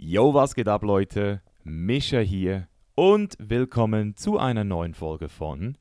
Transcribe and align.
Yo, 0.00 0.32
was 0.32 0.54
geht 0.54 0.68
ab, 0.68 0.84
Leute? 0.84 1.42
Mischa 1.64 2.20
hier 2.20 2.68
und 2.94 3.34
willkommen 3.40 4.14
zu 4.14 4.38
einer 4.38 4.62
neuen 4.62 4.94
Folge 4.94 5.28
von 5.28 5.76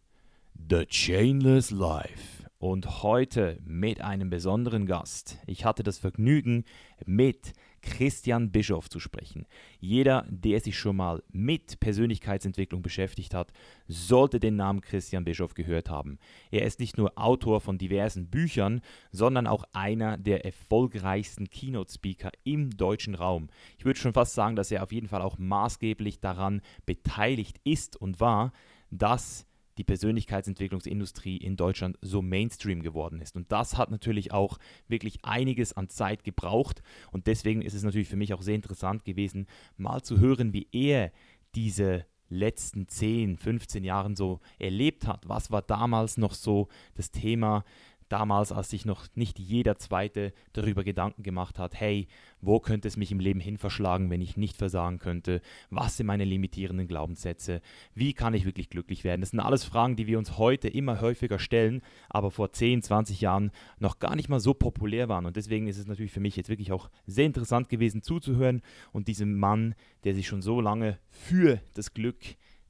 The 0.69 0.87
Chainless 0.87 1.69
Life. 1.69 2.49
Und 2.57 3.03
heute 3.03 3.59
mit 3.63 4.01
einem 4.01 4.31
besonderen 4.31 4.87
Gast. 4.87 5.37
Ich 5.45 5.65
hatte 5.65 5.83
das 5.83 5.99
Vergnügen, 5.99 6.65
mit 7.05 7.53
Christian 7.87 8.51
Bischoff 8.51 8.89
zu 8.89 8.99
sprechen. 8.99 9.47
Jeder, 9.79 10.25
der 10.29 10.59
sich 10.59 10.77
schon 10.77 10.97
mal 10.97 11.23
mit 11.31 11.79
Persönlichkeitsentwicklung 11.79 12.81
beschäftigt 12.81 13.33
hat, 13.33 13.51
sollte 13.87 14.39
den 14.39 14.57
Namen 14.57 14.81
Christian 14.81 15.23
Bischoff 15.23 15.53
gehört 15.53 15.89
haben. 15.89 16.19
Er 16.51 16.65
ist 16.65 16.79
nicht 16.79 16.97
nur 16.97 17.17
Autor 17.17 17.61
von 17.61 17.77
diversen 17.77 18.29
Büchern, 18.29 18.81
sondern 19.11 19.47
auch 19.47 19.63
einer 19.71 20.17
der 20.17 20.45
erfolgreichsten 20.45 21.49
Keynote-Speaker 21.49 22.31
im 22.43 22.71
deutschen 22.75 23.15
Raum. 23.15 23.49
Ich 23.77 23.85
würde 23.85 23.99
schon 23.99 24.13
fast 24.13 24.33
sagen, 24.33 24.55
dass 24.55 24.71
er 24.71 24.83
auf 24.83 24.91
jeden 24.91 25.07
Fall 25.07 25.21
auch 25.21 25.37
maßgeblich 25.37 26.19
daran 26.19 26.61
beteiligt 26.85 27.59
ist 27.63 27.95
und 27.95 28.19
war, 28.19 28.51
dass 28.91 29.47
die 29.77 29.83
Persönlichkeitsentwicklungsindustrie 29.83 31.37
in 31.37 31.55
Deutschland 31.55 31.97
so 32.01 32.21
Mainstream 32.21 32.81
geworden 32.81 33.21
ist. 33.21 33.35
Und 33.35 33.51
das 33.51 33.77
hat 33.77 33.91
natürlich 33.91 34.31
auch 34.31 34.57
wirklich 34.87 35.23
einiges 35.23 35.73
an 35.73 35.89
Zeit 35.89 36.23
gebraucht. 36.23 36.81
Und 37.11 37.27
deswegen 37.27 37.61
ist 37.61 37.73
es 37.73 37.83
natürlich 37.83 38.09
für 38.09 38.15
mich 38.15 38.33
auch 38.33 38.41
sehr 38.41 38.55
interessant 38.55 39.05
gewesen, 39.05 39.47
mal 39.77 40.01
zu 40.01 40.19
hören, 40.19 40.53
wie 40.53 40.67
er 40.71 41.11
diese 41.55 42.05
letzten 42.29 42.87
10, 42.87 43.37
15 43.37 43.83
Jahren 43.83 44.15
so 44.15 44.41
erlebt 44.59 45.07
hat. 45.07 45.29
Was 45.29 45.51
war 45.51 45.61
damals 45.61 46.17
noch 46.17 46.33
so 46.33 46.67
das 46.95 47.11
Thema 47.11 47.63
damals, 48.09 48.51
als 48.51 48.69
sich 48.69 48.85
noch 48.85 49.07
nicht 49.15 49.39
jeder 49.39 49.77
Zweite 49.77 50.33
darüber 50.53 50.83
Gedanken 50.83 51.23
gemacht 51.23 51.59
hat, 51.59 51.79
hey, 51.79 52.07
wo 52.41 52.59
könnte 52.59 52.87
es 52.87 52.97
mich 52.97 53.11
im 53.11 53.19
Leben 53.19 53.39
hin 53.39 53.57
verschlagen, 53.57 54.09
wenn 54.09 54.21
ich 54.21 54.37
nicht 54.37 54.57
versagen 54.57 54.99
könnte? 54.99 55.41
Was 55.69 55.97
sind 55.97 56.07
meine 56.07 56.25
limitierenden 56.25 56.87
Glaubenssätze? 56.87 57.61
Wie 57.93 58.13
kann 58.13 58.33
ich 58.33 58.45
wirklich 58.45 58.69
glücklich 58.69 59.03
werden? 59.03 59.21
Das 59.21 59.31
sind 59.31 59.39
alles 59.39 59.63
Fragen, 59.63 59.95
die 59.95 60.07
wir 60.07 60.17
uns 60.17 60.37
heute 60.37 60.67
immer 60.67 61.01
häufiger 61.01 61.39
stellen, 61.39 61.81
aber 62.09 62.31
vor 62.31 62.51
10, 62.51 62.83
20 62.83 63.21
Jahren 63.21 63.51
noch 63.79 63.99
gar 63.99 64.15
nicht 64.15 64.29
mal 64.29 64.39
so 64.39 64.53
populär 64.53 65.09
waren. 65.09 65.25
Und 65.25 65.35
deswegen 65.35 65.67
ist 65.67 65.77
es 65.77 65.87
natürlich 65.87 66.11
für 66.11 66.19
mich 66.19 66.35
jetzt 66.35 66.49
wirklich 66.49 66.71
auch 66.71 66.89
sehr 67.05 67.25
interessant 67.25 67.69
gewesen 67.69 68.01
zuzuhören 68.01 68.61
und 68.91 69.07
diesem 69.07 69.37
Mann, 69.37 69.75
der 70.03 70.15
sich 70.15 70.27
schon 70.27 70.41
so 70.41 70.61
lange 70.61 70.99
für 71.09 71.59
das 71.73 71.93
Glück 71.93 72.17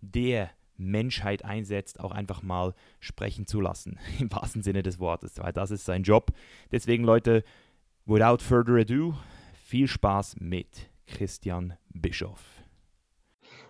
der 0.02 0.50
Menschheit 0.78 1.44
einsetzt, 1.44 2.00
auch 2.00 2.12
einfach 2.12 2.44
mal 2.44 2.74
sprechen 3.00 3.48
zu 3.48 3.62
lassen, 3.62 4.00
im 4.20 4.32
wahrsten 4.32 4.64
Sinne 4.64 4.84
des 4.84 5.00
Wortes, 5.00 5.40
weil 5.40 5.54
das 5.54 5.72
ist 5.72 5.86
sein 5.86 6.04
Job. 6.04 6.32
Deswegen, 6.72 7.04
Leute, 7.04 7.44
without 8.06 8.44
further 8.44 8.76
ado, 8.76 9.16
viel 9.54 9.88
Spaß 9.88 10.38
mit 10.40 10.90
Christian 11.08 11.74
Bischoff. 11.90 12.58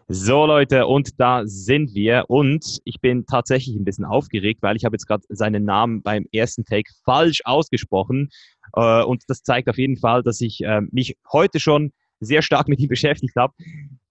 So 0.10 0.46
Leute, 0.46 0.88
und 0.88 1.20
da 1.20 1.42
sind 1.46 1.94
wir. 1.94 2.26
Und 2.30 2.80
ich 2.86 3.02
bin 3.02 3.26
tatsächlich 3.26 3.76
ein 3.76 3.84
bisschen 3.84 4.06
aufgeregt, 4.06 4.62
weil 4.62 4.78
ich 4.78 4.86
habe 4.86 4.96
jetzt 4.96 5.06
gerade 5.06 5.24
seinen 5.28 5.66
Namen 5.66 6.02
beim 6.02 6.26
ersten 6.32 6.64
Take 6.64 6.90
falsch 7.04 7.42
ausgesprochen. 7.44 8.30
Äh, 8.74 9.04
und 9.04 9.24
das 9.28 9.44
zeigt 9.44 9.68
auf 9.68 9.78
jeden 9.78 9.98
Fall, 9.98 10.24
dass 10.24 10.40
ich 10.40 10.62
äh, 10.64 10.80
mich 10.92 11.18
heute 11.30 11.60
schon 11.60 11.92
sehr 12.22 12.42
stark 12.42 12.70
mit 12.70 12.80
ihm 12.80 12.88
beschäftigt 12.90 13.36
habe. 13.36 13.54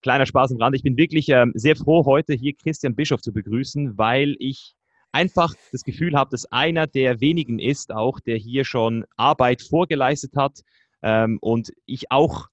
Kleiner 0.06 0.24
Spaß 0.24 0.52
am 0.52 0.58
Rand. 0.58 0.76
Ich 0.76 0.84
bin 0.84 0.96
wirklich 0.96 1.28
ähm, 1.30 1.50
sehr 1.56 1.74
froh, 1.74 2.04
heute 2.04 2.32
hier 2.32 2.54
Christian 2.54 2.94
Bischof 2.94 3.20
zu 3.22 3.32
begrüßen, 3.32 3.98
weil 3.98 4.36
ich 4.38 4.76
einfach 5.10 5.52
das 5.72 5.82
Gefühl 5.82 6.14
habe, 6.14 6.30
dass 6.30 6.46
einer 6.52 6.86
der 6.86 7.20
wenigen 7.20 7.58
ist, 7.58 7.90
auch 7.90 8.20
der 8.20 8.36
hier 8.36 8.64
schon 8.64 9.04
Arbeit 9.16 9.62
vorgeleistet 9.62 10.36
hat 10.36 10.60
ähm, 11.02 11.38
und 11.40 11.72
ich 11.86 12.12
auch 12.12 12.46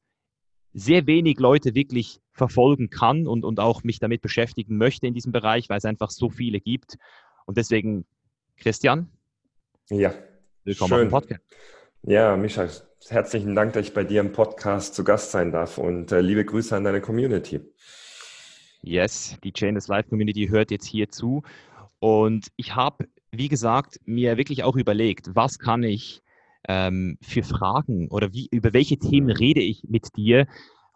sehr 0.73 1.05
wenig 1.05 1.37
Leute 1.37 1.75
wirklich 1.75 2.21
verfolgen 2.31 2.89
kann 2.89 3.27
und, 3.27 3.45
und 3.45 3.59
auch 3.59 3.83
mich 3.83 3.99
damit 3.99 4.23
beschäftigen 4.23 4.77
möchte 4.77 5.05
in 5.05 5.13
diesem 5.13 5.31
Bereich, 5.31 5.69
weil 5.69 5.77
es 5.77 5.85
einfach 5.85 6.09
so 6.09 6.31
viele 6.31 6.59
gibt. 6.59 6.97
Und 7.45 7.59
deswegen, 7.59 8.07
Christian. 8.57 9.11
Ja. 9.91 10.11
Willkommen 10.63 10.89
Schön. 10.89 10.97
auf 10.97 11.03
dem 11.03 11.11
Podcast. 11.11 11.43
Ja, 12.05 12.35
Micha, 12.35 12.67
herzlichen 13.07 13.55
Dank, 13.55 13.71
dass 13.71 13.87
ich 13.87 13.93
bei 13.93 14.03
dir 14.03 14.19
im 14.19 14.33
Podcast 14.33 14.93
zu 14.93 15.05
Gast 15.05 15.31
sein 15.31 15.53
darf 15.53 15.77
und 15.77 16.11
äh, 16.11 16.19
liebe 16.19 16.43
Grüße 16.43 16.75
an 16.75 16.83
deine 16.83 16.99
Community. 16.99 17.61
Yes, 18.81 19.37
die 19.41 19.53
Chainless 19.53 19.87
Life 19.87 20.09
Community 20.09 20.47
hört 20.49 20.69
jetzt 20.71 20.85
hier 20.85 21.07
zu 21.07 21.43
und 21.99 22.47
ich 22.57 22.75
habe, 22.75 23.07
wie 23.31 23.47
gesagt, 23.47 24.01
mir 24.03 24.35
wirklich 24.35 24.65
auch 24.65 24.75
überlegt, 24.75 25.29
was 25.33 25.59
kann 25.59 25.81
ich 25.83 26.21
ähm, 26.67 27.17
für 27.21 27.43
Fragen 27.43 28.09
oder 28.09 28.33
wie, 28.33 28.49
über 28.51 28.73
welche 28.73 28.97
Themen 28.97 29.29
rede 29.29 29.61
ich 29.61 29.85
mit 29.87 30.17
dir 30.17 30.45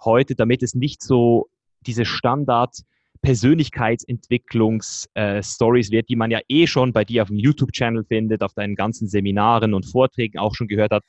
heute, 0.03 0.35
damit 0.35 0.62
es 0.62 0.75
nicht 0.75 1.01
so 1.01 1.47
diese 1.85 2.03
Standard 2.03 2.81
Persönlichkeitsentwicklungs-Stories 3.22 5.90
äh, 5.90 5.92
wird, 5.92 6.10
die 6.10 6.16
man 6.16 6.32
ja 6.32 6.40
eh 6.48 6.66
schon 6.68 6.94
bei 6.94 7.04
dir 7.06 7.24
auf 7.24 7.30
dem 7.30 7.38
YouTube-Channel 7.38 8.04
findet, 8.06 8.44
auf 8.44 8.54
deinen 8.54 8.76
ganzen 8.76 9.08
Seminaren 9.08 9.74
und 9.74 9.86
Vorträgen 9.86 10.38
auch 10.40 10.56
schon 10.56 10.68
gehört 10.68 10.92
hat. 10.92 11.04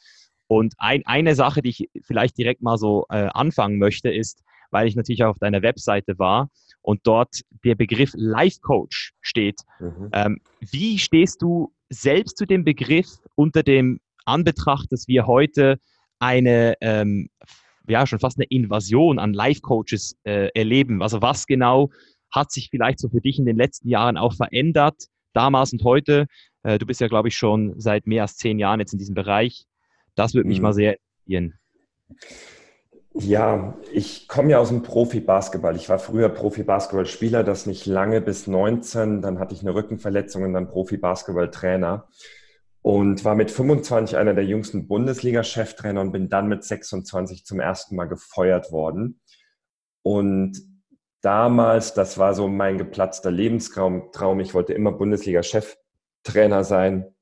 Und 0.46 0.74
ein, 0.78 1.02
eine 1.04 1.34
Sache, 1.34 1.62
die 1.62 1.70
ich 1.70 1.88
vielleicht 2.02 2.38
direkt 2.38 2.62
mal 2.62 2.78
so 2.78 3.04
äh, 3.10 3.28
anfangen 3.32 3.78
möchte, 3.78 4.10
ist, 4.10 4.44
weil 4.70 4.86
ich 4.88 4.96
natürlich 4.96 5.24
auch 5.24 5.30
auf 5.30 5.38
deiner 5.38 5.62
Webseite 5.62 6.18
war 6.18 6.50
und 6.82 7.00
dort 7.04 7.40
der 7.64 7.74
Begriff 7.74 8.12
Life 8.14 8.60
Coach 8.62 9.12
steht. 9.20 9.60
Mhm. 9.78 10.10
Ähm, 10.12 10.40
wie 10.60 10.98
stehst 10.98 11.42
du 11.42 11.72
selbst 11.90 12.38
zu 12.38 12.46
dem 12.46 12.64
Begriff 12.64 13.08
unter 13.34 13.62
dem 13.62 14.00
Anbetracht, 14.24 14.90
dass 14.90 15.06
wir 15.08 15.26
heute 15.26 15.78
eine 16.18 16.76
ähm, 16.80 17.28
ja 17.90 18.06
schon 18.06 18.18
fast 18.18 18.38
eine 18.38 18.46
Invasion 18.46 19.18
an 19.18 19.32
Life-Coaches 19.32 20.16
äh, 20.24 20.48
erleben. 20.54 21.02
Also 21.02 21.22
was 21.22 21.46
genau 21.46 21.90
hat 22.30 22.52
sich 22.52 22.68
vielleicht 22.70 22.98
so 22.98 23.08
für 23.08 23.20
dich 23.20 23.38
in 23.38 23.46
den 23.46 23.56
letzten 23.56 23.88
Jahren 23.88 24.16
auch 24.16 24.34
verändert, 24.34 25.04
damals 25.32 25.72
und 25.72 25.82
heute? 25.84 26.26
Äh, 26.62 26.78
du 26.78 26.86
bist 26.86 27.00
ja, 27.00 27.08
glaube 27.08 27.28
ich, 27.28 27.36
schon 27.36 27.74
seit 27.78 28.06
mehr 28.06 28.22
als 28.22 28.36
zehn 28.36 28.58
Jahren 28.58 28.80
jetzt 28.80 28.92
in 28.92 28.98
diesem 28.98 29.14
Bereich. 29.14 29.64
Das 30.14 30.34
würde 30.34 30.48
mich 30.48 30.58
mhm. 30.58 30.62
mal 30.64 30.72
sehr 30.74 30.96
interessieren. 31.26 31.58
Ja, 33.14 33.76
ich 33.92 34.28
komme 34.28 34.52
ja 34.52 34.58
aus 34.58 34.68
dem 34.68 34.82
Profi-Basketball. 34.82 35.74
Ich 35.76 35.88
war 35.88 35.98
früher 35.98 36.28
Profi-Basketballspieler, 36.28 37.42
das 37.42 37.66
nicht 37.66 37.86
lange 37.86 38.20
bis 38.20 38.46
19. 38.46 39.22
Dann 39.22 39.38
hatte 39.38 39.54
ich 39.54 39.62
eine 39.62 39.74
Rückenverletzung 39.74 40.44
und 40.44 40.52
dann 40.52 40.68
Profi-Basketball-Trainer 40.68 42.06
und 42.82 43.24
war 43.24 43.34
mit 43.34 43.50
25 43.50 44.16
einer 44.16 44.34
der 44.34 44.44
jüngsten 44.44 44.86
Bundesliga-Cheftrainer 44.86 46.00
und 46.00 46.12
bin 46.12 46.28
dann 46.28 46.48
mit 46.48 46.64
26 46.64 47.44
zum 47.44 47.60
ersten 47.60 47.96
Mal 47.96 48.06
gefeuert 48.06 48.70
worden. 48.70 49.20
Und 50.02 50.58
damals, 51.20 51.94
das 51.94 52.18
war 52.18 52.34
so 52.34 52.48
mein 52.48 52.78
geplatzter 52.78 53.30
Lebenstraum, 53.30 54.40
ich 54.40 54.54
wollte 54.54 54.72
immer 54.72 54.92
Bundesliga-Cheftrainer 54.92 56.64
sein. 56.64 57.14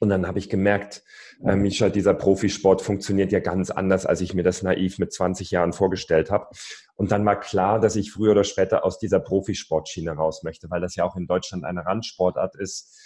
Und 0.00 0.10
dann 0.10 0.26
habe 0.26 0.38
ich 0.38 0.50
gemerkt, 0.50 1.02
äh, 1.44 1.56
Misha, 1.56 1.88
dieser 1.88 2.14
Profisport 2.14 2.82
funktioniert 2.82 3.32
ja 3.32 3.40
ganz 3.40 3.70
anders, 3.70 4.04
als 4.04 4.20
ich 4.20 4.34
mir 4.34 4.42
das 4.42 4.62
naiv 4.62 4.98
mit 4.98 5.12
20 5.12 5.50
Jahren 5.50 5.72
vorgestellt 5.72 6.30
habe. 6.30 6.48
Und 6.94 7.10
dann 7.10 7.24
war 7.24 7.40
klar, 7.40 7.80
dass 7.80 7.96
ich 7.96 8.12
früher 8.12 8.32
oder 8.32 8.44
später 8.44 8.84
aus 8.84 8.98
dieser 8.98 9.20
Profisportschiene 9.20 10.12
raus 10.12 10.42
möchte, 10.42 10.68
weil 10.70 10.80
das 10.80 10.94
ja 10.94 11.04
auch 11.04 11.16
in 11.16 11.26
Deutschland 11.26 11.64
eine 11.64 11.86
Randsportart 11.86 12.56
ist 12.56 13.00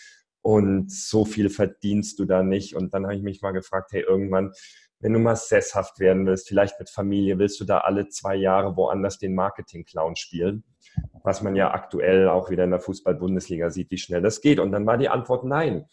und 0.49 0.91
so 0.91 1.27
viel 1.27 1.51
verdienst 1.51 2.19
du 2.19 2.25
da 2.25 2.43
nicht. 2.43 2.75
Und 2.75 2.95
dann 2.95 3.05
habe 3.05 3.15
ich 3.15 3.23
mich 3.23 3.43
mal 3.43 3.51
gefragt, 3.51 3.93
hey, 3.93 4.01
irgendwann, 4.01 4.55
wenn 4.99 5.13
du 5.13 5.19
mal 5.19 5.37
sesshaft 5.37 6.01
werden 6.01 6.25
willst, 6.25 6.49
vielleicht 6.49 6.79
mit 6.79 6.89
Familie, 6.89 7.39
willst 7.39 7.61
du 7.61 7.67
da 7.67 7.81
alle 7.81 8.09
zwei 8.09 8.35
Jahre 8.35 8.75
woanders 8.75 9.19
den 9.19 9.35
Marketing-Clown 9.35 10.17
spielen? 10.17 10.65
Was 11.23 11.43
man 11.43 11.55
ja 11.55 11.75
aktuell 11.75 12.31
auch 12.31 12.49
wieder 12.49 12.65
in 12.65 12.71
der 12.71 12.81
Fußball-Bundesliga 12.81 13.69
sieht, 13.69 13.91
wie 13.91 13.99
schnell 13.99 14.23
das 14.23 14.41
geht. 14.41 14.59
Und 14.59 14.73
dann 14.73 14.87
war 14.87 14.97
die 14.97 15.11
Antwort 15.11 15.45
nein. 15.45 15.85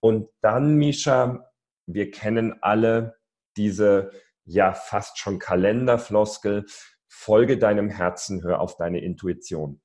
Und 0.00 0.30
dann, 0.40 0.76
Misha, 0.76 1.50
wir 1.84 2.10
kennen 2.10 2.54
alle 2.62 3.16
diese 3.58 4.12
ja 4.46 4.72
fast 4.72 5.18
schon 5.18 5.38
Kalenderfloskel, 5.38 6.64
folge 7.06 7.58
deinem 7.58 7.90
Herzen, 7.90 8.42
hör 8.44 8.60
auf 8.60 8.78
deine 8.78 9.00
Intuition. 9.02 9.82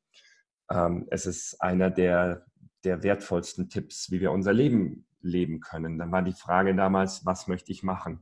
Ähm, 0.72 1.06
es 1.12 1.26
ist 1.26 1.62
einer 1.62 1.90
der 1.92 2.46
der 2.86 3.04
wertvollsten 3.04 3.70
Tipps, 3.70 4.12
wie 4.12 4.22
wir 4.22 4.32
unser 4.32 4.54
Leben 4.54 5.06
leben 5.22 5.60
können. 5.60 5.98
Dann 5.98 6.12
war 6.12 6.22
die 6.22 6.34
Frage 6.34 6.76
damals, 6.76 7.26
was 7.26 7.48
möchte 7.48 7.72
ich 7.72 7.84
machen? 7.84 8.22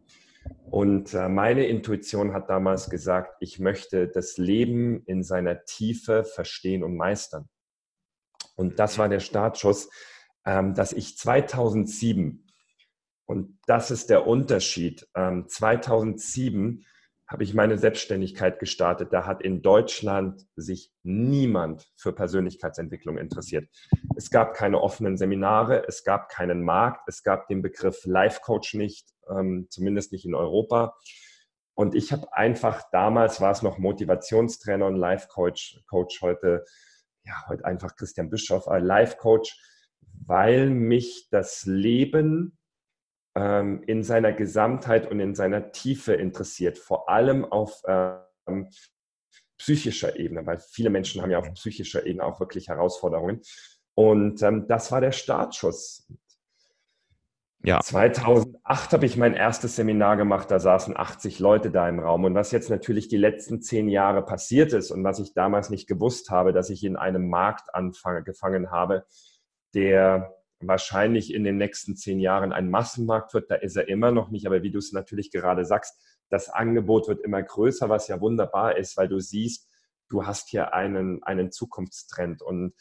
Und 0.70 1.14
äh, 1.14 1.30
meine 1.30 1.68
Intuition 1.68 2.34
hat 2.34 2.50
damals 2.50 2.90
gesagt, 2.90 3.36
ich 3.40 3.60
möchte 3.60 4.08
das 4.08 4.38
Leben 4.38 5.04
in 5.06 5.24
seiner 5.24 5.64
Tiefe 5.66 6.24
verstehen 6.24 6.84
und 6.84 6.96
meistern. 6.98 7.48
Und 8.56 8.80
das 8.80 8.98
war 8.98 9.10
der 9.10 9.20
Startschuss, 9.20 9.90
ähm, 10.46 10.74
dass 10.74 10.94
ich 10.94 11.18
2007, 11.18 12.48
und 13.26 13.58
das 13.68 13.92
ist 13.92 14.10
der 14.10 14.28
Unterschied, 14.28 15.08
2007 15.14 16.56
ähm, 16.56 16.86
habe 17.28 17.44
ich 17.44 17.54
meine 17.54 17.78
Selbstständigkeit 17.78 18.60
gestartet. 18.60 19.14
Da 19.14 19.26
hat 19.26 19.42
in 19.42 19.62
Deutschland 19.62 20.46
sich 20.56 20.92
niemand 21.04 21.88
für 21.96 22.14
Persönlichkeitsentwicklung 22.14 23.18
interessiert. 23.18 23.70
Es 24.16 24.30
gab 24.30 24.54
keine 24.54 24.82
offenen 24.82 25.18
Seminare, 25.18 25.88
es 25.88 26.04
gab 26.04 26.30
keinen 26.30 26.64
Markt, 26.64 27.08
es 27.08 27.24
gab 27.24 27.48
den 27.48 27.62
Begriff 27.62 28.06
Life 28.06 28.42
Coach 28.44 28.74
nicht, 28.74 29.08
ähm, 29.30 29.68
zumindest 29.70 30.12
nicht 30.12 30.26
in 30.26 30.36
Europa. 30.36 30.96
Und 31.76 31.96
ich 31.96 32.12
habe 32.12 32.32
einfach, 32.34 32.84
damals 32.92 33.42
war 33.42 33.52
es 33.52 33.64
noch 33.64 33.80
Motivationstrainer 33.80 34.86
und 34.86 34.96
Life-Coach, 34.96 35.82
Coach 35.88 36.22
heute, 36.22 36.66
ja, 37.26 37.48
heute 37.48 37.66
einfach 37.66 37.96
Christian 37.96 38.30
Bischoff, 38.30 38.68
äh, 38.68 38.78
Life-Coach, 38.78 39.58
weil 40.26 40.70
mich 40.70 41.30
das 41.32 41.66
Leben 41.66 42.58
ähm, 43.36 43.84
in 43.88 44.04
seiner 44.04 44.34
Gesamtheit 44.34 45.10
und 45.10 45.20
in 45.20 45.36
seiner 45.36 45.72
Tiefe 45.72 46.14
interessiert, 46.14 46.78
vor 46.78 47.10
allem 47.10 47.46
auf 47.46 47.82
ähm, 47.88 48.70
psychischer 49.58 50.18
Ebene, 50.18 50.46
weil 50.46 50.60
viele 50.60 50.90
Menschen 50.90 51.22
haben 51.22 51.32
ja 51.32 51.40
auf 51.40 51.54
psychischer 51.54 52.06
Ebene 52.06 52.24
auch 52.24 52.40
wirklich 52.40 52.68
Herausforderungen. 52.68 53.42
Und 53.96 54.42
ähm, 54.42 54.68
das 54.68 54.92
war 54.92 55.02
der 55.02 55.12
Startschuss. 55.12 56.08
Ja. 57.66 57.80
2008 57.80 58.92
habe 58.92 59.06
ich 59.06 59.16
mein 59.16 59.36
erstes 59.36 59.78
Seminar 59.78 60.18
gemacht, 60.18 60.52
da 60.52 60.60
saßen 60.60 60.98
80 60.98 61.40
Leute 61.40 61.72
da 61.72 61.88
im 61.88 62.00
Raum. 62.00 62.26
Und 62.26 62.36
was 62.36 62.52
jetzt 62.52 62.70
natürlich 62.70 63.08
die 63.08 63.18
letzten 63.18 63.62
zehn 63.62 63.88
Jahre 63.88 64.22
passiert 64.22 64.74
ist 64.74 64.92
und 64.92 65.04
was 65.06 65.20
ich 65.20 65.34
damals 65.34 65.70
nicht 65.70 65.88
gewusst 65.88 66.30
habe, 66.30 66.52
dass 66.52 66.70
ich 66.70 66.84
in 66.84 66.98
einem 66.98 67.30
Markt 67.30 67.74
anfange, 67.74 68.22
gefangen 68.24 68.70
habe, 68.70 69.06
der 69.74 70.36
wahrscheinlich 70.68 71.34
in 71.34 71.44
den 71.44 71.58
nächsten 71.58 71.96
zehn 71.96 72.20
Jahren 72.20 72.52
ein 72.52 72.70
Massenmarkt 72.70 73.34
wird. 73.34 73.50
Da 73.50 73.56
ist 73.56 73.76
er 73.76 73.88
immer 73.88 74.12
noch 74.12 74.30
nicht. 74.30 74.46
Aber 74.46 74.64
wie 74.64 74.72
du 74.72 74.80
es 74.80 74.92
natürlich 74.92 75.32
gerade 75.32 75.66
sagst, 75.66 76.00
das 76.30 76.50
Angebot 76.50 77.08
wird 77.08 77.22
immer 77.22 77.42
größer, 77.44 77.90
was 77.90 78.08
ja 78.08 78.20
wunderbar 78.20 78.78
ist, 78.78 78.98
weil 78.98 79.08
du 79.08 79.20
siehst, 79.20 79.70
du 80.10 80.26
hast 80.26 80.50
hier 80.50 80.74
einen, 80.74 81.24
einen 81.24 81.52
Zukunftstrend. 81.52 82.42
Und 82.42 82.74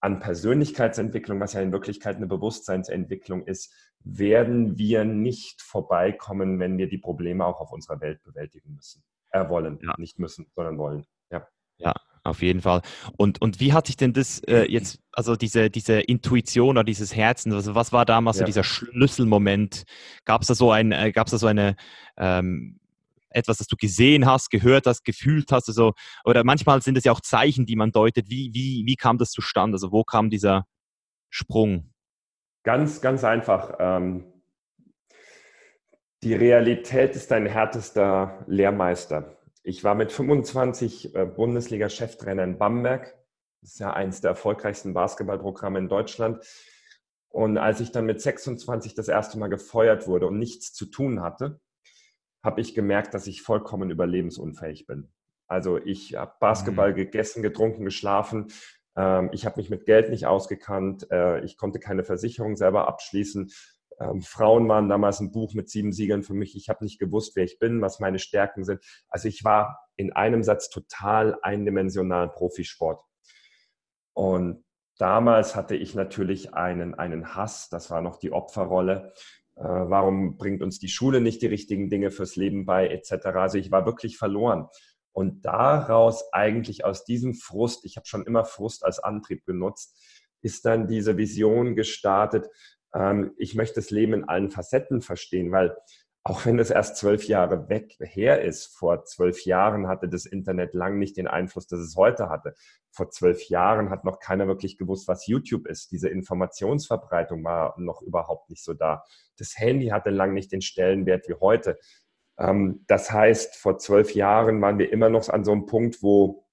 an 0.00 0.18
Persönlichkeitsentwicklung, 0.18 1.40
was 1.40 1.52
ja 1.52 1.60
in 1.60 1.72
Wirklichkeit 1.72 2.16
eine 2.16 2.26
Bewusstseinsentwicklung 2.26 3.46
ist, 3.46 3.72
werden 4.02 4.78
wir 4.78 5.04
nicht 5.04 5.60
vorbeikommen, 5.60 6.58
wenn 6.58 6.78
wir 6.78 6.88
die 6.88 6.98
Probleme 6.98 7.44
auch 7.44 7.60
auf 7.60 7.72
unserer 7.72 8.00
Welt 8.00 8.22
bewältigen 8.22 8.74
müssen. 8.74 9.02
Äh, 9.30 9.48
wollen, 9.48 9.78
ja. 9.82 9.94
nicht 9.98 10.18
müssen, 10.18 10.50
sondern 10.54 10.78
wollen. 10.78 11.06
Ja. 11.30 11.46
Ja, 11.76 11.94
auf 12.30 12.42
jeden 12.42 12.62
Fall. 12.62 12.82
Und, 13.16 13.40
und 13.42 13.60
wie 13.60 13.72
hat 13.72 13.86
sich 13.86 13.96
denn 13.96 14.12
das 14.12 14.40
äh, 14.40 14.64
jetzt, 14.70 15.00
also 15.12 15.36
diese, 15.36 15.70
diese 15.70 16.00
Intuition 16.00 16.70
oder 16.70 16.84
dieses 16.84 17.14
Herzen, 17.14 17.52
also 17.52 17.74
was 17.74 17.92
war 17.92 18.04
damals 18.04 18.38
ja. 18.38 18.40
so 18.40 18.46
dieser 18.46 18.64
Schlüsselmoment? 18.64 19.84
Gab 20.24 20.42
es 20.42 20.48
da 20.48 20.54
so 20.54 20.70
ein, 20.70 20.92
äh, 20.92 21.12
gab 21.12 21.26
es 21.26 21.32
da 21.32 21.38
so 21.38 21.46
eine 21.46 21.76
ähm, 22.16 22.80
etwas, 23.30 23.58
das 23.58 23.66
du 23.66 23.76
gesehen 23.76 24.26
hast, 24.26 24.50
gehört 24.50 24.86
hast, 24.86 25.04
gefühlt 25.04 25.52
hast, 25.52 25.68
also, 25.68 25.92
oder 26.24 26.44
manchmal 26.44 26.82
sind 26.82 26.98
es 26.98 27.04
ja 27.04 27.12
auch 27.12 27.20
Zeichen, 27.20 27.66
die 27.66 27.76
man 27.76 27.92
deutet. 27.92 28.28
Wie, 28.28 28.50
wie, 28.52 28.84
wie 28.86 28.96
kam 28.96 29.18
das 29.18 29.30
zustande? 29.30 29.76
Also 29.76 29.92
wo 29.92 30.04
kam 30.04 30.30
dieser 30.30 30.66
Sprung? 31.28 31.92
Ganz, 32.62 33.00
ganz 33.00 33.24
einfach. 33.24 33.74
Ähm, 33.78 34.24
die 36.22 36.34
Realität 36.34 37.16
ist 37.16 37.30
dein 37.30 37.46
härtester 37.46 38.44
Lehrmeister. 38.46 39.39
Ich 39.62 39.84
war 39.84 39.94
mit 39.94 40.12
25 40.12 41.14
äh, 41.14 41.26
Bundesliga-Cheftrainer 41.26 42.44
in 42.44 42.58
Bamberg. 42.58 43.14
Das 43.60 43.72
ist 43.72 43.80
ja 43.80 43.92
eines 43.92 44.20
der 44.20 44.30
erfolgreichsten 44.30 44.94
Basketballprogramme 44.94 45.78
in 45.78 45.88
Deutschland. 45.88 46.42
Und 47.28 47.58
als 47.58 47.80
ich 47.80 47.92
dann 47.92 48.06
mit 48.06 48.20
26 48.20 48.94
das 48.94 49.08
erste 49.08 49.38
Mal 49.38 49.48
gefeuert 49.48 50.08
wurde 50.08 50.26
und 50.26 50.38
nichts 50.38 50.72
zu 50.72 50.86
tun 50.86 51.22
hatte, 51.22 51.60
habe 52.42 52.60
ich 52.60 52.74
gemerkt, 52.74 53.12
dass 53.14 53.26
ich 53.26 53.42
vollkommen 53.42 53.90
überlebensunfähig 53.90 54.86
bin. 54.86 55.12
Also 55.46 55.78
ich 55.78 56.14
habe 56.14 56.32
Basketball 56.40 56.92
mhm. 56.92 56.96
gegessen, 56.96 57.42
getrunken, 57.42 57.84
geschlafen. 57.84 58.48
Ähm, 58.96 59.28
ich 59.32 59.44
habe 59.44 59.60
mich 59.60 59.68
mit 59.68 59.84
Geld 59.84 60.08
nicht 60.08 60.26
ausgekannt. 60.26 61.10
Äh, 61.10 61.44
ich 61.44 61.58
konnte 61.58 61.80
keine 61.80 62.02
Versicherung 62.02 62.56
selber 62.56 62.88
abschließen. 62.88 63.52
Ähm, 64.00 64.22
Frauen 64.22 64.68
waren 64.68 64.88
damals 64.88 65.20
ein 65.20 65.32
Buch 65.32 65.54
mit 65.54 65.68
sieben 65.68 65.92
Siegeln 65.92 66.22
für 66.22 66.34
mich. 66.34 66.56
Ich 66.56 66.68
habe 66.68 66.84
nicht 66.84 66.98
gewusst, 66.98 67.36
wer 67.36 67.44
ich 67.44 67.58
bin, 67.58 67.80
was 67.80 68.00
meine 68.00 68.18
Stärken 68.18 68.64
sind. 68.64 68.82
Also 69.08 69.28
ich 69.28 69.44
war 69.44 69.78
in 69.96 70.12
einem 70.12 70.42
Satz 70.42 70.70
total 70.70 71.38
eindimensional 71.42 72.30
Profisport. 72.30 73.02
Und 74.14 74.64
damals 74.98 75.54
hatte 75.54 75.76
ich 75.76 75.94
natürlich 75.94 76.54
einen, 76.54 76.94
einen 76.94 77.34
Hass, 77.34 77.68
das 77.68 77.90
war 77.90 78.00
noch 78.00 78.18
die 78.18 78.32
Opferrolle. 78.32 79.12
Äh, 79.56 79.62
warum 79.64 80.36
bringt 80.36 80.62
uns 80.62 80.78
die 80.78 80.88
Schule 80.88 81.20
nicht 81.20 81.42
die 81.42 81.46
richtigen 81.46 81.90
Dinge 81.90 82.10
fürs 82.10 82.36
Leben 82.36 82.64
bei, 82.64 82.88
etc. 82.88 83.26
Also 83.26 83.58
ich 83.58 83.70
war 83.70 83.86
wirklich 83.86 84.16
verloren. 84.16 84.68
Und 85.12 85.44
daraus 85.44 86.32
eigentlich 86.32 86.84
aus 86.84 87.04
diesem 87.04 87.34
Frust, 87.34 87.84
ich 87.84 87.96
habe 87.96 88.06
schon 88.06 88.24
immer 88.24 88.44
Frust 88.44 88.84
als 88.84 89.00
Antrieb 89.00 89.44
genutzt, 89.44 89.98
ist 90.42 90.64
dann 90.64 90.86
diese 90.86 91.16
Vision 91.16 91.74
gestartet, 91.76 92.48
ähm, 92.94 93.32
ich 93.36 93.54
möchte 93.54 93.76
das 93.76 93.90
Leben 93.90 94.12
in 94.12 94.24
allen 94.24 94.50
Facetten 94.50 95.02
verstehen, 95.02 95.52
weil 95.52 95.76
auch 96.22 96.44
wenn 96.44 96.58
das 96.58 96.70
erst 96.70 96.98
zwölf 96.98 97.24
Jahre 97.24 97.70
weg 97.70 97.96
her 97.98 98.42
ist, 98.42 98.76
vor 98.76 99.04
zwölf 99.04 99.46
Jahren 99.46 99.88
hatte 99.88 100.06
das 100.06 100.26
Internet 100.26 100.74
lang 100.74 100.98
nicht 100.98 101.16
den 101.16 101.26
Einfluss, 101.26 101.66
das 101.66 101.80
es 101.80 101.96
heute 101.96 102.28
hatte. 102.28 102.54
Vor 102.90 103.10
zwölf 103.10 103.48
Jahren 103.48 103.88
hat 103.88 104.04
noch 104.04 104.20
keiner 104.20 104.46
wirklich 104.46 104.76
gewusst, 104.76 105.08
was 105.08 105.26
YouTube 105.26 105.66
ist. 105.66 105.92
Diese 105.92 106.10
Informationsverbreitung 106.10 107.42
war 107.42 107.74
noch 107.78 108.02
überhaupt 108.02 108.50
nicht 108.50 108.62
so 108.62 108.74
da. 108.74 109.02
Das 109.38 109.56
Handy 109.56 109.88
hatte 109.88 110.10
lang 110.10 110.34
nicht 110.34 110.52
den 110.52 110.60
Stellenwert 110.60 111.26
wie 111.26 111.34
heute. 111.34 111.78
Ähm, 112.38 112.84
das 112.86 113.10
heißt, 113.10 113.56
vor 113.56 113.78
zwölf 113.78 114.14
Jahren 114.14 114.60
waren 114.60 114.78
wir 114.78 114.92
immer 114.92 115.08
noch 115.08 115.30
an 115.30 115.44
so 115.44 115.52
einem 115.52 115.64
Punkt, 115.64 116.02
wo 116.02 116.46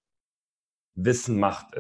Wissen 0.96 1.40
Macht. 1.40 1.76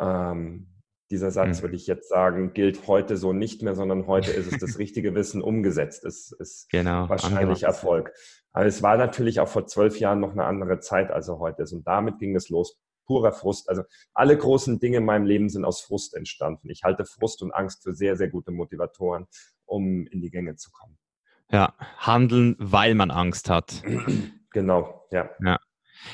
Ähm, 0.00 0.73
dieser 1.10 1.30
Satz, 1.30 1.58
mhm. 1.58 1.62
würde 1.64 1.76
ich 1.76 1.86
jetzt 1.86 2.08
sagen, 2.08 2.54
gilt 2.54 2.86
heute 2.86 3.16
so 3.16 3.32
nicht 3.32 3.62
mehr, 3.62 3.74
sondern 3.74 4.06
heute 4.06 4.30
ist 4.30 4.52
es 4.52 4.58
das 4.58 4.78
richtige 4.78 5.14
Wissen 5.14 5.42
umgesetzt. 5.42 6.04
Es 6.04 6.32
ist 6.32 6.68
genau, 6.70 7.08
wahrscheinlich 7.08 7.64
Erfolg. 7.64 8.12
Aber 8.52 8.66
es 8.66 8.82
war 8.82 8.96
natürlich 8.96 9.40
auch 9.40 9.48
vor 9.48 9.66
zwölf 9.66 9.98
Jahren 9.98 10.20
noch 10.20 10.32
eine 10.32 10.44
andere 10.44 10.80
Zeit, 10.80 11.10
als 11.10 11.28
er 11.28 11.38
heute 11.38 11.62
ist. 11.62 11.72
Und 11.72 11.86
damit 11.86 12.18
ging 12.18 12.34
es 12.36 12.48
los. 12.48 12.78
Purer 13.06 13.32
Frust. 13.32 13.68
Also 13.68 13.82
alle 14.14 14.36
großen 14.36 14.78
Dinge 14.80 14.98
in 14.98 15.04
meinem 15.04 15.26
Leben 15.26 15.48
sind 15.50 15.64
aus 15.64 15.82
Frust 15.82 16.14
entstanden. 16.14 16.70
Ich 16.70 16.84
halte 16.84 17.04
Frust 17.04 17.42
und 17.42 17.52
Angst 17.52 17.82
für 17.82 17.92
sehr, 17.92 18.16
sehr 18.16 18.28
gute 18.28 18.50
Motivatoren, 18.50 19.26
um 19.66 20.06
in 20.06 20.22
die 20.22 20.30
Gänge 20.30 20.56
zu 20.56 20.70
kommen. 20.70 20.96
Ja, 21.50 21.74
handeln, 21.98 22.56
weil 22.58 22.94
man 22.94 23.10
Angst 23.10 23.50
hat. 23.50 23.82
Genau, 24.52 25.06
ja. 25.10 25.30
ja. 25.44 25.58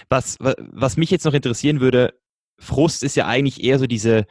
Was, 0.08 0.36
was 0.40 0.96
mich 0.96 1.10
jetzt 1.10 1.24
noch 1.24 1.34
interessieren 1.34 1.80
würde, 1.80 2.14
Frust 2.58 3.02
ist 3.04 3.16
ja 3.16 3.26
eigentlich 3.26 3.62
eher 3.62 3.78
so 3.78 3.86
diese, 3.86 4.26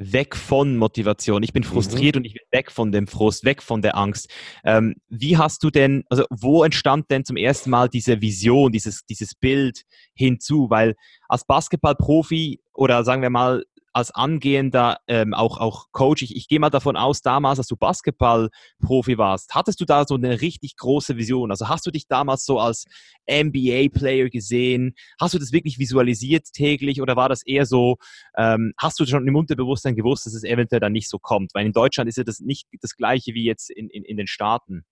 weg 0.00 0.34
von 0.34 0.78
Motivation. 0.78 1.42
Ich 1.42 1.52
bin 1.52 1.62
mhm. 1.62 1.68
frustriert 1.68 2.16
mhm. 2.16 2.20
und 2.20 2.24
ich 2.24 2.34
will 2.34 2.46
weg 2.50 2.72
von 2.72 2.90
dem 2.90 3.06
Frust, 3.06 3.44
weg 3.44 3.62
von 3.62 3.82
der 3.82 3.96
Angst. 3.96 4.30
Ähm, 4.64 4.94
wie 5.08 5.36
hast 5.36 5.62
du 5.62 5.70
denn, 5.70 6.04
also 6.08 6.24
wo 6.30 6.64
entstand 6.64 7.10
denn 7.10 7.24
zum 7.24 7.36
ersten 7.36 7.70
Mal 7.70 7.88
diese 7.88 8.20
Vision, 8.22 8.72
dieses, 8.72 9.04
dieses 9.04 9.34
Bild 9.34 9.82
hinzu? 10.14 10.70
Weil 10.70 10.94
als 11.28 11.44
Basketballprofi 11.44 12.60
oder 12.72 13.04
sagen 13.04 13.20
wir 13.20 13.30
mal 13.30 13.64
als 13.92 14.10
angehender 14.10 14.98
ähm, 15.08 15.34
auch, 15.34 15.58
auch 15.58 15.86
Coach, 15.92 16.22
ich, 16.22 16.36
ich 16.36 16.48
gehe 16.48 16.60
mal 16.60 16.70
davon 16.70 16.96
aus, 16.96 17.22
damals, 17.22 17.58
als 17.58 17.68
du 17.68 17.76
Basketballprofi 17.76 19.18
warst, 19.18 19.54
hattest 19.54 19.80
du 19.80 19.84
da 19.84 20.04
so 20.06 20.14
eine 20.14 20.40
richtig 20.40 20.76
große 20.76 21.16
Vision? 21.16 21.50
Also 21.50 21.68
hast 21.68 21.86
du 21.86 21.90
dich 21.90 22.06
damals 22.06 22.44
so 22.44 22.58
als 22.58 22.84
NBA-Player 23.30 24.28
gesehen? 24.28 24.94
Hast 25.20 25.34
du 25.34 25.38
das 25.38 25.52
wirklich 25.52 25.78
visualisiert 25.78 26.52
täglich 26.52 27.02
oder 27.02 27.16
war 27.16 27.28
das 27.28 27.42
eher 27.42 27.66
so, 27.66 27.96
ähm, 28.36 28.72
hast 28.78 29.00
du 29.00 29.06
schon 29.06 29.26
im 29.26 29.36
Unterbewusstsein 29.36 29.96
gewusst, 29.96 30.26
dass 30.26 30.34
es 30.34 30.44
eventuell 30.44 30.80
dann 30.80 30.92
nicht 30.92 31.08
so 31.08 31.18
kommt? 31.18 31.54
Weil 31.54 31.66
in 31.66 31.72
Deutschland 31.72 32.08
ist 32.08 32.16
ja 32.16 32.24
das 32.24 32.40
nicht 32.40 32.68
das 32.80 32.96
gleiche 32.96 33.34
wie 33.34 33.44
jetzt 33.44 33.70
in, 33.70 33.88
in, 33.90 34.04
in 34.04 34.16
den 34.16 34.26
Staaten. 34.26 34.84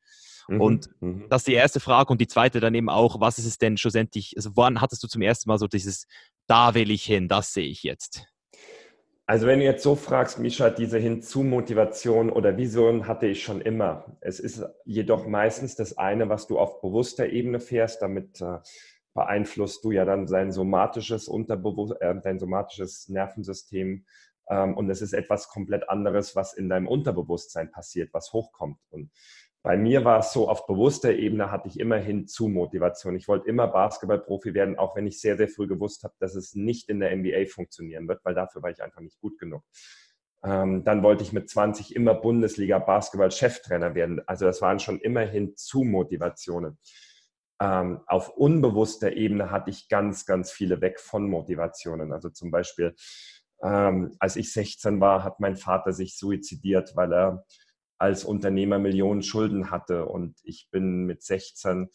Mhm, 0.49 0.61
und 0.61 0.89
mhm. 1.01 1.27
das 1.29 1.43
ist 1.43 1.49
die 1.49 1.55
erste 1.55 1.81
Frage. 1.81 2.11
Und 2.11 2.21
die 2.21 2.27
zweite 2.27 2.61
dann 2.61 2.75
eben 2.75 2.89
auch, 2.89 3.21
was 3.21 3.39
ist 3.39 3.47
es 3.47 3.59
denn 3.59 3.77
schlussendlich, 3.77 4.35
also 4.37 4.51
wann 4.55 4.81
hattest 4.81 5.03
du 5.03 5.09
zum 5.09 5.23
ersten 5.23 5.49
Mal 5.49 5.59
so 5.59 5.67
dieses, 5.69 6.07
da 6.47 6.75
will 6.75 6.91
ich 6.91 7.05
hin, 7.05 7.29
das 7.29 7.53
sehe 7.53 7.69
ich 7.69 7.83
jetzt? 7.83 8.27
Also 9.31 9.47
wenn 9.47 9.59
du 9.59 9.67
jetzt 9.67 9.83
so 9.83 9.95
fragst, 9.95 10.39
Misha, 10.39 10.71
diese 10.71 10.97
Hinzu-Motivation 10.99 12.31
oder 12.31 12.57
Vision 12.57 13.07
hatte 13.07 13.27
ich 13.27 13.43
schon 13.43 13.61
immer. 13.61 14.17
Es 14.23 14.41
ist 14.41 14.65
jedoch 14.87 15.27
meistens 15.27 15.77
das 15.77 15.99
eine, 15.99 16.31
was 16.31 16.47
du 16.47 16.59
auf 16.59 16.81
bewusster 16.81 17.29
Ebene 17.29 17.61
fährst, 17.61 18.01
damit 18.01 18.41
äh, 18.41 18.61
beeinflusst 19.13 19.85
du 19.85 19.91
ja 19.91 20.07
dann 20.07 20.25
dein 20.25 20.51
somatisches 20.51 21.29
Unterbewusst 21.29 22.01
äh, 22.01 22.15
dein 22.23 22.39
somatisches 22.39 23.11
Nervensystem 23.11 24.07
ähm, 24.49 24.75
und 24.75 24.89
es 24.89 25.03
ist 25.03 25.13
etwas 25.13 25.49
komplett 25.49 25.91
anderes, 25.91 26.35
was 26.35 26.55
in 26.55 26.71
deinem 26.71 26.89
Unterbewusstsein 26.89 27.71
passiert, 27.71 28.15
was 28.15 28.33
hochkommt. 28.33 28.79
Und 28.89 29.11
bei 29.63 29.77
mir 29.77 30.05
war 30.05 30.21
es 30.21 30.33
so, 30.33 30.49
auf 30.49 30.67
bewusster 30.67 31.13
Ebene 31.15 31.51
hatte 31.51 31.69
ich 31.69 31.81
immerhin 31.81 32.27
zu 32.27 32.49
Motivation. 32.49 33.17
Ich 33.17 33.29
wollte 33.29 33.49
immer 33.49 33.67
Basketballprofi 33.67 34.55
werden, 34.55 34.79
auch 34.79 34.97
wenn 34.97 35.07
ich 35.07 35.21
sehr, 35.21 35.37
sehr 35.37 35.49
früh 35.49 35.67
gewusst 35.67 36.05
habe, 36.05 36.15
dass 36.21 36.35
es 36.35 36.55
nicht 36.55 36.89
in 36.89 37.01
der 37.01 37.15
NBA 37.15 37.47
funktionieren 37.47 38.07
wird, 38.07 38.25
weil 38.25 38.35
dafür 38.35 38.63
war 38.63 38.71
ich 38.71 38.83
einfach 38.83 39.01
nicht 39.01 39.21
gut 39.21 39.39
genug. 39.39 39.65
Ähm, 40.45 40.85
dann 40.85 41.03
wollte 41.03 41.25
ich 41.25 41.33
mit 41.33 41.51
20 41.51 41.97
immer 41.97 42.15
Bundesliga-Basketball-Cheftrainer 42.15 43.95
werden. 43.95 44.21
Also 44.27 44.45
das 44.45 44.63
waren 44.63 44.79
schon 44.79 45.01
immerhin 45.01 45.57
zu 45.57 45.83
Motivationen. 45.83 46.79
Ähm, 47.61 48.03
auf 48.07 48.29
unbewusster 48.29 49.15
Ebene 49.15 49.51
hatte 49.51 49.71
ich 49.71 49.89
ganz, 49.89 50.27
ganz 50.27 50.53
viele 50.53 50.81
weg 50.81 51.01
von 51.01 51.29
Motivationen. 51.29 52.13
Also 52.13 52.31
zum 52.31 52.53
Beispiel, 52.53 52.95
ähm, 53.65 54.15
als 54.21 54.37
ich 54.37 54.53
16 54.53 55.01
war, 55.01 55.25
hat 55.25 55.41
mein 55.41 55.57
Vater 55.57 55.93
sich 55.93 56.17
suizidiert, 56.17 56.95
weil 56.95 57.13
er 57.13 57.45
als 57.99 58.25
Unternehmer 58.25 58.79
Millionen 58.79 59.23
Schulden 59.23 59.71
hatte 59.71 60.07
und 60.07 60.39
ich 60.43 60.69
bin 60.71 61.05
mit 61.05 61.23
16 61.23 61.91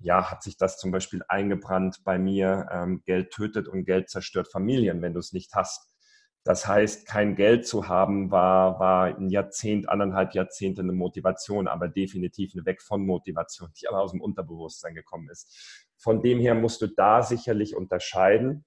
ja, 0.00 0.30
hat 0.30 0.42
sich 0.42 0.56
das 0.56 0.78
zum 0.78 0.90
Beispiel 0.90 1.22
eingebrannt 1.28 1.98
bei 2.04 2.18
mir. 2.18 2.68
Ähm, 2.72 3.02
Geld 3.04 3.30
tötet 3.32 3.68
und 3.68 3.84
Geld 3.84 4.08
zerstört 4.08 4.48
Familien, 4.50 5.02
wenn 5.02 5.12
du 5.12 5.20
es 5.20 5.32
nicht 5.32 5.54
hast. 5.54 5.94
Das 6.42 6.66
heißt, 6.66 7.06
kein 7.06 7.36
Geld 7.36 7.66
zu 7.66 7.86
haben, 7.88 8.30
war, 8.30 8.80
war 8.80 9.14
ein 9.14 9.28
Jahrzehnt, 9.28 9.90
anderthalb 9.90 10.34
Jahrzehnte 10.34 10.80
eine 10.80 10.92
Motivation, 10.92 11.68
aber 11.68 11.88
definitiv 11.88 12.52
eine 12.54 12.64
Weg 12.64 12.80
von 12.80 13.04
Motivation, 13.04 13.70
die 13.78 13.88
aber 13.88 14.00
aus 14.00 14.12
dem 14.12 14.22
Unterbewusstsein 14.22 14.94
gekommen 14.94 15.28
ist. 15.28 15.86
Von 15.98 16.22
dem 16.22 16.40
her 16.40 16.54
musst 16.54 16.80
du 16.80 16.86
da 16.86 17.22
sicherlich 17.22 17.76
unterscheiden. 17.76 18.64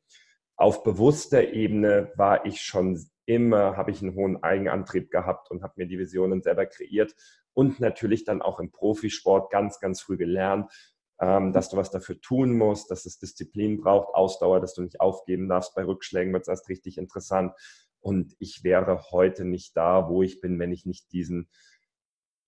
Auf 0.56 0.84
bewusster 0.84 1.52
Ebene 1.52 2.12
war 2.16 2.46
ich 2.46 2.62
schon 2.62 3.04
immer, 3.26 3.78
habe 3.78 3.92
ich 3.92 4.02
einen 4.02 4.16
hohen 4.16 4.42
Eigenantrieb 4.44 5.12
gehabt 5.12 5.50
und 5.52 5.64
habe 5.64 5.74
mir 5.78 5.88
die 5.88 6.00
Visionen 6.00 6.42
selber 6.42 6.66
kreiert 6.66 7.16
und 7.54 7.80
natürlich 7.80 8.26
dann 8.26 8.42
auch 8.42 8.60
im 8.60 8.72
Profisport 8.72 9.52
ganz, 9.52 9.80
ganz 9.80 10.02
früh 10.02 10.18
gelernt, 10.18 10.72
ähm, 11.20 11.54
dass 11.54 11.70
du 11.70 11.78
was 11.78 11.92
dafür 11.92 12.20
tun 12.20 12.58
musst, 12.58 12.92
dass 12.92 13.06
es 13.06 13.20
Disziplin 13.20 13.80
braucht, 13.80 14.14
Ausdauer, 14.14 14.60
dass 14.60 14.74
du 14.74 14.82
nicht 14.82 15.00
aufgeben 15.00 15.48
darfst. 15.48 15.76
Bei 15.76 15.86
Rückschlägen 15.86 16.34
wird 16.34 16.44
es 16.44 16.48
erst 16.48 16.70
richtig 16.70 16.98
interessant. 16.98 17.54
Und 18.02 18.36
ich 18.40 18.64
wäre 18.64 19.12
heute 19.12 19.46
nicht 19.46 19.78
da, 19.78 20.10
wo 20.10 20.24
ich 20.24 20.42
bin, 20.42 20.60
wenn 20.60 20.74
ich 20.74 20.86
nicht 20.86 21.12
diesen 21.14 21.50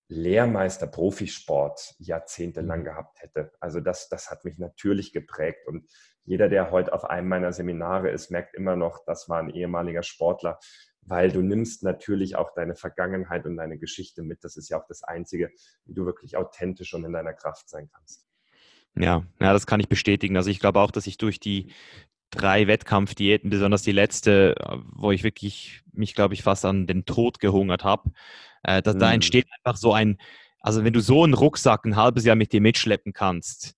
Lehrmeister 0.08 0.86
Profisport 0.86 1.94
jahrzehntelang 1.98 2.80
mhm. 2.80 2.84
gehabt 2.84 3.22
hätte. 3.22 3.52
Also 3.60 3.80
das, 3.80 4.08
das 4.08 4.30
hat 4.30 4.44
mich 4.44 4.58
natürlich 4.58 5.12
geprägt. 5.12 5.66
Und 5.66 5.88
jeder, 6.26 6.48
der 6.48 6.70
heute 6.70 6.92
auf 6.92 7.04
einem 7.04 7.28
meiner 7.28 7.52
Seminare 7.52 8.10
ist, 8.10 8.30
merkt 8.30 8.54
immer 8.54 8.76
noch, 8.76 9.04
das 9.06 9.28
war 9.28 9.38
ein 9.38 9.50
ehemaliger 9.50 10.02
Sportler, 10.02 10.58
weil 11.02 11.30
du 11.30 11.40
nimmst 11.40 11.84
natürlich 11.84 12.36
auch 12.36 12.52
deine 12.54 12.74
Vergangenheit 12.74 13.46
und 13.46 13.56
deine 13.56 13.78
Geschichte 13.78 14.22
mit. 14.22 14.42
Das 14.42 14.56
ist 14.56 14.68
ja 14.68 14.78
auch 14.80 14.86
das 14.88 15.04
Einzige, 15.04 15.50
wie 15.84 15.94
du 15.94 16.04
wirklich 16.04 16.36
authentisch 16.36 16.92
und 16.94 17.04
in 17.04 17.12
deiner 17.12 17.32
Kraft 17.32 17.68
sein 17.68 17.88
kannst. 17.94 18.26
Ja, 18.96 19.24
ja, 19.40 19.52
das 19.52 19.66
kann 19.66 19.78
ich 19.78 19.88
bestätigen. 19.88 20.36
Also 20.36 20.50
ich 20.50 20.58
glaube 20.58 20.80
auch, 20.80 20.90
dass 20.90 21.06
ich 21.06 21.16
durch 21.16 21.38
die 21.38 21.72
drei 22.30 22.66
Wettkampfdiäten, 22.66 23.50
besonders 23.50 23.82
die 23.82 23.92
letzte, 23.92 24.56
wo 24.92 25.12
ich 25.12 25.22
wirklich 25.22 25.82
mich, 25.92 26.14
glaube 26.14 26.34
ich, 26.34 26.42
fast 26.42 26.64
an 26.64 26.88
den 26.88 27.04
Tod 27.04 27.38
gehungert 27.38 27.84
habe, 27.84 28.10
äh, 28.64 28.82
da, 28.82 28.94
mhm. 28.94 28.98
da 28.98 29.12
entsteht 29.12 29.46
einfach 29.58 29.78
so 29.78 29.92
ein, 29.92 30.18
also 30.60 30.82
wenn 30.82 30.92
du 30.92 31.00
so 31.00 31.22
einen 31.22 31.34
Rucksack 31.34 31.84
ein 31.84 31.94
halbes 31.94 32.24
Jahr 32.24 32.34
mit 32.34 32.52
dir 32.52 32.60
mitschleppen 32.60 33.12
kannst, 33.12 33.75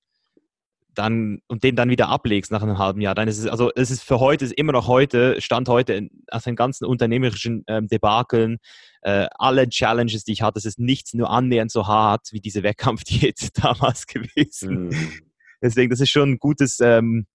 dann 0.98 1.40
und 1.46 1.62
den 1.62 1.76
dann 1.76 1.90
wieder 1.90 2.08
ablegst 2.08 2.50
nach 2.50 2.62
einem 2.62 2.78
halben 2.78 3.00
Jahr, 3.00 3.14
dann 3.14 3.28
ist 3.28 3.38
es, 3.38 3.46
also 3.46 3.70
es 3.76 3.90
ist 3.90 4.02
für 4.02 4.18
heute, 4.18 4.44
ist 4.44 4.52
immer 4.52 4.72
noch 4.72 4.88
heute, 4.88 5.40
Stand 5.40 5.68
heute, 5.68 6.08
aus 6.30 6.44
den 6.44 6.56
ganzen 6.56 6.84
unternehmerischen 6.86 7.62
ähm, 7.68 7.86
Debakeln, 7.86 8.58
äh, 9.02 9.28
alle 9.38 9.68
Challenges, 9.68 10.24
die 10.24 10.32
ich 10.32 10.42
hatte, 10.42 10.58
es 10.58 10.64
ist 10.64 10.78
nichts 10.78 11.14
nur 11.14 11.30
annähernd 11.30 11.70
so 11.70 11.86
hart 11.86 12.28
wie 12.32 12.40
diese 12.40 12.62
Wettkampfdiät 12.64 13.50
damals 13.62 14.06
gewesen. 14.06 14.88
Mhm. 14.88 15.12
Deswegen, 15.62 15.90
das 15.90 16.00
ist 16.00 16.10
schon 16.10 16.32
ein 16.32 16.38
gutes, 16.38 16.80
ähm, 16.80 17.26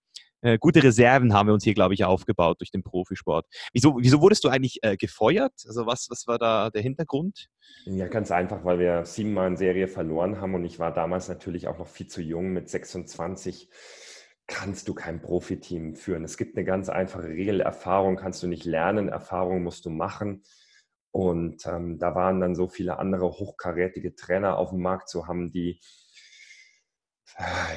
äh, 0.44 0.58
gute 0.60 0.84
Reserven 0.84 1.34
haben 1.34 1.48
wir 1.48 1.54
uns 1.54 1.64
hier, 1.64 1.74
glaube 1.74 1.94
ich, 1.94 2.04
aufgebaut 2.04 2.60
durch 2.60 2.72
den 2.72 2.84
Profisport. 2.84 3.48
Wieso, 3.72 3.98
wieso 4.00 4.22
wurdest 4.22 4.44
du 4.44 4.50
eigentlich 4.50 4.80
äh, 4.84 4.98
gefeuert? 4.98 5.54
Also 5.66 5.86
was, 5.86 6.08
was 6.10 6.28
war 6.28 6.38
da 6.38 6.70
der 6.70 6.82
Hintergrund? 6.82 7.48
Ja, 7.86 8.08
ganz 8.08 8.30
einfach, 8.30 8.64
weil 8.66 8.80
wir 8.80 9.06
siebenmal 9.06 9.48
in 9.48 9.58
Serie 9.58 9.88
verloren 9.88 10.40
haben 10.40 10.54
und 10.54 10.66
ich 10.66 10.80
war 10.80 10.94
damals 10.94 11.30
natürlich 11.30 11.68
auch 11.68 11.80
noch 11.80 11.88
viel 11.88 12.08
zu 12.08 12.22
jung 12.22 12.54
mit 12.54 12.70
26 12.70 13.70
kannst 14.48 14.90
du 14.90 14.94
kein 14.94 15.22
Profiteam 15.22 15.96
führen. 15.96 16.26
Es 16.26 16.38
gibt 16.38 16.58
eine 16.58 16.66
ganz 16.66 16.90
einfache 16.90 17.30
Regel, 17.30 17.62
Erfahrung 17.62 18.18
kannst 18.18 18.44
du 18.44 18.48
nicht 18.48 18.66
lernen, 18.66 19.08
Erfahrung 19.08 19.64
musst 19.64 19.86
du 19.86 19.90
machen. 19.90 20.44
Und 21.12 21.66
ähm, 21.68 22.00
da 22.00 22.16
waren 22.16 22.42
dann 22.42 22.56
so 22.56 22.68
viele 22.68 23.00
andere 23.00 23.30
hochkarätige 23.30 24.16
Trainer 24.16 24.58
auf 24.58 24.72
dem 24.72 24.82
Markt 24.82 25.10
zu 25.10 25.28
haben, 25.28 25.52
die 25.52 25.80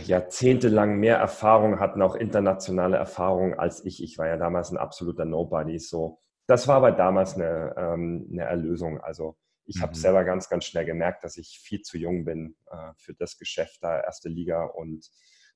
jahrzehntelang 0.04 0.98
mehr 0.98 1.16
Erfahrung 1.16 1.80
hatten, 1.80 2.02
auch 2.02 2.14
internationale 2.14 2.96
Erfahrung 2.96 3.54
als 3.54 3.84
ich. 3.84 4.02
Ich 4.02 4.18
war 4.18 4.26
ja 4.26 4.36
damals 4.36 4.70
ein 4.70 4.76
absoluter 4.76 5.24
Nobody. 5.24 5.78
So, 5.78 6.20
das 6.46 6.68
war 6.68 6.76
aber 6.76 6.92
damals 6.92 7.34
eine, 7.34 7.74
ähm, 7.76 8.28
eine 8.30 8.44
Erlösung. 8.44 9.00
Also 9.00 9.36
ich 9.64 9.76
mhm. 9.76 9.82
habe 9.82 9.96
selber 9.96 10.24
ganz, 10.24 10.48
ganz 10.48 10.64
schnell 10.64 10.84
gemerkt, 10.84 11.24
dass 11.24 11.36
ich 11.36 11.58
viel 11.62 11.82
zu 11.82 11.98
jung 11.98 12.24
bin 12.24 12.56
äh, 12.70 12.92
für 12.96 13.14
das 13.14 13.38
Geschäft 13.38 13.78
da, 13.82 14.00
erste 14.00 14.28
Liga 14.28 14.64
und 14.64 15.08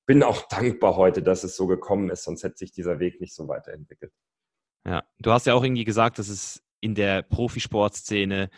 bin 0.06 0.22
auch 0.22 0.48
dankbar 0.48 0.96
heute, 0.96 1.22
dass 1.22 1.44
es 1.44 1.56
so 1.56 1.66
gekommen 1.66 2.10
ist, 2.10 2.24
sonst 2.24 2.42
hätte 2.42 2.56
sich 2.56 2.72
dieser 2.72 2.98
Weg 2.98 3.20
nicht 3.20 3.34
so 3.34 3.48
weiterentwickelt. 3.48 4.12
Ja, 4.86 5.04
du 5.18 5.30
hast 5.30 5.46
ja 5.46 5.54
auch 5.54 5.62
irgendwie 5.62 5.84
gesagt, 5.84 6.18
dass 6.18 6.28
es 6.28 6.62
in 6.80 6.94
der 6.94 7.22
Profisportszene 7.22 8.50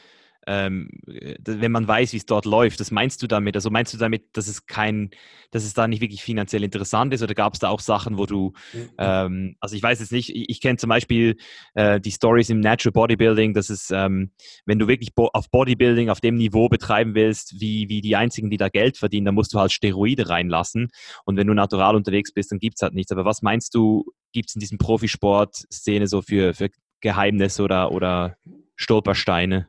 ähm, 0.47 0.89
wenn 1.07 1.73
man 1.73 1.87
weiß, 1.87 2.13
wie 2.13 2.17
es 2.17 2.27
dort 2.27 2.47
läuft. 2.47 2.81
Das 2.81 2.91
meinst 2.91 3.23
du 3.23 3.27
damit? 3.27 3.55
Also 3.55 3.71
meinst 3.71 3.95
du 3.95 3.99
damit, 3.99 4.37
dass 4.37 4.49
es 4.49 4.67
kein, 4.67 5.11
dass 5.51 5.65
es 5.65 5.75
da 5.75 5.87
nicht 5.87 6.01
wirklich 6.01 6.23
finanziell 6.23 6.65
interessant 6.65 7.15
ist 7.15 7.23
oder 7.23 7.35
gab 7.35 7.55
es 7.55 7.61
da 7.61 7.69
auch 7.69 7.81
Sachen, 7.81 8.19
wo 8.19 8.27
du, 8.27 8.53
mhm. 8.73 8.91
ähm, 8.99 9.57
also 9.61 9.77
ich 9.77 9.83
weiß 9.83 10.01
jetzt 10.01 10.13
nicht, 10.13 10.35
ich, 10.35 10.47
ich 10.49 10.61
kenne 10.61 10.79
zum 10.79 10.89
Beispiel 10.89 11.37
äh, 11.75 12.01
die 12.01 12.11
Stories 12.11 12.51
im 12.51 12.61
Natural 12.61 12.93
Bodybuilding, 12.93 13.55
dass 13.55 13.71
es, 13.71 13.91
ähm, 13.91 14.33
wenn 14.67 14.79
du 14.79 14.89
wirklich 14.89 15.15
bo 15.15 15.31
auf 15.33 15.51
Bodybuilding 15.51 16.11
auf 16.11 16.21
dem 16.21 16.35
Niveau 16.35 16.69
betreiben 16.69 17.15
willst, 17.15 17.61
wie, 17.61 17.89
wie 17.89 18.01
die 18.01 18.17
einzigen, 18.17 18.51
die 18.51 18.57
da 18.57 18.69
Geld 18.69 18.99
verdienen, 18.99 19.27
dann 19.27 19.35
musst 19.35 19.55
du 19.55 19.61
halt 19.61 19.73
Steroide 19.73 20.29
reinlassen. 20.29 20.89
Und 21.25 21.37
wenn 21.37 21.47
du 21.47 21.55
natural 21.55 21.95
unterwegs 21.95 22.33
bist, 22.33 22.51
dann 22.51 22.59
gibt 22.59 22.79
es 22.79 22.83
halt 22.83 22.95
nichts. 22.95 23.13
Aber 23.13 23.25
was 23.25 23.43
meinst 23.43 23.75
du, 23.75 24.05
gibt 24.33 24.49
es 24.49 24.57
in 24.57 24.61
diesem 24.61 24.79
Profisport-Szene 24.79 26.09
so 26.09 26.23
für, 26.23 26.55
für 26.55 26.71
Geheimnisse 27.01 27.63
oder, 27.63 27.93
oder 27.93 28.37
Stolpersteine? 28.77 29.69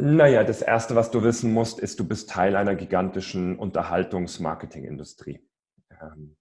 Naja, 0.00 0.44
das 0.44 0.62
Erste, 0.62 0.94
was 0.94 1.10
du 1.10 1.24
wissen 1.24 1.52
musst, 1.52 1.80
ist, 1.80 1.98
du 1.98 2.06
bist 2.06 2.30
Teil 2.30 2.54
einer 2.54 2.76
gigantischen 2.76 3.58
Unterhaltungs-Marketing-Industrie. 3.58 5.40
Ähm, 6.00 6.36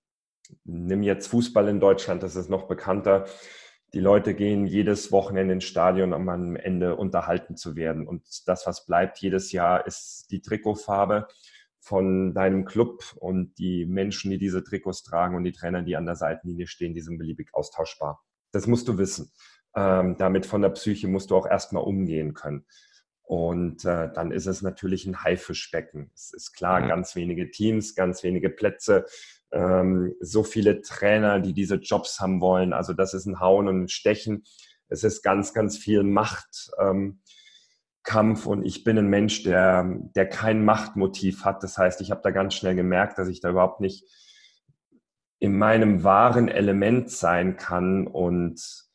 nimm 0.63 1.01
jetzt 1.01 1.25
Fußball 1.27 1.67
in 1.67 1.79
Deutschland, 1.79 2.21
das 2.21 2.35
ist 2.35 2.51
noch 2.51 2.67
bekannter. 2.67 3.25
Die 3.93 3.99
Leute 3.99 4.35
gehen 4.35 4.67
jedes 4.67 5.11
Wochenende 5.11 5.55
ins 5.55 5.63
Stadion, 5.63 6.13
um 6.13 6.29
am 6.29 6.55
Ende 6.55 6.97
unterhalten 6.97 7.55
zu 7.55 7.75
werden. 7.75 8.07
Und 8.07 8.23
das, 8.47 8.67
was 8.67 8.85
bleibt 8.85 9.17
jedes 9.19 9.51
Jahr, 9.51 9.87
ist 9.87 10.27
die 10.29 10.41
Trikotfarbe 10.41 11.27
von 11.79 12.35
deinem 12.35 12.63
Club 12.65 13.01
und 13.15 13.57
die 13.57 13.87
Menschen, 13.87 14.29
die 14.29 14.37
diese 14.37 14.63
Trikots 14.63 15.01
tragen 15.01 15.35
und 15.35 15.45
die 15.45 15.51
Trainer, 15.51 15.81
die 15.81 15.95
an 15.95 16.05
der 16.05 16.15
Seitenlinie 16.15 16.67
stehen, 16.67 16.93
die 16.93 17.01
sind 17.01 17.17
beliebig 17.17 17.49
austauschbar. 17.53 18.23
Das 18.51 18.67
musst 18.67 18.87
du 18.87 18.99
wissen. 18.99 19.31
Ähm, 19.75 20.15
damit 20.17 20.45
von 20.45 20.61
der 20.61 20.69
Psyche 20.69 21.07
musst 21.07 21.31
du 21.31 21.35
auch 21.35 21.47
erstmal 21.47 21.83
umgehen 21.83 22.33
können. 22.35 22.65
Und 23.27 23.83
äh, 23.83 24.09
dann 24.13 24.31
ist 24.31 24.45
es 24.45 24.61
natürlich 24.61 25.05
ein 25.05 25.21
Haifischbecken. 25.21 26.11
Es 26.15 26.31
ist 26.31 26.53
klar, 26.53 26.79
ja. 26.79 26.87
ganz 26.87 27.13
wenige 27.13 27.51
Teams, 27.51 27.93
ganz 27.93 28.23
wenige 28.23 28.49
Plätze, 28.49 29.05
ähm, 29.51 30.15
so 30.21 30.43
viele 30.43 30.79
Trainer, 30.79 31.41
die 31.41 31.51
diese 31.53 31.75
Jobs 31.75 32.21
haben 32.21 32.39
wollen. 32.39 32.71
Also 32.71 32.93
das 32.93 33.13
ist 33.13 33.25
ein 33.25 33.41
Hauen 33.41 33.67
und 33.67 33.83
ein 33.83 33.89
Stechen. 33.89 34.45
Es 34.87 35.03
ist 35.03 35.23
ganz, 35.23 35.53
ganz 35.53 35.77
viel 35.77 36.03
Machtkampf 36.03 37.25
ähm, 38.09 38.45
und 38.45 38.65
ich 38.65 38.85
bin 38.85 38.97
ein 38.97 39.09
Mensch, 39.09 39.43
der, 39.43 39.83
der 40.15 40.29
kein 40.29 40.63
Machtmotiv 40.63 41.43
hat. 41.43 41.63
Das 41.63 41.77
heißt, 41.77 41.99
ich 41.99 42.11
habe 42.11 42.21
da 42.23 42.31
ganz 42.31 42.53
schnell 42.53 42.75
gemerkt, 42.75 43.17
dass 43.17 43.27
ich 43.27 43.41
da 43.41 43.49
überhaupt 43.49 43.81
nicht 43.81 44.05
in 45.39 45.57
meinem 45.57 46.05
wahren 46.05 46.47
Element 46.47 47.11
sein 47.11 47.57
kann 47.57 48.07
und 48.07 48.86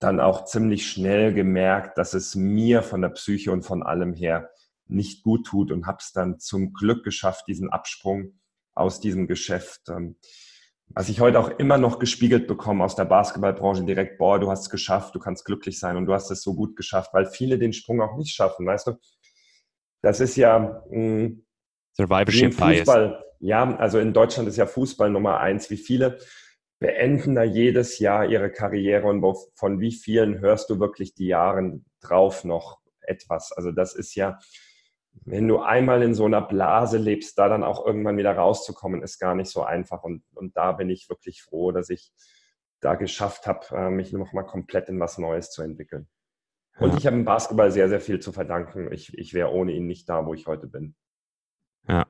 dann 0.00 0.18
auch 0.18 0.46
ziemlich 0.46 0.90
schnell 0.90 1.32
gemerkt, 1.34 1.98
dass 1.98 2.14
es 2.14 2.34
mir 2.34 2.82
von 2.82 3.02
der 3.02 3.10
Psyche 3.10 3.52
und 3.52 3.62
von 3.62 3.82
allem 3.82 4.14
her 4.14 4.50
nicht 4.86 5.22
gut 5.22 5.46
tut 5.46 5.70
und 5.70 5.86
habe 5.86 5.98
es 6.00 6.12
dann 6.12 6.40
zum 6.40 6.72
Glück 6.72 7.04
geschafft, 7.04 7.46
diesen 7.46 7.70
Absprung 7.70 8.40
aus 8.74 9.00
diesem 9.00 9.28
Geschäft. 9.28 9.82
Ähm, 9.88 10.16
was 10.88 11.08
ich 11.08 11.20
heute 11.20 11.38
auch 11.38 11.50
immer 11.58 11.78
noch 11.78 12.00
gespiegelt 12.00 12.48
bekomme 12.48 12.82
aus 12.82 12.96
der 12.96 13.04
Basketballbranche 13.04 13.84
direkt, 13.84 14.18
boah, 14.18 14.40
du 14.40 14.50
hast 14.50 14.62
es 14.62 14.70
geschafft, 14.70 15.14
du 15.14 15.20
kannst 15.20 15.44
glücklich 15.44 15.78
sein 15.78 15.96
und 15.96 16.06
du 16.06 16.14
hast 16.14 16.30
es 16.30 16.42
so 16.42 16.54
gut 16.54 16.74
geschafft, 16.74 17.14
weil 17.14 17.26
viele 17.26 17.58
den 17.58 17.72
Sprung 17.72 18.00
auch 18.00 18.16
nicht 18.16 18.34
schaffen, 18.34 18.66
weißt 18.66 18.88
du? 18.88 18.98
Das 20.02 20.18
ist 20.18 20.34
ja 20.36 20.82
mh, 20.90 20.96
hm, 20.96 21.46
Survivorship 21.92 22.54
Fußball. 22.54 23.08
Bias. 23.08 23.24
Ja, 23.40 23.76
also 23.76 23.98
in 23.98 24.12
Deutschland 24.12 24.48
ist 24.48 24.56
ja 24.56 24.66
Fußball 24.66 25.10
Nummer 25.10 25.38
eins. 25.38 25.70
Wie 25.70 25.76
viele 25.76 26.18
beenden 26.80 27.34
da 27.34 27.44
jedes 27.44 27.98
Jahr 27.98 28.26
ihre 28.26 28.50
Karriere 28.50 29.06
und 29.06 29.22
von 29.54 29.80
wie 29.80 29.92
vielen 29.92 30.40
hörst 30.40 30.70
du 30.70 30.80
wirklich 30.80 31.14
die 31.14 31.26
Jahre 31.26 31.80
drauf 32.00 32.42
noch 32.42 32.80
etwas? 33.02 33.52
Also 33.52 33.70
das 33.70 33.94
ist 33.94 34.14
ja, 34.14 34.38
wenn 35.26 35.46
du 35.46 35.58
einmal 35.58 36.02
in 36.02 36.14
so 36.14 36.24
einer 36.24 36.40
Blase 36.40 36.96
lebst, 36.96 37.38
da 37.38 37.48
dann 37.48 37.62
auch 37.62 37.86
irgendwann 37.86 38.16
wieder 38.16 38.32
rauszukommen, 38.32 39.02
ist 39.02 39.18
gar 39.18 39.34
nicht 39.34 39.50
so 39.50 39.62
einfach. 39.62 40.02
Und, 40.02 40.24
und 40.34 40.56
da 40.56 40.72
bin 40.72 40.88
ich 40.88 41.10
wirklich 41.10 41.42
froh, 41.42 41.70
dass 41.70 41.90
ich 41.90 42.12
da 42.80 42.94
geschafft 42.94 43.46
habe, 43.46 43.66
äh, 43.72 43.90
mich 43.90 44.12
nochmal 44.12 44.46
komplett 44.46 44.88
in 44.88 44.98
was 44.98 45.18
Neues 45.18 45.50
zu 45.50 45.62
entwickeln. 45.62 46.08
Und 46.78 46.92
ja. 46.92 46.96
ich 46.96 47.06
habe 47.06 47.16
im 47.16 47.26
Basketball 47.26 47.70
sehr, 47.70 47.90
sehr 47.90 48.00
viel 48.00 48.20
zu 48.20 48.32
verdanken. 48.32 48.90
Ich, 48.90 49.12
ich 49.18 49.34
wäre 49.34 49.52
ohne 49.52 49.72
ihn 49.72 49.86
nicht 49.86 50.08
da, 50.08 50.24
wo 50.24 50.32
ich 50.32 50.46
heute 50.46 50.66
bin. 50.66 50.94
Ja, 51.88 52.06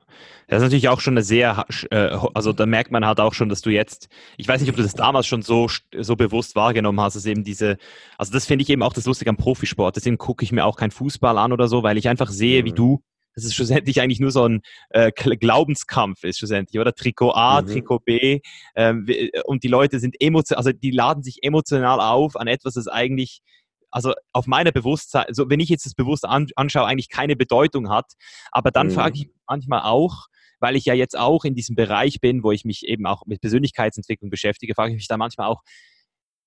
das 0.47 0.57
ist 0.57 0.63
natürlich 0.63 0.89
auch 0.89 0.99
schon 0.99 1.13
eine 1.13 1.23
sehr, 1.23 1.65
äh, 1.89 2.17
also 2.33 2.53
da 2.53 2.65
merkt 2.65 2.91
man 2.91 3.05
halt 3.05 3.19
auch 3.19 3.33
schon, 3.33 3.49
dass 3.49 3.61
du 3.61 3.69
jetzt, 3.69 4.09
ich 4.37 4.47
weiß 4.47 4.61
nicht, 4.61 4.69
ob 4.69 4.75
du 4.75 4.83
das 4.83 4.93
damals 4.93 5.25
schon 5.25 5.41
so, 5.41 5.69
so 5.97 6.15
bewusst 6.15 6.55
wahrgenommen 6.55 6.99
hast, 6.99 7.15
dass 7.15 7.25
eben 7.25 7.43
diese, 7.43 7.77
also 8.17 8.31
das 8.31 8.45
finde 8.45 8.63
ich 8.63 8.69
eben 8.69 8.83
auch 8.83 8.93
das 8.93 9.05
Lustige 9.05 9.29
am 9.29 9.37
Profisport. 9.37 9.95
Deswegen 9.95 10.17
gucke 10.17 10.43
ich 10.43 10.51
mir 10.51 10.65
auch 10.65 10.75
kein 10.75 10.91
Fußball 10.91 11.37
an 11.37 11.51
oder 11.51 11.67
so, 11.67 11.83
weil 11.83 11.97
ich 11.97 12.09
einfach 12.09 12.29
sehe, 12.29 12.65
wie 12.65 12.71
mhm. 12.71 12.75
du 12.75 13.03
dass 13.33 13.45
es 13.45 13.53
schlussendlich 13.53 14.01
eigentlich 14.01 14.19
nur 14.19 14.31
so 14.31 14.45
ein 14.47 14.61
äh, 14.89 15.11
Glaubenskampf 15.11 16.23
ist, 16.23 16.39
schlussendlich, 16.39 16.79
oder? 16.79 16.93
Trikot 16.93 17.31
A, 17.31 17.61
mhm. 17.61 17.67
Trikot 17.67 17.99
B. 17.99 18.41
Ähm, 18.75 19.07
und 19.45 19.63
die 19.63 19.67
Leute 19.67 19.99
sind 19.99 20.15
emotional, 20.19 20.57
also 20.57 20.71
die 20.71 20.91
laden 20.91 21.23
sich 21.23 21.39
emotional 21.41 21.99
auf 22.01 22.35
an 22.35 22.47
etwas, 22.47 22.73
das 22.73 22.87
eigentlich 22.87 23.41
also 23.91 24.13
auf 24.31 24.47
meiner 24.47 24.71
Bewusstsein, 24.71 25.25
also 25.27 25.49
wenn 25.49 25.59
ich 25.59 25.69
jetzt 25.69 25.85
das 25.85 25.93
bewusst 25.93 26.25
anschaue, 26.25 26.85
eigentlich 26.85 27.09
keine 27.09 27.35
Bedeutung 27.35 27.89
hat. 27.89 28.13
Aber 28.51 28.71
dann 28.71 28.87
mhm. 28.87 28.91
frage 28.91 29.19
ich 29.19 29.29
manchmal 29.47 29.81
auch, 29.81 30.27
weil 30.59 30.75
ich 30.75 30.85
ja 30.85 30.93
jetzt 30.93 31.17
auch 31.17 31.43
in 31.43 31.55
diesem 31.55 31.75
Bereich 31.75 32.21
bin, 32.21 32.43
wo 32.43 32.51
ich 32.51 32.65
mich 32.65 32.87
eben 32.87 33.05
auch 33.05 33.25
mit 33.25 33.41
Persönlichkeitsentwicklung 33.41 34.29
beschäftige, 34.29 34.75
frage 34.75 34.91
ich 34.91 34.97
mich 34.97 35.07
da 35.07 35.17
manchmal 35.17 35.47
auch, 35.47 35.61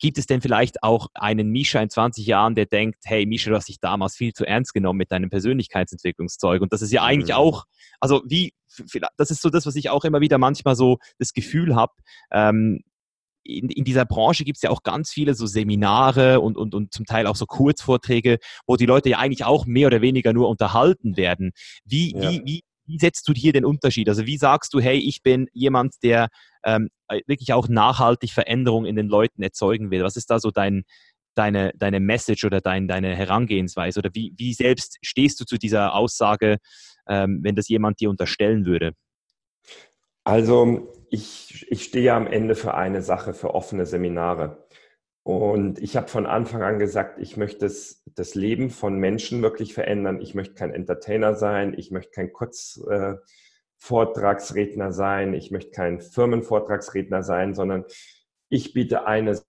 Gibt 0.00 0.18
es 0.18 0.26
denn 0.26 0.40
vielleicht 0.40 0.82
auch 0.82 1.06
einen 1.14 1.50
Misha 1.50 1.80
in 1.80 1.88
20 1.88 2.26
Jahren, 2.26 2.56
der 2.56 2.66
denkt, 2.66 2.98
hey 3.04 3.26
Misha, 3.26 3.48
du 3.48 3.56
hast 3.56 3.68
dich 3.68 3.78
damals 3.78 4.16
viel 4.16 4.32
zu 4.32 4.44
ernst 4.44 4.74
genommen 4.74 4.98
mit 4.98 5.12
deinem 5.12 5.30
Persönlichkeitsentwicklungszeug? 5.30 6.60
Und 6.62 6.72
das 6.72 6.82
ist 6.82 6.92
ja 6.92 7.04
eigentlich 7.04 7.30
mhm. 7.30 7.36
auch, 7.36 7.64
also 8.00 8.22
wie, 8.26 8.52
das 9.16 9.30
ist 9.30 9.40
so 9.40 9.50
das, 9.50 9.66
was 9.66 9.76
ich 9.76 9.90
auch 9.90 10.04
immer 10.04 10.20
wieder 10.20 10.38
manchmal 10.38 10.74
so 10.74 10.98
das 11.18 11.32
Gefühl 11.32 11.76
habe. 11.76 11.92
Ähm, 12.32 12.80
in, 13.44 13.68
in, 13.68 13.84
dieser 13.84 14.04
Branche 14.04 14.44
gibt 14.44 14.56
es 14.56 14.62
ja 14.62 14.70
auch 14.70 14.82
ganz 14.82 15.10
viele 15.10 15.34
so 15.34 15.46
Seminare 15.46 16.40
und, 16.40 16.56
und, 16.56 16.74
und 16.74 16.92
zum 16.92 17.04
Teil 17.04 17.26
auch 17.26 17.36
so 17.36 17.46
Kurzvorträge, 17.46 18.38
wo 18.66 18.76
die 18.76 18.86
Leute 18.86 19.10
ja 19.10 19.18
eigentlich 19.18 19.44
auch 19.44 19.66
mehr 19.66 19.88
oder 19.88 20.00
weniger 20.00 20.32
nur 20.32 20.48
unterhalten 20.48 21.16
werden. 21.16 21.52
Wie, 21.84 22.14
ja. 22.14 22.30
wie, 22.30 22.42
wie, 22.44 22.60
wie 22.86 22.98
setzt 22.98 23.28
du 23.28 23.32
hier 23.32 23.52
den 23.52 23.64
Unterschied? 23.64 24.08
Also 24.08 24.26
wie 24.26 24.36
sagst 24.36 24.74
du, 24.74 24.80
hey, 24.80 24.98
ich 24.98 25.22
bin 25.22 25.48
jemand, 25.52 25.94
der 26.02 26.28
ähm, 26.64 26.88
äh, 27.08 27.20
wirklich 27.26 27.52
auch 27.52 27.68
nachhaltig 27.68 28.32
Veränderung 28.32 28.84
in 28.86 28.96
den 28.96 29.08
Leuten 29.08 29.42
erzeugen 29.42 29.90
will? 29.90 30.02
Was 30.02 30.16
ist 30.16 30.30
da 30.30 30.38
so 30.38 30.50
dein, 30.50 30.84
deine, 31.34 31.72
deine 31.76 32.00
Message 32.00 32.44
oder 32.44 32.60
dein, 32.60 32.88
deine 32.88 33.14
Herangehensweise? 33.14 34.00
Oder 34.00 34.10
wie, 34.14 34.32
wie 34.36 34.54
selbst 34.54 34.98
stehst 35.02 35.40
du 35.40 35.44
zu 35.44 35.58
dieser 35.58 35.94
Aussage, 35.94 36.58
ähm, 37.08 37.40
wenn 37.42 37.54
das 37.54 37.68
jemand 37.68 38.00
dir 38.00 38.10
unterstellen 38.10 38.66
würde? 38.66 38.92
Also 40.24 40.90
ich, 41.14 41.66
ich 41.70 41.84
stehe 41.84 42.12
am 42.12 42.26
Ende 42.26 42.56
für 42.56 42.74
eine 42.74 43.00
Sache, 43.00 43.32
für 43.34 43.54
offene 43.54 43.86
Seminare. 43.86 44.66
Und 45.22 45.78
ich 45.78 45.96
habe 45.96 46.08
von 46.08 46.26
Anfang 46.26 46.62
an 46.62 46.80
gesagt, 46.80 47.20
ich 47.20 47.36
möchte 47.36 47.60
das, 47.60 48.02
das, 48.14 48.34
Leben 48.34 48.68
von 48.68 48.98
Menschen 48.98 49.40
wirklich 49.40 49.74
verändern. 49.74 50.20
Ich 50.20 50.34
möchte 50.34 50.54
kein 50.54 50.74
Entertainer 50.74 51.34
sein, 51.34 51.72
ich 51.78 51.92
möchte 51.92 52.10
kein 52.10 52.32
Kurzvortragsredner 52.32 54.88
äh, 54.88 54.92
sein, 54.92 55.34
ich 55.34 55.52
möchte 55.52 55.70
kein 55.70 56.00
Firmenvortragsredner 56.00 57.22
sein, 57.22 57.54
sondern 57.54 57.84
ich 58.50 58.74
biete 58.74 59.06
eine 59.06 59.40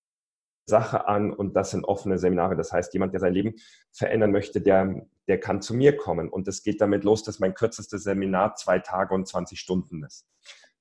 Sache 0.68 1.08
an 1.08 1.34
und 1.34 1.56
das 1.56 1.72
sind 1.72 1.84
offene 1.84 2.20
Seminare. 2.20 2.56
Das 2.56 2.72
heißt, 2.72 2.94
jemand, 2.94 3.14
der 3.14 3.22
sein 3.22 3.34
Leben 3.34 3.56
verändern 3.92 4.32
möchte, 4.32 4.62
der, 4.62 5.08
der 5.28 5.40
kann 5.40 5.64
zu 5.64 5.74
mir 5.74 5.98
kommen. 5.98 6.30
Und 6.30 6.48
es 6.48 6.62
geht 6.64 6.80
damit 6.80 7.04
los, 7.04 7.24
dass 7.24 7.40
mein 7.40 7.56
kürzestes 7.56 8.04
Seminar 8.04 8.54
zwei 8.56 8.78
Tage 8.80 9.16
und 9.16 9.28
20 9.28 9.60
Stunden 9.60 10.04
ist 10.04 10.28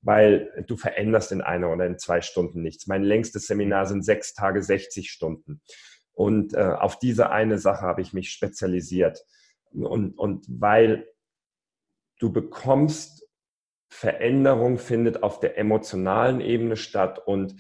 weil 0.05 0.65
du 0.67 0.77
veränderst 0.77 1.33
in 1.33 1.41
einer 1.41 1.73
oder 1.73 1.87
in 1.87 1.99
zwei 1.99 2.21
Stunden 2.21 2.63
nichts. 2.63 2.87
Mein 2.87 3.03
längstes 3.03 3.47
Seminar 3.47 3.87
sind 3.87 4.05
sechs 4.05 4.35
Tage, 4.35 4.63
60 4.63 5.11
Stunden. 5.11 5.63
Und 6.13 6.55
äh, 6.55 6.61
auf 6.61 6.99
diese 6.99 7.31
eine 7.31 7.59
Sache 7.59 7.83
habe 7.83 8.03
ich 8.03 8.13
mich 8.13 8.31
spezialisiert. 8.31 9.25
Und, 9.73 10.17
und 10.17 10.47
weil 10.49 11.09
du 12.19 12.33
bekommst, 12.33 13.27
Veränderung 13.89 14.79
findet 14.79 15.23
auf 15.23 15.41
der 15.41 15.57
emotionalen 15.57 16.41
Ebene 16.41 16.77
statt. 16.77 17.19
Und 17.25 17.57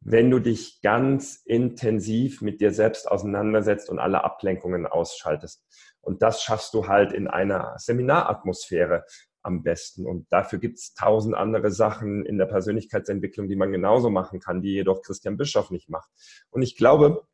wenn 0.00 0.30
du 0.30 0.38
dich 0.38 0.80
ganz 0.82 1.42
intensiv 1.44 2.42
mit 2.42 2.60
dir 2.60 2.72
selbst 2.72 3.10
auseinandersetzt 3.10 3.90
und 3.90 3.98
alle 3.98 4.22
Ablenkungen 4.22 4.86
ausschaltest. 4.86 5.64
Und 6.00 6.22
das 6.22 6.42
schaffst 6.42 6.72
du 6.74 6.86
halt 6.86 7.12
in 7.12 7.26
einer 7.26 7.74
Seminaratmosphäre 7.78 9.04
am 9.42 9.62
besten. 9.62 10.06
Und 10.06 10.26
dafür 10.30 10.58
gibt 10.58 10.78
es 10.78 10.94
tausend 10.94 11.34
andere 11.34 11.70
Sachen 11.70 12.24
in 12.26 12.38
der 12.38 12.46
Persönlichkeitsentwicklung, 12.46 13.48
die 13.48 13.56
man 13.56 13.72
genauso 13.72 14.10
machen 14.10 14.40
kann, 14.40 14.62
die 14.62 14.72
jedoch 14.72 15.02
Christian 15.02 15.36
Bischoff 15.36 15.70
nicht 15.70 15.88
macht. 15.88 16.10
Und 16.50 16.62
ich 16.62 16.76
glaube, 16.76 17.26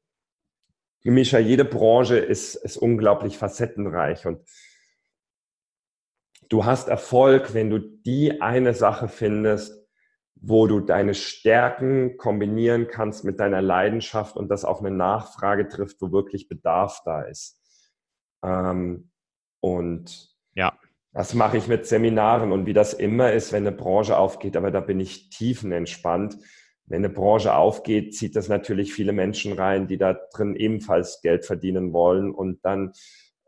Mischa, 1.05 1.39
jede 1.39 1.65
Branche 1.65 2.17
ist, 2.17 2.55
ist 2.55 2.79
unglaublich 2.79 3.37
facettenreich 3.37 4.27
und 4.27 4.41
du 6.49 6.65
hast 6.65 6.89
Erfolg, 6.89 7.53
wenn 7.53 7.69
du 7.69 7.79
die 7.79 8.41
eine 8.41 8.75
Sache 8.75 9.09
findest, 9.09 9.85
wo 10.35 10.67
du 10.67 10.81
deine 10.81 11.15
Stärken 11.15 12.17
kombinieren 12.17 12.89
kannst 12.89 13.25
mit 13.25 13.41
deiner 13.41 13.63
Leidenschaft 13.63 14.37
und 14.37 14.49
das 14.49 14.65
auf 14.65 14.81
eine 14.81 14.91
Nachfrage 14.91 15.69
trifft, 15.69 16.01
wo 16.01 16.13
wirklich 16.13 16.49
Bedarf 16.49 17.01
da 17.05 17.23
ist. 17.23 17.61
Ähm, 18.43 19.11
und 19.61 20.35
ja. 20.55 20.79
Das 21.15 21.33
mache 21.33 21.57
ich 21.57 21.69
mit 21.69 21.87
Seminaren 21.87 22.51
und 22.51 22.67
wie 22.67 22.73
das 22.73 22.93
immer 22.93 23.33
ist, 23.33 23.53
wenn 23.53 23.65
eine 23.65 23.75
Branche 23.75 24.19
aufgeht, 24.19 24.57
aber 24.57 24.73
da 24.73 24.81
bin 24.81 24.99
ich 24.99 25.31
tiefenentspannt. 25.31 26.37
Wenn 26.87 27.05
eine 27.05 27.09
Branche 27.09 27.55
aufgeht, 27.55 28.17
zieht 28.17 28.35
das 28.35 28.49
natürlich 28.49 28.93
viele 28.93 29.13
Menschen 29.13 29.53
rein, 29.53 29.87
die 29.87 29.97
da 29.97 30.15
drin 30.35 30.57
ebenfalls 30.57 31.21
Geld 31.23 31.47
verdienen 31.47 31.93
wollen 31.93 32.35
und 32.35 32.65
dann 32.65 32.93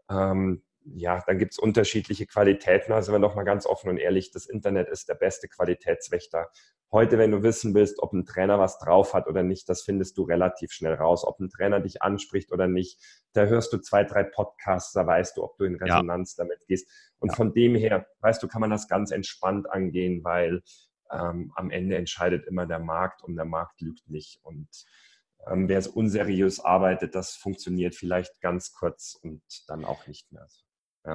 ähm, 0.09 0.63
ja, 0.95 1.23
dann 1.27 1.39
gibt 1.39 1.55
es 1.55 1.59
unterschiedliche 1.59 2.27
Qualitäten. 2.27 2.93
Also 2.93 3.13
wenn 3.13 3.23
doch 3.23 3.35
mal 3.35 3.43
ganz 3.43 3.67
offen 3.67 3.91
und 3.91 3.99
ehrlich, 3.99 4.31
das 4.31 4.47
Internet 4.47 4.89
ist 4.89 5.09
der 5.09 5.15
beste 5.15 5.49
Qualitätswächter. 5.49 6.51
Heute, 6.93 7.19
wenn 7.19 7.33
du 7.33 7.43
wissen 7.43 7.75
willst, 7.75 7.99
ob 8.01 8.13
ein 8.13 8.25
Trainer 8.25 8.61
was 8.61 8.79
drauf 8.79 9.13
hat 9.13 9.27
oder 9.27 9.43
nicht, 9.43 9.69
das 9.69 9.83
findest 9.83 10.17
du 10.17 10.23
relativ 10.23 10.71
schnell 10.73 10.95
raus. 10.95 11.25
Ob 11.25 11.41
ein 11.41 11.51
Trainer 11.51 11.81
dich 11.81 12.01
anspricht 12.01 12.53
oder 12.53 12.69
nicht, 12.69 13.01
da 13.33 13.45
hörst 13.47 13.73
du 13.73 13.79
zwei, 13.79 14.05
drei 14.05 14.23
Podcasts, 14.23 14.93
da 14.93 15.05
weißt 15.05 15.37
du, 15.37 15.43
ob 15.43 15.57
du 15.57 15.65
in 15.65 15.75
Resonanz 15.75 16.37
ja. 16.37 16.45
damit 16.45 16.65
gehst. 16.67 16.89
Und 17.19 17.31
ja. 17.31 17.37
von 17.37 17.53
dem 17.53 17.75
her, 17.75 18.07
weißt 18.21 18.41
du, 18.43 18.47
kann 18.47 18.61
man 18.61 18.71
das 18.71 18.87
ganz 18.87 19.11
entspannt 19.11 19.69
angehen, 19.69 20.23
weil 20.23 20.63
ähm, 21.11 21.53
am 21.57 21.71
Ende 21.71 21.97
entscheidet 21.97 22.47
immer 22.47 22.67
der 22.67 22.79
Markt 22.79 23.23
und 23.25 23.35
der 23.35 23.45
Markt 23.45 23.81
lügt 23.81 24.09
nicht. 24.09 24.39
Und 24.45 24.69
ähm, 25.49 25.69
wer 25.69 25.85
unseriös 25.95 26.61
arbeitet, 26.61 27.15
das 27.15 27.35
funktioniert 27.35 27.95
vielleicht 27.95 28.41
ganz 28.41 28.73
kurz 28.73 29.19
und 29.23 29.43
dann 29.67 29.85
auch 29.85 30.07
nicht 30.07 30.31
mehr. 30.31 30.47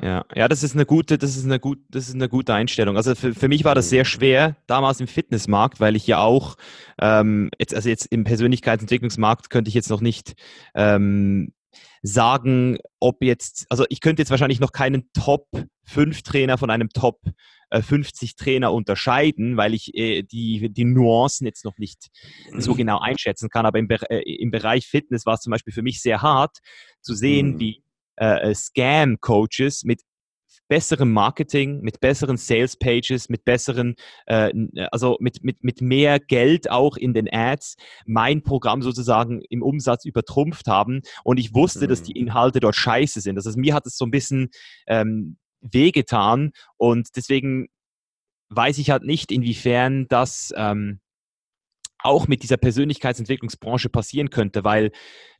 Ja. 0.01 0.25
ja, 0.33 0.47
das 0.47 0.63
ist 0.63 0.73
eine 0.73 0.85
gute, 0.85 1.17
das 1.17 1.35
ist 1.35 1.45
eine 1.45 1.59
gut, 1.59 1.79
das 1.89 2.07
ist 2.07 2.15
eine 2.15 2.29
gute 2.29 2.53
Einstellung. 2.53 2.95
Also 2.95 3.13
für, 3.13 3.33
für 3.33 3.47
mich 3.47 3.65
war 3.65 3.75
das 3.75 3.89
sehr 3.89 4.05
schwer 4.05 4.55
damals 4.67 5.01
im 5.01 5.07
Fitnessmarkt, 5.07 5.79
weil 5.79 5.95
ich 5.95 6.07
ja 6.07 6.19
auch 6.19 6.55
ähm, 6.99 7.49
jetzt, 7.59 7.75
also 7.75 7.89
jetzt 7.89 8.05
im 8.05 8.23
Persönlichkeitsentwicklungsmarkt 8.23 9.49
könnte 9.49 9.69
ich 9.69 9.75
jetzt 9.75 9.89
noch 9.89 10.01
nicht 10.01 10.33
ähm, 10.75 11.53
sagen, 12.01 12.77
ob 12.99 13.21
jetzt, 13.21 13.65
also 13.69 13.85
ich 13.89 14.01
könnte 14.01 14.21
jetzt 14.21 14.31
wahrscheinlich 14.31 14.59
noch 14.59 14.71
keinen 14.71 15.09
Top 15.13 15.47
5 15.83 16.21
Trainer 16.23 16.57
von 16.57 16.69
einem 16.69 16.89
Top 16.89 17.19
50 17.73 18.31
äh, 18.31 18.33
Trainer 18.35 18.73
unterscheiden, 18.73 19.55
weil 19.57 19.73
ich 19.73 19.95
äh, 19.95 20.23
die, 20.23 20.69
die 20.71 20.85
Nuancen 20.85 21.45
jetzt 21.45 21.63
noch 21.63 21.77
nicht 21.77 22.07
so 22.57 22.75
genau 22.75 22.99
einschätzen 22.99 23.49
kann. 23.49 23.65
Aber 23.65 23.79
im, 23.79 23.89
äh, 23.89 24.19
im 24.19 24.51
Bereich 24.51 24.87
Fitness 24.87 25.25
war 25.25 25.35
es 25.35 25.41
zum 25.41 25.51
Beispiel 25.51 25.73
für 25.73 25.81
mich 25.81 26.01
sehr 26.01 26.21
hart 26.21 26.57
zu 27.01 27.13
sehen, 27.13 27.53
mhm. 27.53 27.59
wie 27.59 27.80
äh, 28.17 28.51
äh, 28.51 28.55
Scam-Coaches 28.55 29.83
mit 29.83 30.01
besserem 30.67 31.11
Marketing, 31.11 31.81
mit 31.81 31.99
besseren 31.99 32.37
Sales-Pages, 32.37 33.27
mit 33.27 33.43
besseren, 33.43 33.95
äh, 34.25 34.53
also 34.91 35.17
mit, 35.19 35.43
mit, 35.43 35.63
mit 35.63 35.81
mehr 35.81 36.19
Geld 36.19 36.71
auch 36.71 36.95
in 36.95 37.13
den 37.13 37.27
Ads 37.31 37.75
mein 38.05 38.41
Programm 38.41 38.81
sozusagen 38.81 39.41
im 39.49 39.63
Umsatz 39.63 40.05
übertrumpft 40.05 40.67
haben. 40.67 41.01
Und 41.25 41.39
ich 41.39 41.53
wusste, 41.53 41.85
mhm. 41.85 41.89
dass 41.89 42.03
die 42.03 42.13
mhm. 42.13 42.27
Inhalte 42.27 42.61
dort 42.61 42.75
scheiße 42.75 43.19
sind. 43.19 43.35
Das 43.35 43.45
heißt, 43.45 43.57
mir 43.57 43.73
hat 43.73 43.85
es 43.85 43.97
so 43.97 44.05
ein 44.05 44.11
bisschen 44.11 44.49
ähm, 44.87 45.37
wehgetan 45.59 46.51
und 46.77 47.09
deswegen 47.15 47.67
weiß 48.49 48.77
ich 48.77 48.91
halt 48.91 49.03
nicht, 49.03 49.31
inwiefern 49.31 50.07
das 50.09 50.53
ähm, 50.55 50.99
auch 52.03 52.27
mit 52.27 52.43
dieser 52.43 52.57
Persönlichkeitsentwicklungsbranche 52.57 53.89
passieren 53.89 54.29
könnte, 54.29 54.63
weil 54.63 54.91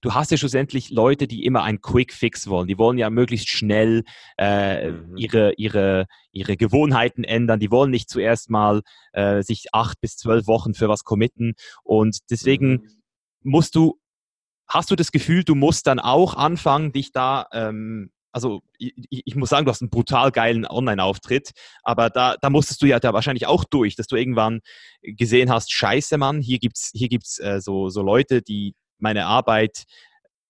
du 0.02 0.13
hast 0.13 0.32
ja 0.32 0.38
schlussendlich 0.38 0.89
Leute, 0.89 1.28
die 1.28 1.45
immer 1.45 1.63
einen 1.63 1.82
Quick 1.82 2.13
Fix 2.13 2.47
wollen. 2.47 2.67
Die 2.67 2.78
wollen 2.78 2.97
ja 2.97 3.10
möglichst 3.10 3.50
schnell 3.50 4.04
äh, 4.38 4.91
mhm. 4.91 5.17
ihre, 5.17 5.54
ihre, 5.54 6.08
ihre 6.32 6.58
Gewohnheiten 6.58 7.24
ändern. 7.24 7.60
Die 7.60 7.71
wollen 7.71 7.91
nicht 7.91 8.10
zuerst 8.10 8.50
mal 8.50 8.82
äh, 9.13 9.41
sich 9.43 9.67
acht 9.74 10.00
bis 10.02 10.17
zwölf 10.17 10.47
Wochen 10.47 10.74
für 10.74 10.89
was 10.89 11.04
committen. 11.04 11.54
Und 11.84 12.19
deswegen 12.30 12.71
mhm. 12.71 12.88
musst 13.43 13.76
du, 13.76 14.00
hast 14.67 14.91
du 14.91 14.95
das 14.95 15.12
Gefühl, 15.12 15.43
du 15.43 15.56
musst 15.56 15.88
dann 15.88 16.00
auch 16.00 16.34
anfangen, 16.36 16.91
dich 16.91 17.12
da 17.12 17.47
ähm, 17.54 18.12
also 18.32 18.62
ich, 18.78 18.94
ich, 19.10 19.36
muss 19.36 19.50
sagen, 19.50 19.65
du 19.65 19.72
hast 19.72 19.82
einen 19.82 19.89
brutal 19.89 20.32
geilen 20.32 20.65
Online-Auftritt, 20.65 21.52
aber 21.84 22.10
da, 22.10 22.36
da 22.41 22.50
musstest 22.50 22.82
du 22.82 22.86
ja 22.86 23.00
da 23.00 23.13
wahrscheinlich 23.13 23.48
auch 23.48 23.63
durch, 23.65 23.96
dass 23.96 24.08
du 24.08 24.15
irgendwann 24.15 24.62
gesehen 25.02 25.52
hast, 25.52 25.72
scheiße 25.72 26.17
Mann, 26.17 26.41
hier 26.41 26.60
gibt's, 26.60 26.91
hier 26.94 27.10
gibt's 27.10 27.39
äh, 27.39 27.60
so, 27.62 27.89
so 27.89 28.02
Leute, 28.02 28.41
die 28.41 28.76
meine 29.00 29.26
Arbeit 29.26 29.86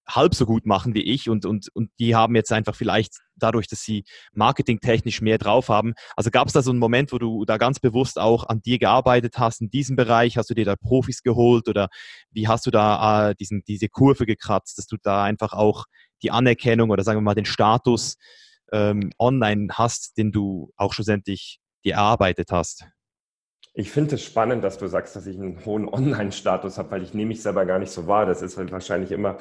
halb 0.08 0.36
so 0.36 0.46
gut 0.46 0.66
machen 0.66 0.94
wie 0.94 1.04
ich 1.04 1.30
und, 1.30 1.46
und, 1.46 1.70
und 1.74 1.90
die 2.00 2.16
haben 2.16 2.36
jetzt 2.36 2.52
einfach 2.52 2.76
vielleicht 2.76 3.20
dadurch, 3.36 3.68
dass 3.68 3.82
sie 3.82 4.04
marketingtechnisch 4.34 5.22
mehr 5.22 5.38
drauf 5.38 5.70
haben. 5.70 5.94
Also 6.16 6.32
gab 6.32 6.48
es 6.48 6.54
da 6.54 6.62
so 6.62 6.72
einen 6.72 6.80
Moment, 6.80 7.12
wo 7.12 7.18
du 7.18 7.46
da 7.46 7.58
ganz 7.58 7.80
bewusst 7.80 8.20
auch 8.20 8.44
an 8.48 8.62
dir 8.62 8.78
gearbeitet 8.78 9.38
hast 9.38 9.62
in 9.62 9.70
diesem 9.70 9.96
Bereich? 9.96 10.38
Hast 10.38 10.50
du 10.50 10.54
dir 10.54 10.66
da 10.66 10.76
Profis 10.76 11.24
geholt 11.24 11.68
oder 11.68 11.88
wie 12.32 12.48
hast 12.48 12.66
du 12.66 12.72
da 12.72 13.30
äh, 13.30 13.36
diesen, 13.36 13.64
diese 13.64 13.90
Kurve 13.90 14.26
gekratzt, 14.26 14.78
dass 14.78 14.88
du 14.88 14.98
da 15.02 15.24
einfach 15.24 15.54
auch 15.54 15.86
die 16.24 16.32
Anerkennung 16.32 16.90
oder 16.90 17.04
sagen 17.04 17.18
wir 17.18 17.24
mal 17.24 17.36
den 17.36 17.46
Status 17.46 18.18
ähm, 18.72 19.12
online 19.20 19.68
hast, 19.72 20.18
den 20.18 20.32
du 20.32 20.72
auch 20.76 20.94
schlussendlich 20.94 21.60
dir 21.84 21.96
erarbeitet 21.96 22.52
hast? 22.52 22.86
Ich 23.74 23.92
finde 23.92 24.16
es 24.16 24.24
spannend, 24.24 24.64
dass 24.64 24.78
du 24.78 24.88
sagst, 24.88 25.16
dass 25.16 25.26
ich 25.26 25.38
einen 25.38 25.64
hohen 25.66 25.88
Online-Status 25.88 26.78
habe, 26.78 26.92
weil 26.92 27.04
ich 27.04 27.14
nehme 27.14 27.30
mich 27.30 27.42
selber 27.42 27.66
gar 27.66 27.80
nicht 27.80 27.92
so 27.92 28.06
wahr. 28.06 28.26
Das 28.26 28.42
ist 28.42 28.58
halt 28.58 28.72
wahrscheinlich 28.72 29.12
immer 29.12 29.38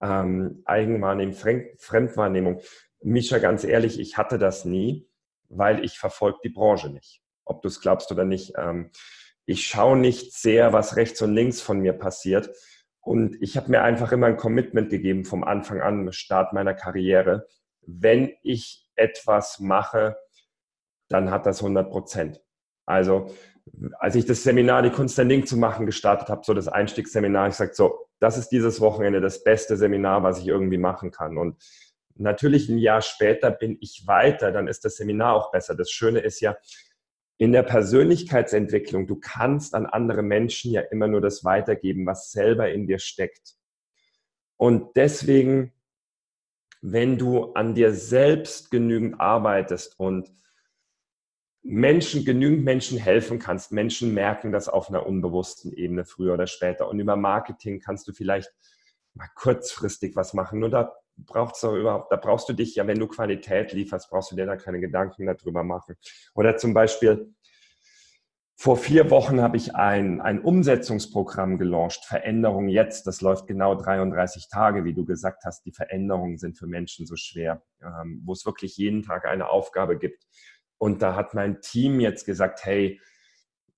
ähm, 0.00 0.62
Eigenwahrnehmung, 0.64 1.36
Fremdwahrnehmung. 1.78 2.60
Mischa, 3.00 3.38
ganz 3.38 3.62
ehrlich, 3.62 4.00
ich 4.00 4.16
hatte 4.16 4.38
das 4.38 4.64
nie, 4.64 5.08
weil 5.48 5.84
ich 5.84 5.98
verfolge 5.98 6.38
die 6.42 6.48
Branche 6.48 6.90
nicht. 6.90 7.22
Ob 7.44 7.62
du 7.62 7.68
es 7.68 7.80
glaubst 7.80 8.10
oder 8.10 8.24
nicht. 8.24 8.54
Ähm, 8.56 8.90
ich 9.46 9.66
schaue 9.66 9.96
nicht 9.96 10.34
sehr, 10.34 10.72
was 10.72 10.96
rechts 10.96 11.22
und 11.22 11.32
links 11.32 11.60
von 11.60 11.78
mir 11.78 11.92
passiert. 11.92 12.50
Und 13.00 13.36
ich 13.40 13.56
habe 13.56 13.70
mir 13.70 13.82
einfach 13.82 14.12
immer 14.12 14.26
ein 14.26 14.36
Commitment 14.36 14.90
gegeben 14.90 15.24
vom 15.24 15.44
Anfang 15.44 15.80
an, 15.80 16.12
Start 16.12 16.52
meiner 16.52 16.74
Karriere. 16.74 17.46
Wenn 17.86 18.32
ich 18.42 18.86
etwas 18.96 19.60
mache, 19.60 20.16
dann 21.08 21.30
hat 21.30 21.46
das 21.46 21.62
100 21.62 21.90
Prozent. 21.90 22.42
Also 22.84 23.30
als 23.98 24.14
ich 24.14 24.26
das 24.26 24.42
Seminar 24.42 24.82
Die 24.82 24.90
Kunst 24.90 25.18
der 25.18 25.24
Link 25.24 25.46
zu 25.46 25.56
machen 25.56 25.86
gestartet 25.86 26.28
habe, 26.28 26.42
so 26.44 26.54
das 26.54 26.68
Einstiegsseminar, 26.68 27.48
ich 27.48 27.54
sage 27.54 27.72
so, 27.74 28.08
das 28.20 28.38
ist 28.38 28.48
dieses 28.48 28.80
Wochenende 28.80 29.20
das 29.20 29.44
beste 29.44 29.76
Seminar, 29.76 30.22
was 30.22 30.38
ich 30.38 30.46
irgendwie 30.46 30.78
machen 30.78 31.10
kann. 31.10 31.38
Und 31.38 31.62
natürlich 32.16 32.68
ein 32.68 32.78
Jahr 32.78 33.02
später 33.02 33.50
bin 33.50 33.78
ich 33.80 34.04
weiter, 34.06 34.52
dann 34.52 34.68
ist 34.68 34.84
das 34.84 34.96
Seminar 34.96 35.34
auch 35.34 35.50
besser. 35.50 35.74
Das 35.74 35.90
Schöne 35.90 36.20
ist 36.20 36.40
ja, 36.40 36.56
in 37.38 37.52
der 37.52 37.62
Persönlichkeitsentwicklung, 37.62 39.06
du 39.06 39.16
kannst 39.16 39.74
an 39.74 39.86
andere 39.86 40.22
Menschen 40.22 40.72
ja 40.72 40.80
immer 40.82 41.06
nur 41.06 41.20
das 41.20 41.44
weitergeben, 41.44 42.04
was 42.04 42.30
selber 42.32 42.70
in 42.70 42.86
dir 42.86 42.98
steckt. 42.98 43.54
Und 44.56 44.96
deswegen, 44.96 45.72
wenn 46.82 47.16
du 47.16 47.52
an 47.54 47.74
dir 47.74 47.92
selbst 47.92 48.70
genügend 48.70 49.20
arbeitest 49.20 49.98
und 49.98 50.30
Menschen, 51.62 52.24
genügend 52.24 52.64
Menschen 52.64 52.98
helfen 52.98 53.38
kannst. 53.38 53.72
Menschen 53.72 54.14
merken 54.14 54.52
das 54.52 54.68
auf 54.68 54.88
einer 54.88 55.06
unbewussten 55.06 55.72
Ebene 55.72 56.04
früher 56.06 56.34
oder 56.34 56.46
später. 56.46 56.88
Und 56.88 56.98
über 56.98 57.16
Marketing 57.16 57.80
kannst 57.80 58.08
du 58.08 58.12
vielleicht 58.12 58.50
mal 59.14 59.28
kurzfristig 59.34 60.16
was 60.16 60.32
machen. 60.32 60.60
Nur 60.60 60.70
brauchst 61.26 61.62
du 61.62 61.76
überhaupt, 61.76 62.12
da 62.12 62.16
brauchst 62.16 62.48
du 62.48 62.52
dich 62.52 62.74
ja, 62.74 62.86
wenn 62.86 62.98
du 62.98 63.06
Qualität 63.06 63.72
lieferst, 63.72 64.10
brauchst 64.10 64.32
du 64.32 64.36
dir 64.36 64.46
da 64.46 64.56
keine 64.56 64.80
Gedanken 64.80 65.26
darüber 65.26 65.64
machen. 65.64 65.96
Oder 66.34 66.56
zum 66.56 66.74
Beispiel, 66.74 67.34
vor 68.60 68.76
vier 68.76 69.08
Wochen 69.10 69.40
habe 69.40 69.56
ich 69.56 69.76
ein, 69.76 70.20
ein 70.20 70.40
Umsetzungsprogramm 70.40 71.58
gelauncht, 71.58 72.04
Veränderung 72.04 72.68
jetzt. 72.68 73.06
Das 73.06 73.20
läuft 73.20 73.46
genau 73.46 73.76
33 73.76 74.48
Tage, 74.48 74.84
wie 74.84 74.94
du 74.94 75.04
gesagt 75.04 75.44
hast. 75.44 75.64
Die 75.64 75.70
Veränderungen 75.70 76.38
sind 76.38 76.58
für 76.58 76.66
Menschen 76.66 77.06
so 77.06 77.14
schwer, 77.14 77.62
ähm, 77.80 78.20
wo 78.24 78.32
es 78.32 78.44
wirklich 78.44 78.76
jeden 78.76 79.04
Tag 79.04 79.26
eine 79.26 79.48
Aufgabe 79.48 79.96
gibt. 79.96 80.24
Und 80.76 81.02
da 81.02 81.14
hat 81.14 81.34
mein 81.34 81.60
Team 81.60 82.00
jetzt 82.00 82.26
gesagt, 82.26 82.64
hey, 82.64 83.00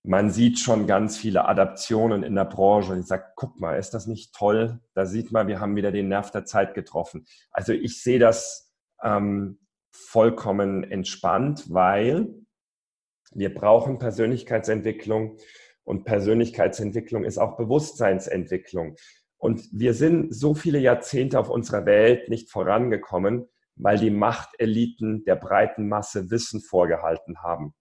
man 0.02 0.30
sieht 0.30 0.58
schon 0.58 0.86
ganz 0.86 1.18
viele 1.18 1.46
Adaptionen 1.46 2.22
in 2.22 2.34
der 2.34 2.46
Branche. 2.46 2.92
Und 2.92 3.00
ich 3.00 3.06
sage, 3.06 3.24
guck 3.36 3.60
mal, 3.60 3.78
ist 3.78 3.90
das 3.90 4.06
nicht 4.06 4.34
toll? 4.34 4.80
Da 4.94 5.06
sieht 5.06 5.30
man, 5.30 5.46
wir 5.46 5.60
haben 5.60 5.76
wieder 5.76 5.92
den 5.92 6.08
Nerv 6.08 6.30
der 6.30 6.44
Zeit 6.44 6.74
getroffen. 6.74 7.26
Also 7.50 7.72
ich 7.72 8.02
sehe 8.02 8.18
das 8.18 8.72
ähm, 9.02 9.58
vollkommen 9.90 10.84
entspannt, 10.84 11.66
weil 11.68 12.28
wir 13.32 13.52
brauchen 13.52 13.98
Persönlichkeitsentwicklung 13.98 15.36
und 15.84 16.04
Persönlichkeitsentwicklung 16.04 17.24
ist 17.24 17.38
auch 17.38 17.56
Bewusstseinsentwicklung. 17.56 18.96
Und 19.36 19.68
wir 19.72 19.94
sind 19.94 20.34
so 20.34 20.54
viele 20.54 20.78
Jahrzehnte 20.78 21.38
auf 21.38 21.48
unserer 21.48 21.86
Welt 21.86 22.28
nicht 22.28 22.50
vorangekommen, 22.50 23.48
weil 23.76 23.98
die 23.98 24.10
Machteliten 24.10 25.24
der 25.24 25.36
breiten 25.36 25.88
Masse 25.88 26.30
Wissen 26.30 26.60
vorgehalten 26.60 27.42
haben. 27.42 27.74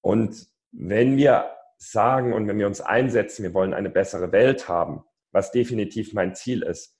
Und 0.00 0.48
wenn 0.72 1.16
wir 1.16 1.50
sagen 1.76 2.32
und 2.32 2.48
wenn 2.48 2.58
wir 2.58 2.66
uns 2.66 2.80
einsetzen, 2.80 3.42
wir 3.42 3.54
wollen 3.54 3.74
eine 3.74 3.90
bessere 3.90 4.32
Welt 4.32 4.68
haben, 4.68 5.04
was 5.32 5.52
definitiv 5.52 6.12
mein 6.12 6.34
Ziel 6.34 6.62
ist, 6.62 6.96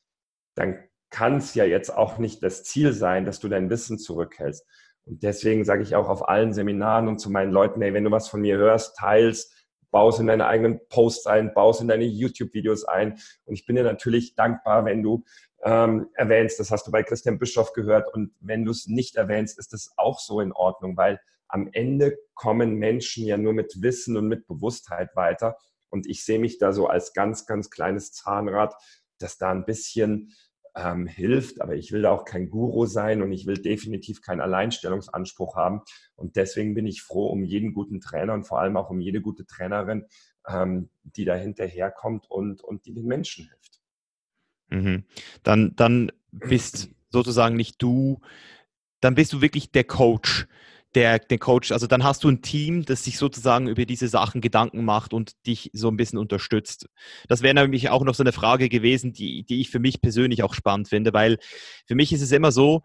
dann 0.54 0.78
kann 1.10 1.38
es 1.38 1.54
ja 1.54 1.64
jetzt 1.64 1.90
auch 1.90 2.18
nicht 2.18 2.42
das 2.42 2.64
Ziel 2.64 2.92
sein, 2.92 3.24
dass 3.24 3.40
du 3.40 3.48
dein 3.48 3.70
Wissen 3.70 3.98
zurückhältst. 3.98 4.66
Und 5.04 5.22
deswegen 5.22 5.64
sage 5.64 5.82
ich 5.82 5.96
auch 5.96 6.08
auf 6.08 6.28
allen 6.28 6.52
Seminaren 6.52 7.08
und 7.08 7.18
zu 7.18 7.30
meinen 7.30 7.50
Leuten, 7.50 7.80
hey, 7.80 7.94
wenn 7.94 8.04
du 8.04 8.10
was 8.10 8.28
von 8.28 8.42
mir 8.42 8.58
hörst, 8.58 8.96
teils, 8.96 9.52
baust 9.90 10.20
in 10.20 10.26
deine 10.26 10.46
eigenen 10.46 10.80
Posts 10.88 11.26
ein, 11.26 11.54
baust 11.54 11.80
in 11.80 11.88
deine 11.88 12.04
YouTube-Videos 12.04 12.84
ein. 12.84 13.18
Und 13.46 13.54
ich 13.54 13.64
bin 13.64 13.76
dir 13.76 13.84
natürlich 13.84 14.34
dankbar, 14.34 14.84
wenn 14.84 15.02
du 15.02 15.24
ähm, 15.62 16.10
erwähnst. 16.14 16.60
Das 16.60 16.70
hast 16.70 16.86
du 16.86 16.90
bei 16.90 17.02
Christian 17.02 17.38
Bischoff 17.38 17.72
gehört. 17.72 18.12
Und 18.12 18.32
wenn 18.40 18.66
du 18.66 18.70
es 18.70 18.86
nicht 18.86 19.16
erwähnst, 19.16 19.58
ist 19.58 19.72
das 19.72 19.92
auch 19.96 20.20
so 20.20 20.40
in 20.40 20.52
Ordnung, 20.52 20.96
weil 20.96 21.20
am 21.48 21.68
Ende 21.72 22.18
kommen 22.34 22.74
Menschen 22.74 23.24
ja 23.24 23.36
nur 23.36 23.52
mit 23.52 23.82
Wissen 23.82 24.16
und 24.16 24.28
mit 24.28 24.46
Bewusstheit 24.46 25.16
weiter. 25.16 25.56
Und 25.90 26.06
ich 26.06 26.24
sehe 26.24 26.38
mich 26.38 26.58
da 26.58 26.72
so 26.72 26.86
als 26.86 27.14
ganz, 27.14 27.46
ganz 27.46 27.70
kleines 27.70 28.12
Zahnrad, 28.12 28.74
das 29.18 29.38
da 29.38 29.50
ein 29.50 29.64
bisschen 29.64 30.34
ähm, 30.76 31.06
hilft. 31.06 31.60
Aber 31.60 31.74
ich 31.74 31.92
will 31.92 32.02
da 32.02 32.10
auch 32.10 32.24
kein 32.24 32.50
Guru 32.50 32.86
sein 32.86 33.22
und 33.22 33.32
ich 33.32 33.46
will 33.46 33.56
definitiv 33.56 34.22
keinen 34.22 34.40
Alleinstellungsanspruch 34.40 35.56
haben. 35.56 35.80
Und 36.14 36.36
deswegen 36.36 36.74
bin 36.74 36.86
ich 36.86 37.02
froh 37.02 37.26
um 37.26 37.42
jeden 37.42 37.72
guten 37.72 38.00
Trainer 38.00 38.34
und 38.34 38.44
vor 38.44 38.60
allem 38.60 38.76
auch 38.76 38.90
um 38.90 39.00
jede 39.00 39.20
gute 39.20 39.46
Trainerin, 39.46 40.06
ähm, 40.46 40.90
die 41.02 41.24
da 41.24 41.34
hinterherkommt 41.34 42.30
und, 42.30 42.62
und 42.62 42.86
die 42.86 42.92
den 42.92 43.06
Menschen 43.06 43.48
hilft. 43.48 43.80
Mhm. 44.70 45.04
Dann, 45.42 45.74
dann 45.76 46.12
bist 46.30 46.90
sozusagen 47.10 47.56
nicht 47.56 47.82
du, 47.82 48.20
dann 49.00 49.14
bist 49.14 49.32
du 49.32 49.40
wirklich 49.40 49.72
der 49.72 49.84
Coach, 49.84 50.46
der, 50.94 51.18
der 51.18 51.38
Coach, 51.38 51.70
also 51.70 51.86
dann 51.86 52.02
hast 52.02 52.24
du 52.24 52.28
ein 52.28 52.40
Team, 52.40 52.84
das 52.84 53.04
sich 53.04 53.18
sozusagen 53.18 53.68
über 53.68 53.84
diese 53.84 54.08
Sachen 54.08 54.40
Gedanken 54.40 54.84
macht 54.84 55.12
und 55.12 55.32
dich 55.46 55.70
so 55.74 55.88
ein 55.88 55.96
bisschen 55.96 56.18
unterstützt. 56.18 56.86
Das 57.28 57.42
wäre 57.42 57.54
nämlich 57.54 57.90
auch 57.90 58.04
noch 58.04 58.14
so 58.14 58.22
eine 58.22 58.32
Frage 58.32 58.68
gewesen, 58.68 59.12
die, 59.12 59.44
die 59.44 59.60
ich 59.60 59.70
für 59.70 59.80
mich 59.80 60.00
persönlich 60.00 60.42
auch 60.42 60.54
spannend 60.54 60.88
finde, 60.88 61.12
weil 61.12 61.38
für 61.86 61.94
mich 61.94 62.12
ist 62.12 62.22
es 62.22 62.32
immer 62.32 62.52
so, 62.52 62.82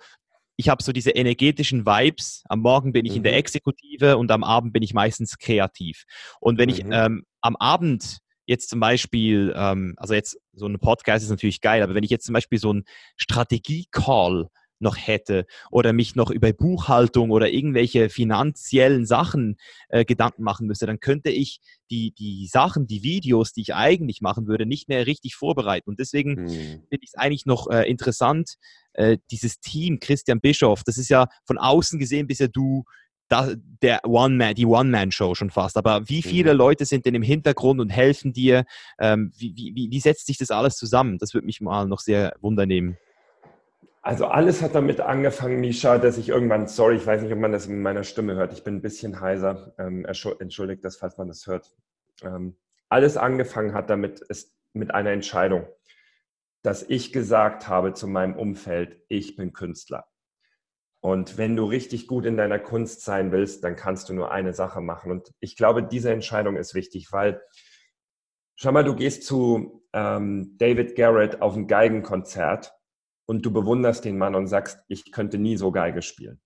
ich 0.56 0.70
habe 0.70 0.84
so 0.84 0.92
diese 0.92 1.12
energetischen 1.12 1.86
Vibes. 1.86 2.44
Am 2.48 2.60
Morgen 2.60 2.92
bin 2.92 3.06
ich 3.06 3.14
mhm. 3.14 3.18
in 3.18 3.24
der 3.24 3.32
mhm. 3.34 3.40
Exekutive 3.40 4.18
und 4.18 4.32
am 4.32 4.44
Abend 4.44 4.74
bin 4.74 4.84
ich 4.84 4.94
meistens 4.94 5.38
kreativ. 5.38 6.04
Und 6.40 6.58
wenn 6.58 6.70
mhm. 6.70 6.76
ich 6.76 6.86
ähm, 6.90 7.24
am 7.42 7.56
Abend 7.56 8.20
jetzt 8.46 8.70
zum 8.70 8.80
Beispiel, 8.80 9.54
ähm, 9.56 9.96
also 9.98 10.14
jetzt 10.14 10.38
so 10.54 10.68
ein 10.68 10.78
Podcast 10.80 11.24
ist 11.24 11.32
natürlich 11.32 11.62
geil, 11.62 11.82
aber 11.82 11.96
wenn 11.96 12.04
ich 12.04 12.10
jetzt 12.10 12.26
zum 12.26 12.34
Beispiel 12.34 12.60
so 12.60 12.72
einen 12.72 12.84
Strategie-Call 13.16 14.50
noch 14.84 14.96
hätte 14.96 15.46
oder 15.72 15.94
mich 15.94 16.16
noch 16.16 16.30
über 16.30 16.54
Buchhaltung 16.54 17.32
oder 17.32 17.50
irgendwelche 17.50 18.10
finanziellen 18.10 19.06
Sachen 19.06 19.58
äh, 19.90 20.06
Gedanken 20.06 20.44
machen 20.44 20.68
müsste, 20.68 20.86
dann 20.86 21.00
könnte 21.00 21.32
ich 21.32 21.60
die, 21.90 22.12
die 22.12 22.48
Sachen, 22.48 22.86
die 22.86 23.02
Videos, 23.02 23.54
die 23.54 23.62
ich 23.62 23.74
eigentlich 23.74 24.22
machen 24.22 24.48
würde, 24.48 24.66
nicht 24.66 24.90
mehr 24.90 25.08
richtig 25.08 25.36
vorbereiten. 25.36 25.90
Und 25.90 26.00
deswegen 26.00 26.38
hm. 26.38 26.48
finde 26.48 27.00
ich 27.02 27.10
es 27.14 27.16
eigentlich 27.16 27.46
noch 27.46 27.68
äh, 27.70 27.90
interessant, 27.90 28.56
äh, 28.94 29.18
dieses 29.32 29.60
Team, 29.60 30.00
Christian 30.00 30.40
Bischoff, 30.40 30.84
das 30.84 30.98
ist 30.98 31.10
ja 31.10 31.28
von 31.46 31.58
außen 31.58 31.98
gesehen 31.98 32.28
bisher 32.28 32.48
du 32.48 32.84
da, 33.30 33.54
der 33.82 34.02
One-Man, 34.06 34.54
die 34.54 34.66
One-Man-Show 34.66 35.34
schon 35.34 35.50
fast. 35.50 35.78
Aber 35.78 36.08
wie 36.08 36.22
viele 36.22 36.54
mhm. 36.54 36.58
Leute 36.58 36.86
sind 36.86 37.06
denn 37.06 37.16
im 37.16 37.24
Hintergrund 37.24 37.80
und 37.80 37.90
helfen 37.90 38.34
dir? 38.34 38.66
Ähm, 39.00 39.32
wie, 39.36 39.56
wie, 39.56 39.88
wie 39.90 40.00
setzt 40.00 40.28
sich 40.28 40.38
das 40.38 40.52
alles 40.52 40.76
zusammen? 40.76 41.18
Das 41.18 41.34
würde 41.34 41.48
mich 41.48 41.62
mal 41.62 41.88
noch 41.88 42.00
sehr 42.00 42.36
wundernehmen. 42.42 42.98
Also 44.06 44.26
alles 44.26 44.62
hat 44.62 44.76
damit 44.76 45.00
angefangen, 45.00 45.62
Misha, 45.62 45.98
dass 45.98 46.18
ich 46.18 46.28
irgendwann, 46.28 46.68
sorry, 46.68 46.98
ich 46.98 47.08
weiß 47.08 47.22
nicht, 47.22 47.32
ob 47.32 47.40
man 47.40 47.54
das 47.54 47.68
in 47.68 47.82
meiner 47.82 48.04
Stimme 48.04 48.36
hört, 48.36 48.52
ich 48.52 48.66
bin 48.66 48.76
ein 48.76 48.82
bisschen 48.82 49.22
heiser, 49.22 49.74
ähm, 49.80 50.06
entschuldigt 50.06 50.84
das, 50.84 50.98
falls 50.98 51.18
man 51.18 51.30
das 51.30 51.48
hört. 51.48 51.72
Ähm, 52.22 52.58
alles 52.90 53.16
angefangen 53.16 53.74
hat 53.74 53.90
damit, 53.90 54.20
ist 54.20 54.54
mit 54.74 54.94
einer 54.94 55.12
Entscheidung, 55.12 55.66
dass 56.64 56.84
ich 56.84 57.14
gesagt 57.14 57.70
habe 57.70 57.94
zu 57.94 58.10
meinem 58.10 58.36
Umfeld, 58.36 59.02
ich 59.08 59.38
bin 59.38 59.54
Künstler. 59.54 60.06
Und 61.00 61.38
wenn 61.38 61.56
du 61.56 61.64
richtig 61.64 62.08
gut 62.08 62.26
in 62.26 62.36
deiner 62.36 62.60
Kunst 62.60 63.04
sein 63.04 63.32
willst, 63.32 63.64
dann 63.64 63.78
kannst 63.78 64.10
du 64.10 64.14
nur 64.14 64.32
eine 64.32 64.54
Sache 64.54 64.82
machen. 64.82 65.12
Und 65.12 65.32
ich 65.40 65.56
glaube, 65.56 65.82
diese 65.82 66.12
Entscheidung 66.12 66.58
ist 66.58 66.76
wichtig, 66.76 67.14
weil 67.14 67.42
schau 68.56 68.74
mal, 68.74 68.84
du 68.84 68.96
gehst 68.96 69.24
zu 69.24 69.86
ähm, 69.94 70.58
David 70.58 70.98
Garrett 70.98 71.42
auf 71.42 71.56
ein 71.56 71.68
Geigenkonzert 71.68 72.74
und 73.26 73.46
du 73.46 73.52
bewunderst 73.52 74.06
den 74.06 74.18
Mann 74.18 74.36
und 74.36 74.48
sagst, 74.48 74.80
ich 74.88 75.12
könnte 75.12 75.38
nie 75.38 75.58
so 75.58 75.72
Geige 75.72 76.02
spielen. 76.02 76.42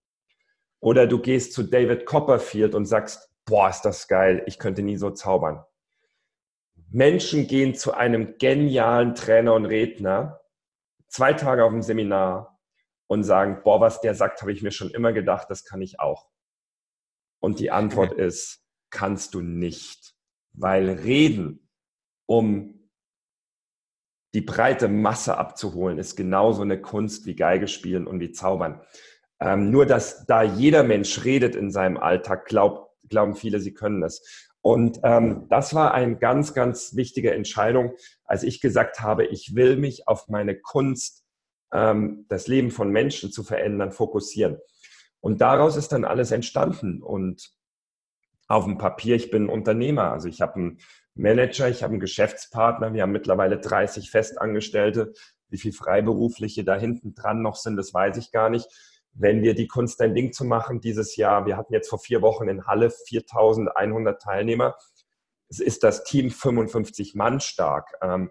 Oder 0.80 1.08
du 1.08 1.20
gehst 1.20 1.54
zu 1.54 1.64
David 1.64 2.06
Copperfield 2.06 2.76
und 2.76 2.86
sagst, 2.86 3.32
boah, 3.46 3.70
ist 3.70 3.82
das 3.82 4.08
geil, 4.08 4.44
ich 4.46 4.60
könnte 4.60 4.84
nie 4.84 4.98
so 4.98 5.10
zaubern. 5.10 5.64
Menschen 6.90 7.48
gehen 7.48 7.74
zu 7.76 7.94
einem 7.94 8.38
genialen 8.38 9.16
Trainer 9.16 9.54
und 9.54 9.66
Redner, 9.66 10.40
zwei 11.08 11.34
Tage 11.34 11.64
auf 11.66 11.72
dem 11.72 11.82
Seminar, 11.82 12.60
und 13.08 13.24
sagen, 13.24 13.62
boah, 13.64 13.80
was 13.80 14.02
der 14.02 14.14
sagt, 14.14 14.42
habe 14.42 14.52
ich 14.52 14.62
mir 14.62 14.72
schon 14.72 14.92
immer 14.92 15.14
gedacht, 15.14 15.50
das 15.50 15.64
kann 15.64 15.82
ich 15.82 16.00
auch. 16.00 16.30
Und 17.40 17.60
die 17.60 17.72
Antwort 17.72 18.12
ist, 18.14 18.64
kannst 18.90 19.34
du 19.34 19.42
nicht. 19.42 20.14
Weil 20.54 20.90
reden, 20.90 21.70
um 22.26 22.77
die 24.34 24.42
breite 24.42 24.88
Masse 24.88 25.38
abzuholen, 25.38 25.98
ist 25.98 26.16
genauso 26.16 26.62
eine 26.62 26.82
Kunst 26.82 27.26
wie 27.26 27.36
Geige 27.36 27.68
spielen 27.68 28.08
und 28.08 28.20
wie 28.20 28.32
Zaubern. 28.32 28.82
Ähm, 29.40 29.70
nur, 29.70 29.86
dass 29.86 30.26
da 30.26 30.44
jeder 30.44 30.84
Mensch 30.84 31.24
redet 31.24 31.56
in 31.56 31.72
seinem 31.72 31.98
Alltag, 31.98 32.46
glaub, 32.46 32.96
glauben 33.10 33.36
viele, 33.36 33.60
sie 33.60 33.74
können 33.74 34.02
das. 34.02 34.48
Und 34.62 35.00
ähm, 35.04 35.48
das 35.50 35.74
war 35.74 35.94
eine 35.94 36.18
ganz, 36.18 36.54
ganz 36.54 36.96
wichtige 36.96 37.34
Entscheidung, 37.34 37.94
als 38.26 38.44
ich 38.44 38.60
gesagt 38.60 39.00
habe, 39.00 39.26
ich 39.26 39.56
will 39.56 39.78
mich 39.78 40.08
auf 40.08 40.28
meine 40.28 40.60
Kunst, 40.60 41.24
ähm, 41.72 42.26
das 42.28 42.48
Leben 42.48 42.72
von 42.72 42.92
Menschen 42.92 43.32
zu 43.32 43.44
verändern, 43.44 43.92
fokussieren. 43.92 44.58
Und 45.20 45.42
daraus 45.42 45.78
ist 45.78 45.94
dann 45.94 46.06
alles 46.06 46.32
entstanden. 46.32 47.02
Und 47.02 47.52
auf 48.48 48.66
dem 48.66 48.78
Papier, 48.78 49.16
ich 49.16 49.32
bin 49.32 49.50
Unternehmer. 49.50 50.12
Also 50.12 50.28
ich 50.28 50.42
habe 50.42 50.56
einen 50.56 50.80
Manager, 51.18 51.68
ich 51.68 51.84
habe 51.84 51.92
einen 51.92 52.00
Geschäftspartner, 52.00 52.94
wir 52.94 53.02
haben 53.02 53.12
mittlerweile 53.12 53.60
30 53.60 54.12
Festangestellte. 54.12 55.14
Wie 55.50 55.58
viele 55.58 55.74
Freiberufliche 55.74 56.64
da 56.64 56.76
hinten 56.76 57.16
dran 57.16 57.42
noch 57.42 57.56
sind, 57.56 57.78
das 57.78 57.94
weiß 57.94 58.18
ich 58.18 58.32
gar 58.32 58.50
nicht. 58.50 58.68
Wenn 59.14 59.42
wir 59.42 59.56
die 59.56 59.68
Kunst 59.68 60.00
ein 60.02 60.14
Ding 60.14 60.32
zu 60.32 60.46
machen 60.46 60.80
dieses 60.80 61.16
Jahr, 61.16 61.46
wir 61.46 61.58
hatten 61.58 61.74
jetzt 61.74 61.90
vor 61.90 62.00
vier 62.00 62.22
Wochen 62.22 62.48
in 62.48 62.68
Halle 62.68 62.92
4100 62.92 64.22
Teilnehmer. 64.22 64.76
Es 65.50 65.60
ist 65.60 65.84
das 65.84 66.04
Team 66.04 66.30
55 66.30 67.16
Mann 67.16 67.40
stark. 67.40 67.94
Ähm, 68.02 68.30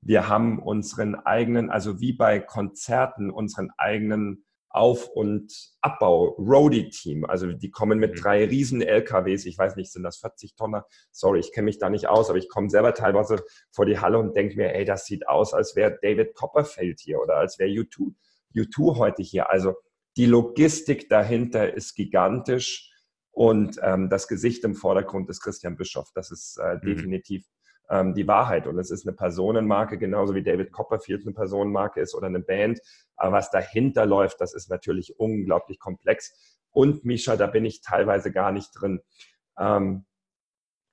wir 0.00 0.28
haben 0.28 0.60
unseren 0.60 1.16
eigenen, 1.16 1.70
also 1.70 2.00
wie 2.00 2.12
bei 2.12 2.38
Konzerten, 2.38 3.30
unseren 3.30 3.70
eigenen 3.76 4.44
auf- 4.70 5.08
und 5.08 5.72
Abbau, 5.80 6.36
Roadie-Team. 6.38 7.24
Also 7.24 7.52
die 7.52 7.70
kommen 7.70 7.98
mit 7.98 8.14
mhm. 8.14 8.20
drei 8.20 8.44
riesen 8.44 8.82
LKWs, 8.82 9.46
ich 9.46 9.56
weiß 9.56 9.76
nicht, 9.76 9.92
sind 9.92 10.02
das 10.02 10.18
40 10.18 10.54
Tonner? 10.54 10.86
Sorry, 11.10 11.40
ich 11.40 11.52
kenne 11.52 11.66
mich 11.66 11.78
da 11.78 11.88
nicht 11.90 12.08
aus, 12.08 12.28
aber 12.28 12.38
ich 12.38 12.48
komme 12.48 12.68
selber 12.68 12.94
teilweise 12.94 13.42
vor 13.70 13.86
die 13.86 13.98
Halle 13.98 14.18
und 14.18 14.36
denke 14.36 14.56
mir, 14.56 14.74
ey, 14.74 14.84
das 14.84 15.06
sieht 15.06 15.26
aus, 15.28 15.54
als 15.54 15.74
wäre 15.76 15.98
David 16.02 16.34
Copperfield 16.34 17.00
hier 17.00 17.20
oder 17.20 17.36
als 17.36 17.58
wäre 17.58 17.70
U2, 17.70 18.12
U2 18.54 18.96
heute 18.96 19.22
hier. 19.22 19.50
Also 19.50 19.74
die 20.16 20.26
Logistik 20.26 21.08
dahinter 21.08 21.72
ist 21.74 21.94
gigantisch 21.94 22.92
und 23.30 23.78
ähm, 23.82 24.10
das 24.10 24.26
Gesicht 24.26 24.64
im 24.64 24.74
Vordergrund 24.74 25.30
ist 25.30 25.40
Christian 25.40 25.76
Bischoff. 25.76 26.10
Das 26.14 26.30
ist 26.30 26.58
äh, 26.58 26.74
mhm. 26.74 26.80
definitiv 26.80 27.46
ähm, 27.90 28.14
die 28.14 28.26
Wahrheit. 28.26 28.66
Und 28.66 28.78
es 28.78 28.90
ist 28.90 29.06
eine 29.06 29.16
Personenmarke, 29.16 29.98
genauso 29.98 30.34
wie 30.34 30.42
David 30.42 30.72
Copperfield 30.72 31.22
eine 31.22 31.34
Personenmarke 31.34 32.00
ist 32.00 32.14
oder 32.14 32.26
eine 32.26 32.40
Band. 32.40 32.80
Aber 33.16 33.32
was 33.32 33.50
dahinter 33.50 34.06
läuft, 34.06 34.40
das 34.40 34.54
ist 34.54 34.70
natürlich 34.70 35.18
unglaublich 35.18 35.78
komplex. 35.78 36.58
Und 36.70 37.04
Misha, 37.04 37.36
da 37.36 37.46
bin 37.46 37.64
ich 37.64 37.80
teilweise 37.80 38.30
gar 38.30 38.52
nicht 38.52 38.70
drin. 38.78 39.00
Ähm, 39.58 40.04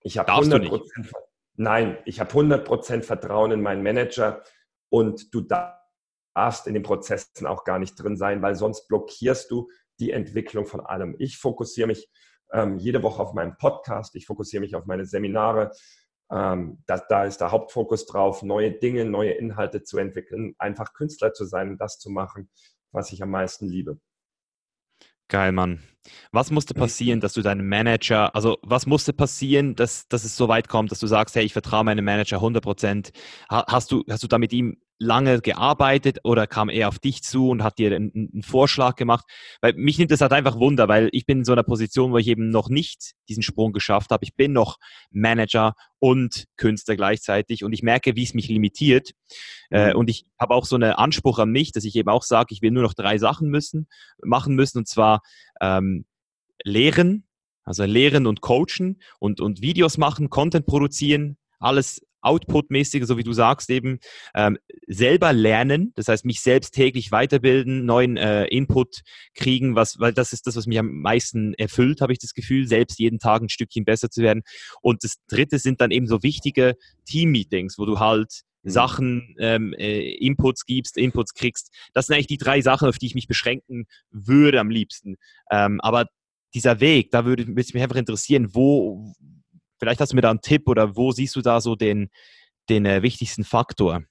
ich 0.02 0.18
habe 0.18 0.32
100 0.32 0.68
Prozent. 0.68 1.12
Nein, 1.58 1.98
ich 2.06 2.20
habe 2.20 2.30
100 2.30 3.06
Vertrauen 3.06 3.52
in 3.52 3.62
meinen 3.62 3.82
Manager 3.82 4.44
und 4.90 5.34
du 5.34 5.42
darfst 5.42 6.68
in 6.68 6.74
den 6.74 6.84
Prozessen 6.84 7.48
auch 7.48 7.64
gar 7.64 7.80
nicht 7.80 7.96
drin 7.96 8.18
sein, 8.18 8.42
weil 8.42 8.56
sonst 8.56 8.88
blockierst 8.88 9.50
du 9.52 9.70
die 10.00 10.12
Entwicklung 10.12 10.66
von 10.66 10.82
allem. 10.82 11.16
Ich 11.18 11.38
fokussiere 11.38 11.88
mich 11.88 12.10
ähm, 12.52 12.78
jede 12.78 13.04
Woche 13.04 13.22
auf 13.22 13.34
meinen 13.34 13.58
Podcast, 13.58 14.16
ich 14.16 14.26
fokussiere 14.26 14.62
mich 14.62 14.76
auf 14.76 14.86
meine 14.86 15.06
Seminare, 15.06 15.72
ähm, 16.32 16.84
da, 16.88 16.98
da 16.98 17.26
ist 17.26 17.40
der 17.40 17.52
Hauptfokus 17.52 18.06
drauf, 18.06 18.44
neue 18.44 18.72
Dinge, 18.72 19.06
neue 19.06 19.32
Inhalte 19.32 19.84
zu 19.84 19.98
entwickeln, 19.98 20.56
einfach 20.58 20.94
Künstler 20.94 21.34
zu 21.34 21.46
sein 21.46 21.70
und 21.70 21.78
das 21.80 22.00
zu 22.00 22.10
machen, 22.10 22.50
was 22.92 23.12
ich 23.12 23.22
am 23.22 23.30
meisten 23.30 23.68
liebe. 23.68 24.00
Geil, 25.28 25.52
Mann. 25.52 25.82
Was 26.32 26.52
musste 26.52 26.76
passieren, 26.76 27.20
dass 27.20 27.34
du 27.34 27.42
deinen 27.42 27.68
Manager, 27.68 28.36
also 28.36 28.60
was 28.62 28.86
musste 28.86 29.12
passieren, 29.12 29.76
dass, 29.76 30.08
dass 30.08 30.24
es 30.24 30.38
so 30.38 30.48
weit 30.48 30.68
kommt, 30.68 30.92
dass 30.92 31.00
du 31.00 31.08
sagst, 31.08 31.36
hey, 31.36 31.44
ich 31.44 31.54
vertraue 31.54 31.84
meinem 31.84 32.06
Manager 32.06 32.38
100 32.38 32.64
Prozent? 32.64 33.12
Hast 33.50 33.92
du, 33.92 34.04
hast 34.08 34.22
du 34.22 34.28
da 34.28 34.38
mit 34.38 34.54
ihm 34.54 34.78
lange 34.98 35.42
gearbeitet 35.42 36.20
oder 36.24 36.48
kam 36.48 36.70
er 36.70 36.88
auf 36.88 37.00
dich 37.00 37.22
zu 37.22 37.50
und 37.50 37.64
hat 37.64 37.78
dir 37.78 37.96
einen, 37.96 38.12
einen, 38.14 38.44
Vorschlag 38.44 38.96
gemacht? 38.96 39.26
Weil 39.62 39.74
mich 39.74 39.98
nimmt 39.98 40.12
das 40.12 40.22
halt 40.22 40.32
einfach 40.32 40.58
Wunder, 40.60 40.88
weil 40.88 41.10
ich 41.12 41.26
bin 41.26 41.40
in 41.40 41.46
so 41.46 41.52
einer 41.52 41.64
Position, 41.64 42.12
wo 42.12 42.18
ich 42.18 42.28
eben 42.28 42.50
noch 42.50 42.70
nicht 42.70 43.14
diesen 43.28 43.44
Sprung 43.44 43.74
geschafft 43.74 44.12
habe. 44.12 44.24
Ich 44.24 44.36
bin 44.36 44.54
noch 44.54 44.78
Manager 45.12 45.74
und 46.00 46.46
Künstler 46.58 46.96
gleichzeitig 46.96 47.64
und 47.64 47.74
ich 47.74 47.84
merke, 47.84 48.16
wie 48.16 48.24
es 48.24 48.34
mich 48.34 48.48
limitiert. 48.48 49.12
Äh, 49.70 49.92
mhm. 49.92 50.00
und 50.00 50.10
ich 50.10 50.26
habe 50.40 50.54
auch 50.54 50.66
so 50.66 50.76
einen 50.76 50.92
Anspruch 50.92 51.40
an 51.40 51.50
mich, 51.50 51.72
dass 51.72 51.84
ich 51.84 51.96
eben 51.96 52.10
auch 52.10 52.24
sage, 52.24 52.54
ich 52.54 52.62
will 52.62 52.72
nur 52.72 52.84
noch 52.84 52.94
drei 52.94 53.18
Sachen 53.18 53.50
müssen, 53.50 53.88
machen 54.24 54.56
müssen 54.56 54.80
und 54.80 54.88
zwar 54.88 55.22
ähm, 55.62 56.06
lehren, 56.64 57.28
also 57.64 57.84
lehren 57.84 58.28
und 58.28 58.42
coachen 58.42 59.02
und, 59.20 59.42
und 59.42 59.62
Videos 59.62 59.98
machen, 59.98 60.30
Content 60.30 60.66
produzieren, 60.66 61.38
alles 61.60 62.06
Output-mäßige, 62.26 63.06
so 63.06 63.18
wie 63.18 63.24
du 63.24 63.34
sagst, 63.34 63.70
eben 63.70 64.00
ähm, 64.34 64.58
selber 64.88 65.34
lernen, 65.34 65.94
das 65.96 66.08
heißt 66.08 66.26
mich 66.26 66.42
selbst 66.42 66.74
täglich 66.74 67.12
weiterbilden, 67.12 67.86
neuen 67.86 68.18
äh, 68.18 68.46
Input 68.46 69.02
kriegen, 69.34 69.76
was, 69.76 70.00
weil 70.00 70.14
das 70.14 70.34
ist 70.34 70.48
das, 70.48 70.56
was 70.56 70.68
mich 70.68 70.80
am 70.80 71.02
meisten 71.02 71.54
erfüllt, 71.54 72.02
habe 72.02 72.14
ich 72.14 72.20
das 72.20 72.34
Gefühl, 72.34 72.68
selbst 72.68 73.00
jeden 73.00 73.20
Tag 73.20 73.42
ein 73.42 73.50
Stückchen 73.50 73.86
besser 73.86 74.10
zu 74.10 74.22
werden. 74.22 74.44
Und 74.82 75.04
das 75.04 75.16
dritte 75.28 75.60
sind 75.60 75.82
dann 75.82 75.92
eben 75.92 76.08
so 76.08 76.24
wichtige 76.24 76.76
Team-Meetings, 77.06 77.78
wo 77.78 77.86
du 77.86 78.00
halt 78.00 78.42
mhm. 78.64 78.70
Sachen, 78.70 79.36
ähm, 79.40 79.74
äh, 79.78 80.12
Inputs 80.16 80.66
gibst, 80.66 80.98
Inputs 80.98 81.34
kriegst. 81.34 81.72
Das 81.94 82.08
sind 82.08 82.16
eigentlich 82.16 82.28
die 82.28 82.38
drei 82.38 82.62
Sachen, 82.62 82.88
auf 82.90 82.98
die 82.98 83.08
ich 83.08 83.16
mich 83.16 83.28
beschränken 83.28 83.86
würde 84.12 84.60
am 84.60 84.70
liebsten. 84.70 85.16
Ähm, 85.52 85.80
aber 85.82 86.08
dieser 86.54 86.80
Weg, 86.80 87.12
da 87.12 87.26
würde, 87.26 87.48
würde 87.48 87.70
mich 87.74 87.84
einfach 87.84 87.98
interessieren, 87.98 88.50
wo, 88.54 89.14
Vielleicht 89.80 90.00
hast 90.00 90.12
du 90.12 90.16
mir 90.16 90.22
da 90.22 90.30
einen 90.30 90.42
Tipp 90.42 90.68
oder 90.68 90.96
wo 90.96 91.12
siehst 91.12 91.36
du 91.36 91.42
da 91.42 91.62
so 91.62 91.76
den, 91.76 92.10
den 92.70 92.86
äh, 92.86 93.02
wichtigsten 93.02 93.44
Faktor? 93.44 94.04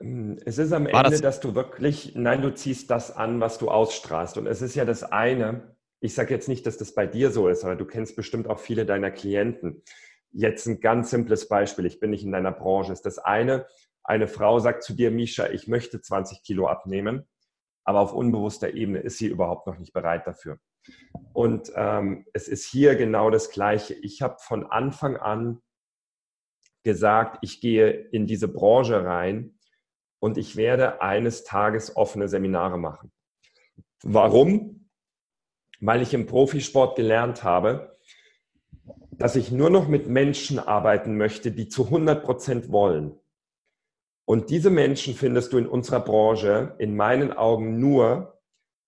Ähm, 0.00 0.38
es 0.44 0.58
ist 0.58 0.72
am 0.72 0.84
War 0.86 1.04
Ende, 1.04 1.10
das 1.10 1.20
dass 1.20 1.40
du 1.40 1.54
wirklich, 1.54 2.14
nein, 2.14 2.42
du 2.42 2.54
ziehst 2.54 2.90
das 2.90 3.14
an, 3.14 3.40
was 3.40 3.58
du 3.58 3.70
ausstrahlst. 3.70 4.36
Und 4.36 4.46
es 4.46 4.62
ist 4.62 4.74
ja 4.74 4.84
das 4.84 5.02
eine, 5.04 5.76
ich 6.00 6.14
sage 6.14 6.34
jetzt 6.34 6.48
nicht, 6.48 6.66
dass 6.66 6.76
das 6.76 6.94
bei 6.94 7.06
dir 7.06 7.30
so 7.30 7.48
ist, 7.48 7.64
aber 7.64 7.76
du 7.76 7.84
kennst 7.84 8.16
bestimmt 8.16 8.48
auch 8.48 8.58
viele 8.58 8.84
deiner 8.84 9.10
Klienten. 9.10 9.82
Jetzt 10.32 10.66
ein 10.66 10.80
ganz 10.80 11.10
simples 11.10 11.48
Beispiel, 11.48 11.86
ich 11.86 12.00
bin 12.00 12.10
nicht 12.10 12.24
in 12.24 12.32
deiner 12.32 12.52
Branche. 12.52 12.92
Ist 12.92 13.06
das 13.06 13.18
eine, 13.18 13.66
eine 14.02 14.26
Frau 14.26 14.58
sagt 14.58 14.82
zu 14.82 14.94
dir, 14.94 15.10
Misha, 15.10 15.48
ich 15.48 15.68
möchte 15.68 16.00
20 16.00 16.42
Kilo 16.42 16.66
abnehmen, 16.66 17.28
aber 17.84 18.00
auf 18.00 18.12
unbewusster 18.12 18.74
Ebene 18.74 19.00
ist 19.00 19.18
sie 19.18 19.26
überhaupt 19.26 19.66
noch 19.66 19.78
nicht 19.78 19.92
bereit 19.92 20.26
dafür. 20.26 20.58
Und 21.32 21.72
ähm, 21.76 22.26
es 22.32 22.48
ist 22.48 22.64
hier 22.64 22.96
genau 22.96 23.30
das 23.30 23.50
Gleiche. 23.50 23.94
Ich 23.94 24.22
habe 24.22 24.36
von 24.38 24.66
Anfang 24.66 25.16
an 25.16 25.60
gesagt, 26.84 27.38
ich 27.42 27.60
gehe 27.60 27.90
in 27.90 28.26
diese 28.26 28.48
Branche 28.48 29.04
rein 29.04 29.58
und 30.20 30.38
ich 30.38 30.56
werde 30.56 31.00
eines 31.00 31.44
Tages 31.44 31.96
offene 31.96 32.28
Seminare 32.28 32.78
machen. 32.78 33.12
Warum? 34.02 34.90
Weil 35.80 36.02
ich 36.02 36.14
im 36.14 36.26
Profisport 36.26 36.96
gelernt 36.96 37.44
habe, 37.44 37.98
dass 39.12 39.36
ich 39.36 39.52
nur 39.52 39.70
noch 39.70 39.88
mit 39.88 40.08
Menschen 40.08 40.58
arbeiten 40.58 41.16
möchte, 41.16 41.52
die 41.52 41.68
zu 41.68 41.84
100 41.86 42.24
Prozent 42.24 42.72
wollen. 42.72 43.18
Und 44.24 44.50
diese 44.50 44.70
Menschen 44.70 45.14
findest 45.14 45.52
du 45.52 45.58
in 45.58 45.66
unserer 45.66 46.00
Branche 46.00 46.74
in 46.78 46.96
meinen 46.96 47.32
Augen 47.32 47.80
nur, 47.80 48.40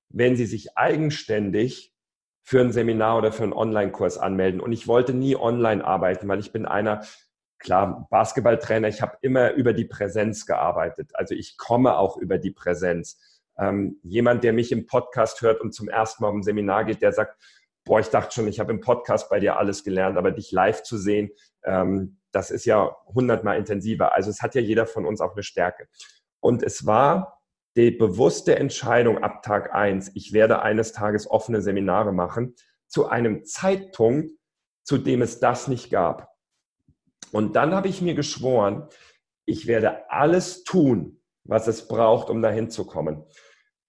wenn 0.09 0.37
sie 0.37 0.47
sich 0.47 0.77
eigenständig 0.77 1.93
für 2.45 2.61
ein 2.61 2.73
Seminar 2.73 3.19
oder 3.19 3.33
für 3.33 3.43
einen 3.43 3.53
Online-Kurs 3.53 4.19
anmelden. 4.19 4.61
Und 4.61 4.73
ich 4.73 4.87
wollte 4.87 5.15
nie 5.15 5.35
online 5.35 5.85
arbeiten, 5.85 6.29
weil 6.29 6.41
ich 6.41 6.53
bin 6.53 6.67
einer, 6.67 7.03
klar, 7.59 8.07
Basketballtrainer, 8.11 8.89
ich 8.89 9.03
habe 9.03 9.17
immer 9.23 9.53
über 9.53 9.73
die 9.73 9.87
Präsenz 9.87 10.47
gearbeitet. 10.47 11.11
Also 11.15 11.35
ich 11.35 11.57
komme 11.57 11.97
auch 11.97 12.17
über 12.17 12.39
die 12.39 12.51
Präsenz. 12.51 13.19
Ähm, 13.57 13.99
jemand, 14.03 14.45
der 14.45 14.53
mich 14.53 14.73
im 14.73 14.87
Podcast 14.87 15.41
hört 15.41 15.61
und 15.61 15.73
zum 15.73 15.89
ersten 15.89 16.23
Mal 16.23 16.29
auf 16.29 16.35
ein 16.35 16.43
Seminar 16.43 16.85
geht, 16.85 17.03
der 17.03 17.13
sagt, 17.13 17.41
boah, 17.85 18.01
ich 18.01 18.09
dachte 18.09 18.35
schon, 18.35 18.49
ich 18.49 18.61
habe 18.61 18.73
im 18.73 18.81
Podcast 18.81 19.31
bei 19.31 19.41
dir 19.41 19.57
alles 19.57 19.85
gelernt, 19.85 20.19
aber 20.19 20.31
dich 20.31 20.53
live 20.53 20.83
zu 20.83 20.99
sehen, 20.99 21.31
ähm, 21.65 22.19
das 22.35 22.51
ist 22.51 22.65
ja 22.65 22.97
hundertmal 23.07 23.59
intensiver. 23.59 24.15
Also 24.15 24.31
es 24.31 24.43
hat 24.43 24.55
ja 24.55 24.61
jeder 24.61 24.87
von 24.87 25.07
uns 25.07 25.21
auch 25.21 25.33
eine 25.33 25.43
Stärke. 25.43 25.89
Und 26.41 26.63
es 26.63 26.87
war 26.87 27.41
die 27.77 27.91
bewusste 27.91 28.57
Entscheidung 28.57 29.23
ab 29.23 29.43
Tag 29.43 29.75
eins, 29.75 30.11
ich 30.15 30.33
werde 30.33 30.63
eines 30.63 30.93
Tages 30.93 31.29
offene 31.29 31.61
Seminare 31.61 32.13
machen, 32.13 32.55
zu 32.87 33.09
einem 33.09 33.45
Zeitpunkt, 33.45 34.31
zu 34.85 34.99
dem 34.99 35.23
es 35.23 35.41
das 35.41 35.69
nicht 35.69 35.91
gab. 35.91 36.29
Und 37.33 37.57
dann 37.57 37.75
habe 37.75 37.89
ich 37.89 38.01
mir 38.01 38.15
geschworen, 38.15 38.89
ich 39.47 39.67
werde 39.67 40.11
alles 40.11 40.65
tun, 40.65 41.21
was 41.45 41.67
es 41.67 41.89
braucht, 41.89 42.31
um 42.31 42.43
dahin 42.43 42.71
zu 42.71 42.87
kommen. 42.87 43.25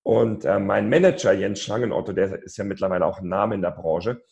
Und 0.03 0.45
äh, 0.45 0.59
mein 0.59 0.89
Manager 0.89 1.33
Jens 1.33 1.61
Schlangenotto, 1.61 2.13
der 2.13 2.43
ist 2.43 2.57
ja 2.57 2.63
mittlerweile 2.63 3.05
auch 3.05 3.19
ein 3.19 3.27
Name 3.27 3.55
in 3.55 3.61
der 3.61 3.71
Branche, 3.71 4.23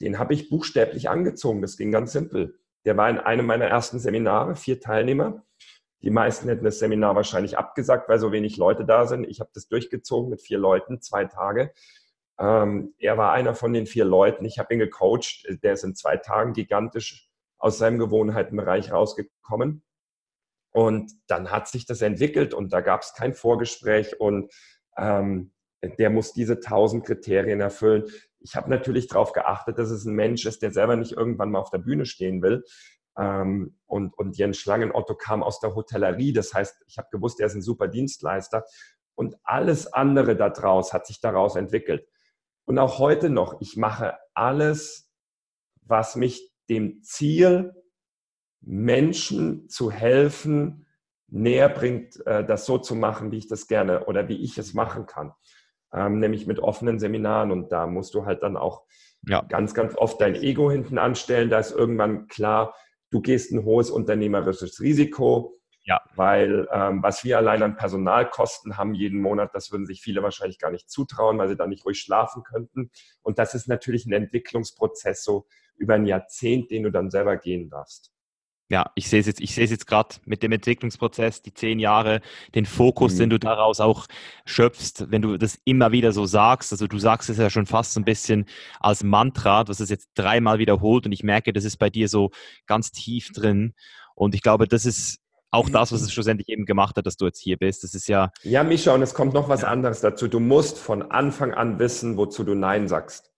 den 0.00 0.18
habe 0.18 0.34
ich 0.34 0.48
buchstäblich 0.48 1.08
angezogen. 1.08 1.62
Das 1.62 1.76
ging 1.76 1.92
ganz 1.92 2.12
simpel. 2.12 2.58
Der 2.84 2.96
war 2.96 3.08
in 3.08 3.18
einem 3.18 3.46
meiner 3.46 3.66
ersten 3.66 3.98
Seminare, 3.98 4.56
vier 4.56 4.80
Teilnehmer. 4.80 5.42
Die 6.02 6.10
meisten 6.10 6.48
hätten 6.48 6.64
das 6.64 6.80
Seminar 6.80 7.14
wahrscheinlich 7.14 7.56
abgesagt, 7.56 8.08
weil 8.08 8.18
so 8.18 8.32
wenig 8.32 8.56
Leute 8.56 8.84
da 8.84 9.06
sind. 9.06 9.24
Ich 9.24 9.40
habe 9.40 9.50
das 9.54 9.68
durchgezogen 9.68 10.30
mit 10.30 10.42
vier 10.42 10.58
Leuten, 10.58 11.00
zwei 11.00 11.24
Tage. 11.26 11.72
Ähm, 12.38 12.94
er 12.98 13.16
war 13.18 13.32
einer 13.32 13.54
von 13.54 13.72
den 13.72 13.86
vier 13.86 14.04
Leuten. 14.04 14.44
Ich 14.44 14.58
habe 14.58 14.74
ihn 14.74 14.80
gecoacht. 14.80 15.46
Der 15.62 15.74
ist 15.74 15.84
in 15.84 15.94
zwei 15.94 16.16
Tagen 16.16 16.54
gigantisch 16.54 17.28
aus 17.58 17.78
seinem 17.78 17.98
Gewohnheitenbereich 17.98 18.90
rausgekommen. 18.92 19.84
Und 20.72 21.12
dann 21.28 21.50
hat 21.50 21.68
sich 21.68 21.86
das 21.86 22.02
entwickelt 22.02 22.54
und 22.54 22.72
da 22.72 22.80
gab 22.80 23.02
es 23.02 23.14
kein 23.14 23.34
Vorgespräch 23.34 24.18
und 24.18 24.52
ähm, 24.96 25.52
der 25.98 26.10
muss 26.10 26.32
diese 26.32 26.60
tausend 26.60 27.04
Kriterien 27.04 27.60
erfüllen. 27.60 28.04
Ich 28.44 28.56
habe 28.56 28.70
natürlich 28.70 29.08
darauf 29.08 29.32
geachtet, 29.32 29.78
dass 29.78 29.90
es 29.90 30.04
ein 30.04 30.14
Mensch 30.14 30.44
ist, 30.46 30.62
der 30.62 30.72
selber 30.72 30.96
nicht 30.96 31.12
irgendwann 31.12 31.50
mal 31.50 31.60
auf 31.60 31.70
der 31.70 31.78
Bühne 31.78 32.06
stehen 32.06 32.42
will. 32.42 32.64
Ähm, 33.16 33.78
und, 33.86 34.16
und 34.18 34.36
Jens 34.36 34.58
Schlangenotto 34.58 35.14
kam 35.14 35.42
aus 35.42 35.60
der 35.60 35.74
Hotellerie. 35.74 36.32
Das 36.32 36.54
heißt, 36.54 36.84
ich 36.86 36.98
habe 36.98 37.08
gewusst, 37.10 37.40
er 37.40 37.46
ist 37.46 37.54
ein 37.54 37.62
super 37.62 37.88
Dienstleister. 37.88 38.64
Und 39.14 39.36
alles 39.44 39.92
andere 39.92 40.36
daraus 40.36 40.92
hat 40.92 41.06
sich 41.06 41.20
daraus 41.20 41.56
entwickelt. 41.56 42.06
Und 42.64 42.78
auch 42.78 42.98
heute 42.98 43.28
noch, 43.28 43.60
ich 43.60 43.76
mache 43.76 44.16
alles, 44.34 45.10
was 45.82 46.16
mich 46.16 46.52
dem 46.68 47.02
Ziel, 47.02 47.74
Menschen 48.60 49.68
zu 49.68 49.90
helfen, 49.90 50.86
näher 51.26 51.68
bringt, 51.68 52.24
äh, 52.26 52.44
das 52.44 52.66
so 52.66 52.78
zu 52.78 52.94
machen, 52.94 53.32
wie 53.32 53.38
ich 53.38 53.48
das 53.48 53.66
gerne 53.66 54.06
oder 54.06 54.28
wie 54.28 54.42
ich 54.42 54.56
es 54.58 54.74
machen 54.74 55.06
kann. 55.06 55.32
Ähm, 55.94 56.18
nämlich 56.18 56.46
mit 56.46 56.60
offenen 56.60 56.98
Seminaren. 56.98 57.50
Und 57.50 57.70
da 57.72 57.86
musst 57.86 58.14
du 58.14 58.24
halt 58.24 58.42
dann 58.42 58.56
auch 58.56 58.84
ja. 59.26 59.42
ganz, 59.42 59.74
ganz 59.74 59.96
oft 59.96 60.20
dein 60.20 60.34
Ego 60.34 60.70
hinten 60.70 60.98
anstellen. 60.98 61.50
Da 61.50 61.58
ist 61.58 61.72
irgendwann 61.72 62.28
klar, 62.28 62.74
du 63.10 63.20
gehst 63.20 63.52
ein 63.52 63.64
hohes 63.64 63.90
unternehmerisches 63.90 64.80
Risiko. 64.80 65.58
Ja. 65.84 66.00
Weil 66.14 66.68
ähm, 66.72 67.02
was 67.02 67.24
wir 67.24 67.38
allein 67.38 67.62
an 67.62 67.76
Personalkosten 67.76 68.76
haben 68.76 68.94
jeden 68.94 69.20
Monat, 69.20 69.50
das 69.52 69.72
würden 69.72 69.86
sich 69.86 70.00
viele 70.00 70.22
wahrscheinlich 70.22 70.58
gar 70.60 70.70
nicht 70.70 70.88
zutrauen, 70.88 71.38
weil 71.38 71.48
sie 71.48 71.56
da 71.56 71.66
nicht 71.66 71.84
ruhig 71.84 71.98
schlafen 71.98 72.44
könnten. 72.44 72.90
Und 73.22 73.38
das 73.38 73.54
ist 73.54 73.66
natürlich 73.66 74.06
ein 74.06 74.12
Entwicklungsprozess 74.12 75.24
so 75.24 75.46
über 75.76 75.94
ein 75.94 76.06
Jahrzehnt, 76.06 76.70
den 76.70 76.84
du 76.84 76.90
dann 76.90 77.10
selber 77.10 77.36
gehen 77.36 77.68
darfst. 77.68 78.12
Ja, 78.72 78.90
ich 78.94 79.10
sehe 79.10 79.20
es 79.20 79.26
jetzt, 79.26 79.42
ich 79.42 79.54
sehe 79.54 79.64
es 79.64 79.70
jetzt 79.70 79.86
gerade 79.86 80.14
mit 80.24 80.42
dem 80.42 80.50
Entwicklungsprozess, 80.50 81.42
die 81.42 81.52
zehn 81.52 81.78
Jahre, 81.78 82.22
den 82.54 82.64
Fokus, 82.64 83.12
mhm. 83.12 83.18
den 83.18 83.30
du 83.30 83.38
daraus 83.38 83.80
auch 83.80 84.06
schöpfst, 84.46 85.10
wenn 85.10 85.20
du 85.20 85.36
das 85.36 85.58
immer 85.66 85.92
wieder 85.92 86.12
so 86.12 86.24
sagst. 86.24 86.72
Also 86.72 86.86
du 86.86 86.98
sagst 86.98 87.28
es 87.28 87.36
ja 87.36 87.50
schon 87.50 87.66
fast 87.66 87.92
so 87.92 88.00
ein 88.00 88.06
bisschen 88.06 88.46
als 88.80 89.04
Mantra, 89.04 89.64
du 89.64 89.68
hast 89.68 89.80
es 89.80 89.90
jetzt 89.90 90.08
dreimal 90.14 90.58
wiederholt 90.58 91.04
und 91.04 91.12
ich 91.12 91.22
merke, 91.22 91.52
das 91.52 91.64
ist 91.64 91.76
bei 91.76 91.90
dir 91.90 92.08
so 92.08 92.30
ganz 92.66 92.92
tief 92.92 93.30
drin. 93.32 93.74
Und 94.14 94.34
ich 94.34 94.40
glaube, 94.40 94.66
das 94.66 94.86
ist 94.86 95.18
auch 95.50 95.68
das, 95.68 95.92
was 95.92 96.00
es 96.00 96.10
schlussendlich 96.10 96.48
eben 96.48 96.64
gemacht 96.64 96.96
hat, 96.96 97.04
dass 97.04 97.18
du 97.18 97.26
jetzt 97.26 97.42
hier 97.42 97.58
bist. 97.58 97.84
Das 97.84 97.94
ist 97.94 98.08
ja. 98.08 98.32
Ja, 98.42 98.64
Mischa, 98.64 98.94
und 98.94 99.02
es 99.02 99.12
kommt 99.12 99.34
noch 99.34 99.50
was 99.50 99.60
ja. 99.60 99.68
anderes 99.68 100.00
dazu. 100.00 100.28
Du 100.28 100.40
musst 100.40 100.78
von 100.78 101.02
Anfang 101.10 101.52
an 101.52 101.78
wissen, 101.78 102.16
wozu 102.16 102.42
du 102.42 102.54
Nein 102.54 102.88
sagst. 102.88 103.32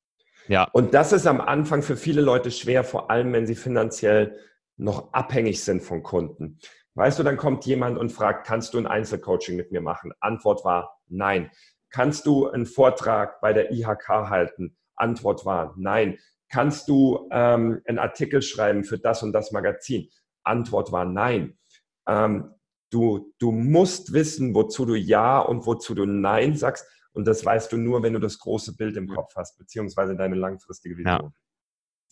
Ja. 0.47 0.68
Und 0.73 0.94
das 0.94 1.11
ist 1.11 1.27
am 1.27 1.40
Anfang 1.40 1.83
für 1.83 1.97
viele 1.97 2.20
Leute 2.20 2.53
schwer, 2.53 2.85
vor 2.85 3.11
allem 3.11 3.33
wenn 3.33 3.49
sie 3.49 3.57
finanziell 3.57 4.38
noch 4.76 5.12
abhängig 5.12 5.62
sind 5.62 5.82
von 5.82 6.02
Kunden. 6.02 6.58
Weißt 6.94 7.18
du, 7.18 7.22
dann 7.22 7.37
kommt 7.37 7.66
jemand 7.66 7.98
und 7.98 8.10
fragt, 8.10 8.46
kannst 8.46 8.74
du 8.74 8.78
ein 8.78 8.87
Einzelcoaching 8.87 9.56
mit 9.56 9.72
mir 9.72 9.80
machen? 9.80 10.12
Antwort 10.20 10.64
war 10.64 11.00
nein. 11.08 11.50
Kannst 11.90 12.26
du 12.26 12.48
einen 12.48 12.66
Vortrag 12.66 13.40
bei 13.40 13.52
der 13.52 13.72
IHK 13.72 14.08
halten? 14.08 14.76
Antwort 14.96 15.44
war 15.44 15.74
nein. 15.76 16.18
Kannst 16.48 16.88
du 16.88 17.28
ähm, 17.32 17.80
einen 17.87 17.98
Artikel 17.98 18.42
schreiben 18.42 18.84
für 18.84 18.98
das 18.98 19.22
und 19.22 19.32
das 19.32 19.50
Magazin? 19.50 20.08
Antwort 20.44 20.92
war 20.92 21.04
nein. 21.04 21.58
Ähm, 22.06 22.54
du, 22.90 23.32
du 23.38 23.50
musst 23.50 24.12
wissen, 24.12 24.54
wozu 24.54 24.84
du 24.87 24.94
Ja 24.94 25.40
und 25.40 25.66
wozu 25.66 25.94
du 25.94 26.06
Nein 26.06 26.56
sagst. 26.56 26.87
Und 27.12 27.26
das 27.26 27.44
weißt 27.44 27.72
du 27.72 27.76
nur, 27.76 28.02
wenn 28.02 28.12
du 28.12 28.18
das 28.18 28.38
große 28.38 28.76
Bild 28.76 28.96
im 28.96 29.08
Kopf 29.08 29.34
hast, 29.37 29.56
beziehungsweise 29.58 30.16
deine 30.16 30.34
langfristige 30.34 30.96
Vision. 30.96 31.06
Ja, 31.06 31.32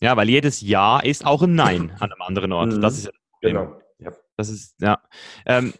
ja 0.01 0.15
weil 0.17 0.29
jedes 0.29 0.61
Ja 0.61 0.99
ist 0.99 1.25
auch 1.25 1.41
ein 1.41 1.55
Nein 1.55 1.91
an 1.99 2.11
einem 2.11 2.21
anderen 2.21 2.51
Ort. 2.51 2.73
Das 2.81 2.93
mhm. 2.93 2.99
ist 2.99 3.05
ja 3.41 3.49
genau. 3.49 3.81
Ja. 3.99 4.11
Das 4.37 4.49
ist, 4.49 4.75
ja. 4.81 5.01
Ähm, 5.45 5.73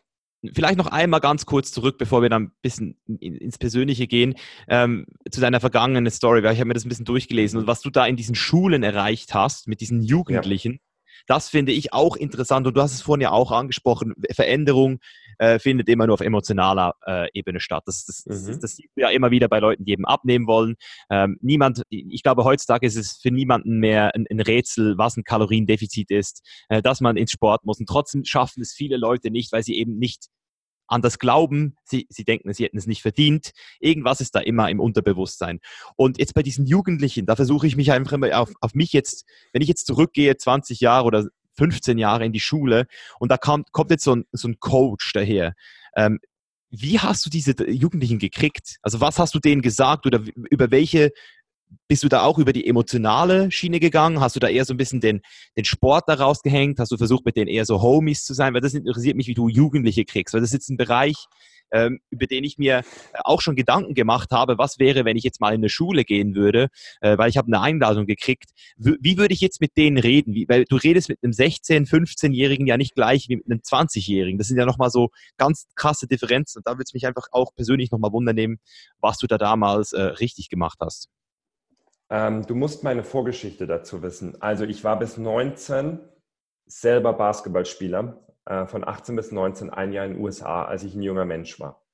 vielleicht 0.53 0.77
noch 0.77 0.87
einmal 0.87 1.21
ganz 1.21 1.45
kurz 1.45 1.71
zurück, 1.71 1.97
bevor 1.97 2.21
wir 2.21 2.29
dann 2.29 2.43
ein 2.43 2.51
bisschen 2.61 2.97
ins 3.19 3.57
Persönliche 3.57 4.07
gehen, 4.07 4.35
ähm, 4.67 5.05
zu 5.31 5.41
deiner 5.41 5.59
vergangenen 5.59 6.09
Story, 6.11 6.43
weil 6.43 6.53
ich 6.53 6.59
habe 6.59 6.67
mir 6.67 6.73
das 6.73 6.85
ein 6.85 6.89
bisschen 6.89 7.05
durchgelesen 7.05 7.59
und 7.59 7.67
was 7.67 7.81
du 7.81 7.89
da 7.89 8.05
in 8.05 8.15
diesen 8.15 8.35
Schulen 8.35 8.83
erreicht 8.83 9.33
hast, 9.33 9.67
mit 9.67 9.81
diesen 9.81 10.01
Jugendlichen. 10.01 10.73
Ja 10.73 10.79
das 11.27 11.49
finde 11.49 11.71
ich 11.71 11.93
auch 11.93 12.15
interessant 12.15 12.67
und 12.67 12.75
du 12.75 12.81
hast 12.81 12.93
es 12.93 13.01
vorhin 13.01 13.21
ja 13.21 13.31
auch 13.31 13.51
angesprochen, 13.51 14.13
Veränderung 14.31 14.99
äh, 15.37 15.59
findet 15.59 15.89
immer 15.89 16.07
nur 16.07 16.15
auf 16.15 16.21
emotionaler 16.21 16.95
äh, 17.05 17.27
Ebene 17.33 17.59
statt. 17.59 17.83
Das, 17.85 18.05
das, 18.05 18.25
mhm. 18.25 18.47
das, 18.47 18.59
das 18.59 18.75
sieht 18.75 18.89
ja 18.95 19.09
immer 19.09 19.31
wieder 19.31 19.47
bei 19.47 19.59
Leuten, 19.59 19.85
die 19.85 19.91
eben 19.91 20.05
abnehmen 20.05 20.47
wollen. 20.47 20.75
Ähm, 21.09 21.37
niemand, 21.41 21.83
ich 21.89 22.23
glaube, 22.23 22.43
heutzutage 22.43 22.85
ist 22.85 22.95
es 22.95 23.19
für 23.21 23.31
niemanden 23.31 23.79
mehr 23.79 24.13
ein, 24.15 24.25
ein 24.29 24.39
Rätsel, 24.39 24.97
was 24.97 25.17
ein 25.17 25.23
Kaloriendefizit 25.23 26.11
ist, 26.11 26.45
äh, 26.69 26.81
dass 26.81 27.01
man 27.01 27.17
ins 27.17 27.31
Sport 27.31 27.65
muss. 27.65 27.79
Und 27.79 27.87
trotzdem 27.87 28.25
schaffen 28.25 28.61
es 28.61 28.73
viele 28.73 28.97
Leute 28.97 29.31
nicht, 29.31 29.51
weil 29.51 29.63
sie 29.63 29.77
eben 29.77 29.97
nicht 29.97 30.27
an 30.87 31.01
das 31.01 31.19
Glauben, 31.19 31.75
sie, 31.83 32.07
sie 32.09 32.23
denken, 32.23 32.53
sie 32.53 32.63
hätten 32.63 32.77
es 32.77 32.87
nicht 32.87 33.01
verdient. 33.01 33.51
Irgendwas 33.79 34.21
ist 34.21 34.35
da 34.35 34.39
immer 34.39 34.69
im 34.69 34.79
Unterbewusstsein. 34.79 35.59
Und 35.95 36.19
jetzt 36.19 36.33
bei 36.33 36.43
diesen 36.43 36.65
Jugendlichen, 36.65 37.25
da 37.25 37.35
versuche 37.35 37.67
ich 37.67 37.75
mich 37.75 37.91
einfach 37.91 38.13
immer 38.13 38.37
auf, 38.39 38.51
auf 38.61 38.73
mich 38.73 38.93
jetzt, 38.93 39.25
wenn 39.53 39.61
ich 39.61 39.67
jetzt 39.67 39.87
zurückgehe, 39.87 40.35
20 40.35 40.79
Jahre 40.79 41.05
oder 41.05 41.27
15 41.57 41.97
Jahre 41.97 42.25
in 42.25 42.33
die 42.33 42.39
Schule 42.39 42.87
und 43.19 43.31
da 43.31 43.37
kommt, 43.37 43.71
kommt 43.71 43.91
jetzt 43.91 44.03
so 44.03 44.15
ein, 44.15 44.25
so 44.31 44.47
ein 44.47 44.59
Coach 44.59 45.13
daher. 45.13 45.53
Ähm, 45.95 46.19
wie 46.69 46.99
hast 46.99 47.25
du 47.25 47.29
diese 47.29 47.69
Jugendlichen 47.69 48.17
gekriegt? 48.17 48.77
Also 48.81 48.99
was 48.99 49.19
hast 49.19 49.35
du 49.35 49.39
denen 49.39 49.61
gesagt 49.61 50.07
oder 50.07 50.21
über 50.49 50.71
welche 50.71 51.11
bist 51.87 52.03
du 52.03 52.09
da 52.09 52.23
auch 52.23 52.39
über 52.39 52.53
die 52.53 52.67
emotionale 52.67 53.51
Schiene 53.51 53.79
gegangen? 53.79 54.19
Hast 54.19 54.35
du 54.35 54.39
da 54.39 54.47
eher 54.47 54.65
so 54.65 54.73
ein 54.73 54.77
bisschen 54.77 55.01
den, 55.01 55.21
den 55.57 55.65
Sport 55.65 56.05
daraus 56.07 56.41
gehängt? 56.41 56.79
Hast 56.79 56.91
du 56.91 56.97
versucht, 56.97 57.25
mit 57.25 57.35
denen 57.35 57.47
eher 57.47 57.65
so 57.65 57.81
Homies 57.81 58.23
zu 58.23 58.33
sein? 58.33 58.53
Weil 58.53 58.61
das 58.61 58.73
interessiert 58.73 59.15
mich, 59.15 59.27
wie 59.27 59.33
du 59.33 59.47
Jugendliche 59.47 60.05
kriegst. 60.05 60.33
Weil 60.33 60.41
das 60.41 60.49
ist 60.49 60.53
jetzt 60.53 60.69
ein 60.69 60.77
Bereich, 60.77 61.27
ähm, 61.73 61.99
über 62.09 62.27
den 62.27 62.43
ich 62.43 62.57
mir 62.57 62.83
auch 63.23 63.41
schon 63.41 63.55
Gedanken 63.55 63.93
gemacht 63.95 64.31
habe, 64.31 64.57
was 64.57 64.79
wäre, 64.79 65.05
wenn 65.05 65.17
ich 65.17 65.23
jetzt 65.23 65.41
mal 65.41 65.49
in 65.49 65.61
eine 65.61 65.69
Schule 65.69 66.05
gehen 66.05 66.35
würde, 66.35 66.69
äh, 67.01 67.17
weil 67.17 67.29
ich 67.29 67.37
habe 67.37 67.47
eine 67.47 67.59
Einladung 67.59 68.05
gekriegt. 68.05 68.51
W 68.77 68.93
wie 69.01 69.17
würde 69.17 69.33
ich 69.33 69.41
jetzt 69.41 69.59
mit 69.59 69.75
denen 69.75 69.97
reden? 69.97 70.33
Wie, 70.33 70.47
weil 70.47 70.65
du 70.65 70.75
redest 70.75 71.09
mit 71.09 71.19
einem 71.23 71.33
16-, 71.33 71.89
15-Jährigen 71.89 72.67
ja 72.67 72.77
nicht 72.77 72.95
gleich 72.95 73.27
wie 73.27 73.37
mit 73.37 73.49
einem 73.49 73.59
20-Jährigen. 73.59 74.37
Das 74.37 74.47
sind 74.47 74.57
ja 74.57 74.65
nochmal 74.65 74.91
so 74.91 75.09
ganz 75.37 75.65
krasse 75.75 76.07
Differenzen. 76.07 76.59
Und 76.59 76.67
da 76.67 76.73
würde 76.73 76.83
es 76.85 76.93
mich 76.93 77.07
einfach 77.07 77.27
auch 77.31 77.53
persönlich 77.55 77.91
nochmal 77.91 78.11
wundern 78.11 78.35
nehmen, 78.35 78.59
was 78.99 79.17
du 79.17 79.27
da 79.27 79.37
damals 79.37 79.93
äh, 79.93 80.01
richtig 80.01 80.49
gemacht 80.49 80.77
hast. 80.79 81.09
Ähm, 82.09 82.45
du 82.45 82.55
musst 82.55 82.83
meine 82.83 83.03
Vorgeschichte 83.03 83.67
dazu 83.67 84.01
wissen. 84.01 84.41
Also 84.41 84.65
ich 84.65 84.83
war 84.83 84.99
bis 84.99 85.17
19 85.17 85.99
selber 86.65 87.13
Basketballspieler, 87.13 88.25
äh, 88.45 88.65
von 88.65 88.87
18 88.87 89.15
bis 89.15 89.31
19 89.31 89.69
ein 89.69 89.93
Jahr 89.93 90.05
in 90.05 90.13
den 90.13 90.21
USA, 90.21 90.65
als 90.65 90.83
ich 90.83 90.95
ein 90.95 91.01
junger 91.01 91.25
Mensch 91.25 91.59
war. 91.59 91.85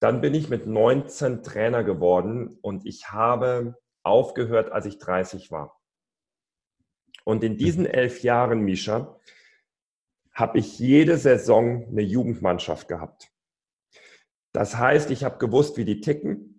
Dann 0.00 0.20
bin 0.20 0.34
ich 0.34 0.48
mit 0.48 0.66
19 0.66 1.42
Trainer 1.42 1.82
geworden 1.82 2.58
und 2.60 2.84
ich 2.86 3.10
habe 3.10 3.76
aufgehört, 4.02 4.70
als 4.70 4.86
ich 4.86 4.98
30 4.98 5.50
war. 5.50 5.80
Und 7.24 7.42
in 7.42 7.56
diesen 7.56 7.86
elf 7.86 8.22
Jahren, 8.22 8.60
Misha, 8.60 9.18
habe 10.32 10.58
ich 10.58 10.78
jede 10.78 11.16
Saison 11.16 11.86
eine 11.88 12.02
Jugendmannschaft 12.02 12.88
gehabt. 12.88 13.30
Das 14.52 14.76
heißt, 14.76 15.10
ich 15.10 15.24
habe 15.24 15.38
gewusst, 15.38 15.76
wie 15.76 15.84
die 15.84 16.00
ticken. 16.00 16.53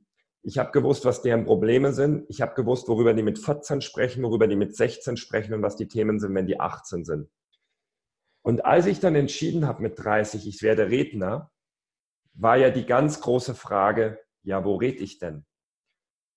Ich 0.47 0.60
habe 0.60 0.69
gewusst, 0.69 1.05
was 1.05 1.23
deren 1.23 1.43
Probleme 1.43 1.91
sind. 1.91 2.25
Ich 2.29 2.39
habe 2.39 2.53
gewusst, 2.53 2.88
worüber 2.88 3.15
die 3.15 3.23
mit 3.23 3.39
14 3.39 3.81
sprechen, 3.81 4.21
worüber 4.21 4.47
die 4.47 4.55
mit 4.55 4.75
16 4.75 5.17
sprechen 5.17 5.55
und 5.55 5.63
was 5.63 5.75
die 5.75 5.88
Themen 5.88 6.19
sind, 6.19 6.36
wenn 6.36 6.45
die 6.45 6.60
18 6.60 7.03
sind. 7.03 7.31
Und 8.43 8.63
als 8.63 8.86
ich 8.86 8.99
dann 8.99 9.15
entschieden 9.15 9.65
habe 9.65 9.81
mit 9.81 9.97
30, 9.97 10.47
ich 10.47 10.62
werde 10.62 10.91
Redner, 10.91 11.51
war 12.36 12.58
ja 12.58 12.69
die 12.69 12.86
ganz 12.86 13.21
große 13.21 13.55
Frage, 13.55 14.19
ja, 14.43 14.63
wo 14.63 14.75
rede 14.75 14.99
ich 14.99 15.17
denn? 15.17 15.47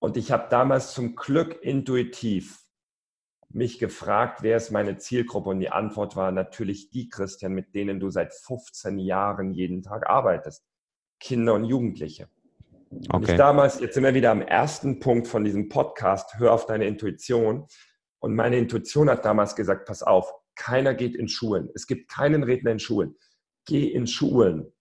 Und 0.01 0.17
ich 0.17 0.33
habe 0.33 0.49
damals 0.49 0.95
zum 0.95 1.15
Glück 1.15 1.63
intuitiv 1.63 2.63
mich 3.51 3.79
gefragt, 3.79 4.43
wer 4.43 4.57
ist 4.57 4.71
meine 4.71 4.97
Zielgruppe? 4.97 5.51
Und 5.51 5.61
die 5.61 5.69
Antwort 5.69 6.17
war 6.17 6.33
natürlich 6.33 6.89
die, 6.89 7.11
Christian, 7.11 7.53
mit 7.53 7.75
denen 7.75 8.01
du 8.01 8.09
seit 8.09 8.33
15 8.33 8.99
Jahren 8.99 9.53
jeden 9.53 9.83
Tag 9.83 10.09
arbeitest. 10.09 10.65
Kinder 11.21 11.53
und 11.53 11.65
Jugendliche. 11.65 12.31
Okay. 12.91 13.17
Und 13.17 13.29
ich 13.29 13.37
damals, 13.37 13.81
jetzt 13.81 13.95
sind 13.95 14.05
wir 14.05 14.15
wieder 14.15 14.31
am 14.31 14.43
ersten 14.43 14.99
Punkt 14.99 15.27
von 15.27 15.45
diesem 15.45 15.69
Podcast, 15.69 16.39
hör 16.39 16.53
auf 16.53 16.67
deine 16.67 16.87
Intuition. 16.87 17.67
Und 18.21 18.35
meine 18.35 18.57
Intuition 18.57 19.11
hat 19.11 19.25
damals 19.25 19.55
gesagt, 19.55 19.87
pass 19.87 20.03
auf, 20.03 20.33
keiner 20.57 20.95
geht 20.95 21.15
in 21.15 21.29
Schulen. 21.29 21.71
Es 21.75 21.87
gibt 21.87 22.11
keinen 22.11 22.43
Redner 22.43 22.73
in 22.73 22.79
Schulen. 22.79 23.17
Geh 23.67 23.87
in 23.87 24.07
Schulen. 24.07 24.73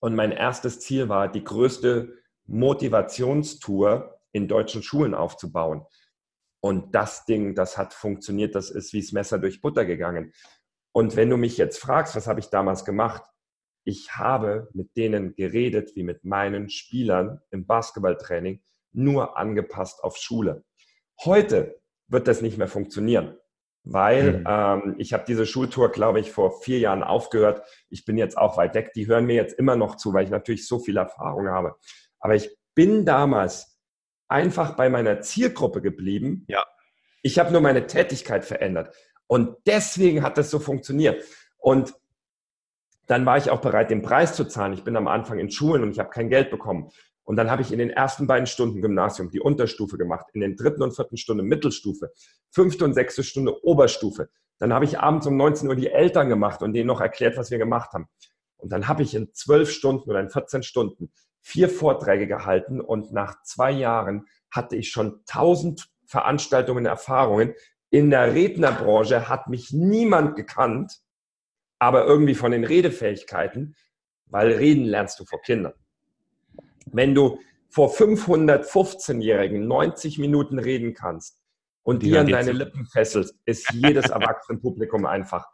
Und 0.00 0.14
mein 0.14 0.32
erstes 0.32 0.80
Ziel 0.80 1.08
war, 1.08 1.30
die 1.30 1.44
größte 1.44 2.12
Motivationstour 2.46 4.20
in 4.32 4.48
deutschen 4.48 4.82
Schulen 4.82 5.14
aufzubauen. 5.14 5.86
Und 6.60 6.94
das 6.94 7.24
Ding, 7.24 7.54
das 7.54 7.78
hat 7.78 7.94
funktioniert, 7.94 8.54
das 8.54 8.70
ist 8.70 8.92
wie 8.92 9.00
das 9.00 9.12
Messer 9.12 9.38
durch 9.38 9.60
Butter 9.60 9.84
gegangen. 9.84 10.32
Und 10.92 11.16
wenn 11.16 11.30
du 11.30 11.36
mich 11.36 11.56
jetzt 11.56 11.78
fragst, 11.78 12.16
was 12.16 12.26
habe 12.26 12.40
ich 12.40 12.48
damals 12.48 12.84
gemacht? 12.84 13.22
Ich 13.84 14.16
habe 14.16 14.68
mit 14.72 14.96
denen 14.96 15.34
geredet 15.34 15.92
wie 15.94 16.02
mit 16.02 16.24
meinen 16.24 16.70
Spielern 16.70 17.40
im 17.50 17.66
Basketballtraining, 17.66 18.62
nur 18.92 19.36
angepasst 19.36 20.02
auf 20.02 20.16
Schule. 20.16 20.64
Heute 21.24 21.80
wird 22.08 22.28
das 22.28 22.42
nicht 22.42 22.58
mehr 22.58 22.68
funktionieren, 22.68 23.36
weil 23.82 24.38
mhm. 24.38 24.44
ähm, 24.48 24.94
ich 24.98 25.12
habe 25.12 25.24
diese 25.26 25.46
Schultour, 25.46 25.92
glaube 25.92 26.20
ich, 26.20 26.32
vor 26.32 26.62
vier 26.62 26.78
Jahren 26.78 27.02
aufgehört. 27.02 27.62
Ich 27.90 28.04
bin 28.04 28.16
jetzt 28.16 28.38
auch 28.38 28.56
weit 28.56 28.74
weg. 28.74 28.92
Die 28.94 29.06
hören 29.06 29.26
mir 29.26 29.34
jetzt 29.34 29.58
immer 29.58 29.76
noch 29.76 29.96
zu, 29.96 30.12
weil 30.14 30.24
ich 30.24 30.30
natürlich 30.30 30.66
so 30.66 30.78
viel 30.78 30.96
Erfahrung 30.96 31.48
habe. 31.48 31.76
Aber 32.18 32.34
ich 32.34 32.56
bin 32.74 33.04
damals 33.04 33.78
einfach 34.28 34.76
bei 34.76 34.88
meiner 34.88 35.20
Zielgruppe 35.20 35.82
geblieben. 35.82 36.44
Ja. 36.48 36.64
Ich 37.22 37.38
habe 37.38 37.52
nur 37.52 37.60
meine 37.60 37.86
Tätigkeit 37.86 38.44
verändert. 38.44 38.94
Und 39.26 39.56
deswegen 39.66 40.22
hat 40.22 40.38
das 40.38 40.50
so 40.50 40.58
funktioniert. 40.58 41.24
Und 41.58 41.94
dann 43.06 43.26
war 43.26 43.36
ich 43.36 43.50
auch 43.50 43.60
bereit, 43.60 43.90
den 43.90 44.02
Preis 44.02 44.34
zu 44.34 44.44
zahlen. 44.44 44.72
Ich 44.72 44.84
bin 44.84 44.96
am 44.96 45.08
Anfang 45.08 45.38
in 45.38 45.50
Schulen 45.50 45.82
und 45.82 45.90
ich 45.90 45.98
habe 45.98 46.10
kein 46.10 46.28
Geld 46.28 46.50
bekommen. 46.50 46.90
Und 47.24 47.36
dann 47.36 47.50
habe 47.50 47.62
ich 47.62 47.72
in 47.72 47.78
den 47.78 47.90
ersten 47.90 48.26
beiden 48.26 48.46
Stunden 48.46 48.82
Gymnasium 48.82 49.30
die 49.30 49.40
Unterstufe 49.40 49.96
gemacht, 49.96 50.26
in 50.34 50.40
den 50.40 50.56
dritten 50.56 50.82
und 50.82 50.94
vierten 50.94 51.16
Stunde 51.16 51.42
Mittelstufe, 51.42 52.12
fünfte 52.50 52.84
und 52.84 52.94
sechste 52.94 53.22
Stunde 53.22 53.64
Oberstufe. 53.64 54.28
Dann 54.58 54.72
habe 54.72 54.84
ich 54.84 54.98
abends 54.98 55.26
um 55.26 55.36
19 55.36 55.68
Uhr 55.68 55.76
die 55.76 55.90
Eltern 55.90 56.28
gemacht 56.28 56.62
und 56.62 56.74
denen 56.74 56.86
noch 56.86 57.00
erklärt, 57.00 57.36
was 57.36 57.50
wir 57.50 57.58
gemacht 57.58 57.92
haben. 57.92 58.08
Und 58.56 58.70
dann 58.70 58.88
habe 58.88 59.02
ich 59.02 59.14
in 59.14 59.32
zwölf 59.32 59.70
Stunden 59.70 60.08
oder 60.08 60.20
in 60.20 60.30
14 60.30 60.62
Stunden 60.62 61.12
vier 61.40 61.68
Vorträge 61.68 62.26
gehalten 62.26 62.80
und 62.80 63.12
nach 63.12 63.42
zwei 63.42 63.70
Jahren 63.70 64.26
hatte 64.50 64.76
ich 64.76 64.90
schon 64.90 65.22
tausend 65.26 65.90
Veranstaltungen, 66.06 66.86
Erfahrungen. 66.86 67.54
In 67.90 68.10
der 68.10 68.34
Rednerbranche 68.34 69.28
hat 69.28 69.48
mich 69.48 69.72
niemand 69.72 70.36
gekannt, 70.36 71.00
aber 71.84 72.06
irgendwie 72.06 72.34
von 72.34 72.50
den 72.50 72.64
Redefähigkeiten, 72.64 73.76
weil 74.24 74.52
reden 74.52 74.86
lernst 74.86 75.20
du 75.20 75.26
vor 75.26 75.42
Kindern. 75.42 75.74
Wenn 76.86 77.14
du 77.14 77.40
vor 77.68 77.92
515-Jährigen 77.92 79.66
90 79.66 80.18
Minuten 80.18 80.58
reden 80.58 80.94
kannst 80.94 81.38
und 81.82 82.02
die, 82.02 82.10
die 82.10 82.16
an 82.16 82.26
deine 82.28 82.52
Lippen 82.52 82.86
fesselst, 82.86 83.34
ist 83.44 83.70
jedes 83.74 84.06
Erwachsenenpublikum 84.10 85.04
einfach. 85.04 85.46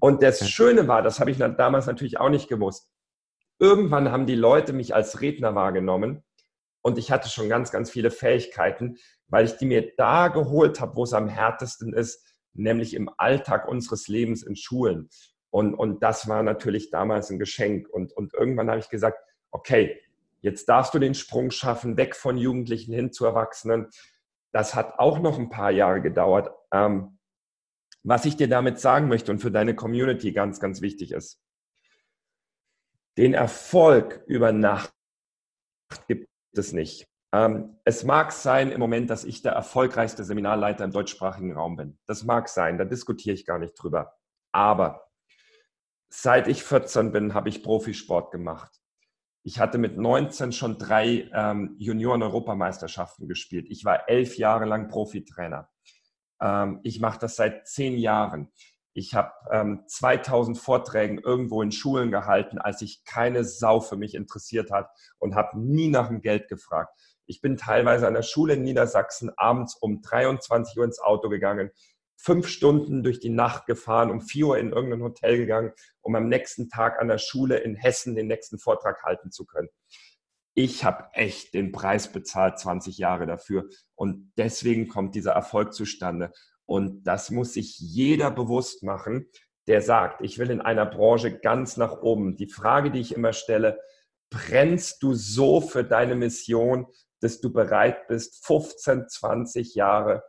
Und 0.00 0.22
das 0.22 0.48
Schöne 0.48 0.88
war, 0.88 1.02
das 1.02 1.20
habe 1.20 1.30
ich 1.30 1.36
damals 1.36 1.84
natürlich 1.84 2.18
auch 2.18 2.30
nicht 2.30 2.48
gewusst, 2.48 2.88
irgendwann 3.58 4.10
haben 4.10 4.24
die 4.24 4.36
Leute 4.36 4.72
mich 4.72 4.94
als 4.94 5.20
Redner 5.20 5.54
wahrgenommen 5.54 6.24
und 6.80 6.96
ich 6.96 7.10
hatte 7.10 7.28
schon 7.28 7.50
ganz, 7.50 7.70
ganz 7.70 7.90
viele 7.90 8.10
Fähigkeiten, 8.10 8.96
weil 9.28 9.44
ich 9.44 9.58
die 9.58 9.66
mir 9.66 9.92
da 9.98 10.28
geholt 10.28 10.80
habe, 10.80 10.96
wo 10.96 11.04
es 11.04 11.12
am 11.12 11.28
härtesten 11.28 11.92
ist, 11.92 12.24
nämlich 12.54 12.94
im 12.94 13.10
Alltag 13.18 13.68
unseres 13.68 14.08
Lebens 14.08 14.42
in 14.42 14.56
Schulen. 14.56 15.10
Und, 15.54 15.74
und 15.74 16.02
das 16.02 16.26
war 16.26 16.42
natürlich 16.42 16.90
damals 16.90 17.30
ein 17.30 17.38
Geschenk. 17.38 17.88
Und, 17.88 18.12
und 18.12 18.34
irgendwann 18.34 18.68
habe 18.68 18.80
ich 18.80 18.88
gesagt, 18.88 19.18
okay, 19.52 20.00
jetzt 20.40 20.68
darfst 20.68 20.92
du 20.94 20.98
den 20.98 21.14
Sprung 21.14 21.52
schaffen, 21.52 21.96
weg 21.96 22.16
von 22.16 22.36
Jugendlichen 22.36 22.92
hin 22.92 23.12
zu 23.12 23.24
Erwachsenen. 23.24 23.88
Das 24.50 24.74
hat 24.74 24.98
auch 24.98 25.20
noch 25.20 25.38
ein 25.38 25.50
paar 25.50 25.70
Jahre 25.70 26.02
gedauert. 26.02 26.50
Ähm, 26.72 27.20
was 28.02 28.24
ich 28.24 28.36
dir 28.36 28.48
damit 28.48 28.80
sagen 28.80 29.06
möchte 29.06 29.30
und 29.30 29.38
für 29.38 29.52
deine 29.52 29.76
Community 29.76 30.32
ganz, 30.32 30.58
ganz 30.58 30.80
wichtig 30.80 31.12
ist, 31.12 31.40
den 33.16 33.32
Erfolg 33.32 34.24
über 34.26 34.50
Nacht 34.50 34.92
gibt 36.08 36.26
es 36.56 36.72
nicht. 36.72 37.06
Ähm, 37.32 37.78
es 37.84 38.02
mag 38.02 38.32
sein 38.32 38.72
im 38.72 38.80
Moment, 38.80 39.08
dass 39.08 39.22
ich 39.22 39.42
der 39.42 39.52
erfolgreichste 39.52 40.24
Seminarleiter 40.24 40.82
im 40.84 40.90
deutschsprachigen 40.90 41.52
Raum 41.52 41.76
bin. 41.76 41.96
Das 42.06 42.24
mag 42.24 42.48
sein, 42.48 42.76
da 42.76 42.84
diskutiere 42.84 43.34
ich 43.34 43.46
gar 43.46 43.60
nicht 43.60 43.74
drüber. 43.74 44.16
Aber 44.50 45.04
seit 46.22 46.48
ich 46.48 46.62
14 46.62 47.10
bin, 47.12 47.34
habe 47.34 47.48
ich 47.48 47.62
Profisport 47.62 48.30
gemacht. 48.30 48.80
Ich 49.42 49.58
hatte 49.58 49.78
mit 49.78 49.98
19 49.98 50.52
schon 50.52 50.78
drei 50.78 51.28
ähm, 51.34 51.74
Junioren-Europameisterschaften 51.78 53.28
gespielt. 53.28 53.66
Ich 53.68 53.84
war 53.84 54.08
elf 54.08 54.38
Jahre 54.38 54.64
lang 54.64 54.88
Profitrainer. 54.88 55.68
Ähm, 56.40 56.80
ich 56.82 57.00
mache 57.00 57.18
das 57.18 57.36
seit 57.36 57.66
zehn 57.66 57.98
Jahren. 57.98 58.52
Ich 58.94 59.14
habe 59.14 59.32
ähm, 59.50 59.82
2000 59.88 60.56
Vorträgen 60.56 61.18
irgendwo 61.18 61.60
in 61.62 61.72
Schulen 61.72 62.12
gehalten, 62.12 62.58
als 62.58 62.78
sich 62.78 63.04
keine 63.04 63.44
Sau 63.44 63.80
für 63.80 63.96
mich 63.96 64.14
interessiert 64.14 64.70
hat 64.70 64.88
und 65.18 65.34
habe 65.34 65.58
nie 65.58 65.88
nach 65.88 66.08
dem 66.08 66.22
Geld 66.22 66.48
gefragt. 66.48 66.96
Ich 67.26 67.40
bin 67.40 67.56
teilweise 67.56 68.06
an 68.06 68.14
der 68.14 68.22
Schule 68.22 68.54
in 68.54 68.62
Niedersachsen 68.62 69.30
abends 69.36 69.74
um 69.74 70.00
23 70.00 70.78
Uhr 70.78 70.84
ins 70.84 71.00
Auto 71.00 71.28
gegangen, 71.28 71.70
fünf 72.24 72.48
Stunden 72.48 73.02
durch 73.02 73.20
die 73.20 73.28
Nacht 73.28 73.66
gefahren, 73.66 74.10
um 74.10 74.22
vier 74.22 74.46
Uhr 74.46 74.58
in 74.58 74.72
irgendein 74.72 75.02
Hotel 75.02 75.36
gegangen, 75.36 75.72
um 76.00 76.14
am 76.14 76.28
nächsten 76.28 76.70
Tag 76.70 76.98
an 77.00 77.08
der 77.08 77.18
Schule 77.18 77.58
in 77.58 77.74
Hessen 77.74 78.14
den 78.14 78.28
nächsten 78.28 78.58
Vortrag 78.58 79.02
halten 79.02 79.30
zu 79.30 79.44
können. 79.44 79.68
Ich 80.54 80.84
habe 80.84 81.08
echt 81.12 81.52
den 81.52 81.70
Preis 81.70 82.10
bezahlt, 82.10 82.58
20 82.58 82.96
Jahre 82.96 83.26
dafür. 83.26 83.68
Und 83.94 84.32
deswegen 84.38 84.88
kommt 84.88 85.14
dieser 85.14 85.32
Erfolg 85.32 85.74
zustande. 85.74 86.32
Und 86.64 87.04
das 87.04 87.30
muss 87.30 87.52
sich 87.52 87.78
jeder 87.78 88.30
bewusst 88.30 88.82
machen, 88.82 89.28
der 89.66 89.82
sagt, 89.82 90.22
ich 90.22 90.38
will 90.38 90.50
in 90.50 90.60
einer 90.62 90.86
Branche 90.86 91.38
ganz 91.38 91.76
nach 91.76 92.00
oben. 92.00 92.36
Die 92.36 92.48
Frage, 92.48 92.90
die 92.90 93.00
ich 93.00 93.14
immer 93.14 93.34
stelle, 93.34 93.78
brennst 94.30 95.02
du 95.02 95.14
so 95.14 95.60
für 95.60 95.84
deine 95.84 96.14
Mission, 96.14 96.86
dass 97.20 97.40
du 97.40 97.52
bereit 97.52 98.06
bist, 98.08 98.46
15, 98.46 99.08
20 99.08 99.74
Jahre 99.74 100.22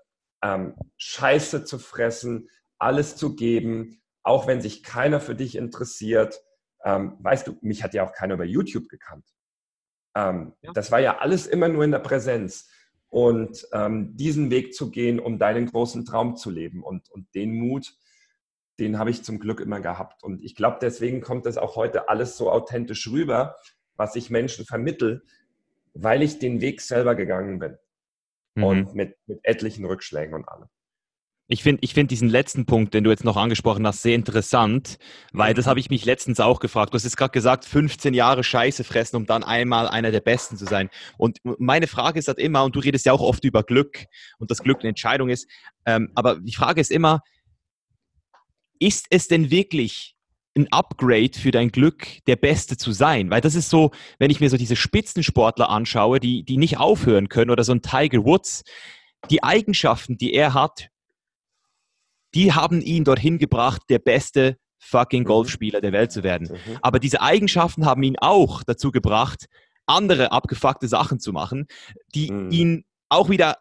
ähm, 0.44 0.76
Scheiße 0.98 1.64
zu 1.64 1.80
fressen, 1.80 2.50
alles 2.78 3.16
zu 3.16 3.36
geben, 3.36 4.02
auch 4.24 4.48
wenn 4.48 4.62
sich 4.62 4.84
keiner 4.84 5.20
für 5.20 5.36
dich 5.36 5.56
interessiert. 5.56 6.42
Ähm, 6.84 7.18
weißt 7.20 7.48
du, 7.48 7.58
mich 7.62 7.84
hat 7.84 7.94
ja 7.94 8.06
auch 8.06 8.14
keiner 8.14 8.36
über 8.36 8.46
YouTube 8.46 8.90
gekannt. 8.90 9.26
Ähm, 10.16 10.54
ja. 10.62 10.72
Das 10.74 10.92
war 10.92 11.00
ja 11.00 11.18
alles 11.20 11.48
immer 11.48 11.68
nur 11.68 11.84
in 11.84 11.92
der 11.92 12.00
Präsenz. 12.00 12.70
Und 13.08 13.66
ähm, 13.72 14.18
diesen 14.18 14.52
Weg 14.52 14.74
zu 14.74 14.92
gehen, 14.92 15.20
um 15.20 15.40
deinen 15.40 15.68
großen 15.68 16.06
Traum 16.06 16.36
zu 16.36 16.50
leben 16.50 16.84
und, 16.84 17.10
und 17.10 17.34
den 17.34 17.56
Mut, 17.56 17.94
den 18.78 19.00
habe 19.00 19.10
ich 19.10 19.24
zum 19.24 19.40
Glück 19.40 19.62
immer 19.62 19.80
gehabt. 19.80 20.24
Und 20.24 20.44
ich 20.44 20.54
glaube, 20.54 20.80
deswegen 20.82 21.22
kommt 21.22 21.46
das 21.46 21.58
auch 21.58 21.78
heute 21.78 22.10
alles 22.10 22.36
so 22.36 22.52
authentisch 22.52 23.10
rüber, 23.10 23.56
was 23.96 24.18
ich 24.18 24.30
Menschen 24.30 24.66
vermittel, 24.66 25.24
weil 25.94 26.22
ich 26.24 26.40
den 26.40 26.60
Weg 26.60 26.82
selber 26.82 27.16
gegangen 27.16 27.60
bin 27.60 27.78
mhm. 28.56 28.64
und 28.64 28.95
mit, 28.95 29.16
mit 29.28 29.39
etlichen 29.43 29.86
Rückschlägen 29.86 30.34
und 30.34 30.47
allem. 30.47 30.68
Ich 31.47 31.62
finde 31.62 31.84
ich 31.84 31.93
find 31.93 32.10
diesen 32.10 32.28
letzten 32.28 32.66
Punkt, 32.66 32.95
den 32.95 33.03
du 33.03 33.12
jetzt 33.12 33.24
noch 33.24 33.38
angesprochen 33.38 33.86
hast, 33.86 34.01
sehr 34.01 34.16
interessant, 34.16 34.97
weil 35.32 35.53
das 35.53 35.68
habe 35.68 35.80
ich 35.80 35.91
mich 35.91 36.03
letztens 36.03 36.39
auch 36.39 36.60
gefragt. 36.60 36.91
Du 36.91 36.95
hast 36.95 37.03
jetzt 37.03 37.18
gerade 37.18 37.34
gesagt, 37.34 37.66
15 37.66 38.16
Jahre 38.16 38.43
Scheiße 38.43 38.84
fressen, 38.84 39.18
um 39.18 39.28
dann 39.28 39.43
einmal 39.43 39.88
einer 39.88 40.10
der 40.10 40.22
Besten 40.22 40.58
zu 40.58 40.66
sein. 40.66 40.89
Und 41.20 41.38
meine 41.43 41.86
Frage 41.86 42.18
ist 42.18 42.28
halt 42.28 42.39
immer, 42.39 42.64
und 42.64 42.76
du 42.76 42.80
redest 42.80 43.06
ja 43.06 43.14
auch 43.14 43.22
oft 43.22 43.43
über 43.43 43.62
Glück 43.62 44.06
und 44.39 44.49
dass 44.49 44.64
Glück 44.64 44.80
eine 44.80 44.89
Entscheidung 44.89 45.30
ist, 45.30 45.47
ähm, 45.86 46.12
aber 46.16 46.39
die 46.39 46.56
Frage 46.56 46.82
ist 46.82 46.89
immer, 46.89 47.22
ist 48.80 49.06
es 49.12 49.28
denn 49.28 49.51
wirklich 49.51 50.14
ein 50.58 50.72
Upgrade 50.72 51.38
für 51.38 51.51
dein 51.51 51.70
Glück, 51.70 52.08
der 52.28 52.38
Beste 52.38 52.78
zu 52.78 52.91
sein. 52.91 53.30
Weil 53.30 53.41
das 53.41 53.56
ist 53.56 53.70
so, 53.70 53.91
wenn 54.20 54.32
ich 54.32 54.39
mir 54.39 54.49
so 54.49 54.58
diese 54.58 54.76
Spitzensportler 54.76 55.70
anschaue, 55.70 56.20
die, 56.20 56.43
die 56.43 56.58
nicht 56.58 56.78
aufhören 56.78 57.30
können, 57.30 57.51
oder 57.51 57.64
so 57.64 57.74
ein 57.74 57.82
Tiger 57.82 58.24
Woods, 58.24 58.64
die 59.30 59.43
Eigenschaften, 59.43 60.18
die 60.18 60.34
er 60.34 60.53
hat, 60.53 60.89
die 62.34 62.53
haben 62.53 62.82
ihn 62.82 63.03
dorthin 63.03 63.38
gebracht, 63.38 63.82
der 63.89 63.99
beste 63.99 64.58
fucking 64.78 65.24
mhm. 65.24 65.28
Golfspieler 65.28 65.82
der 65.82 65.91
Welt 65.91 66.12
zu 66.12 66.24
werden. 66.24 66.49
Mhm. 66.51 66.78
Aber 66.82 66.99
diese 66.99 67.22
Eigenschaften 67.22 67.86
haben 67.86 68.03
ihn 68.03 68.18
auch 68.20 68.64
dazu 68.64 68.91
gebracht, 68.91 69.47
andere 69.86 70.32
abgefuckte 70.32 70.88
Sachen 70.88 71.20
zu 71.20 71.32
machen, 71.32 71.68
die 72.14 72.32
mhm. 72.32 72.51
ihn 72.51 72.86
auch 73.10 73.30
wieder 73.30 73.58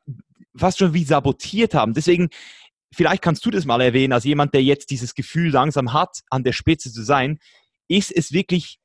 fast 0.57 0.79
schon 0.79 0.95
wie 0.95 1.05
sabotiert 1.05 1.75
haben. 1.75 1.95
Deswegen 1.95 2.29
vielleicht 2.95 3.23
kannst 3.23 3.45
du 3.45 3.51
das 3.51 3.65
mal 3.65 3.81
erwähnen, 3.81 4.13
als 4.13 4.25
jemand, 4.25 4.55
der 4.55 4.63
jetzt 4.63 4.91
dieses 4.91 5.15
Gefühl 5.15 5.51
langsam 5.51 5.93
hat, 5.93 6.21
an 6.31 6.45
der 6.45 6.53
Spitze 6.53 6.93
zu 6.93 7.03
sein, 7.03 7.39
ist 7.89 8.11
es 8.11 8.33
wirklich, 8.33 8.79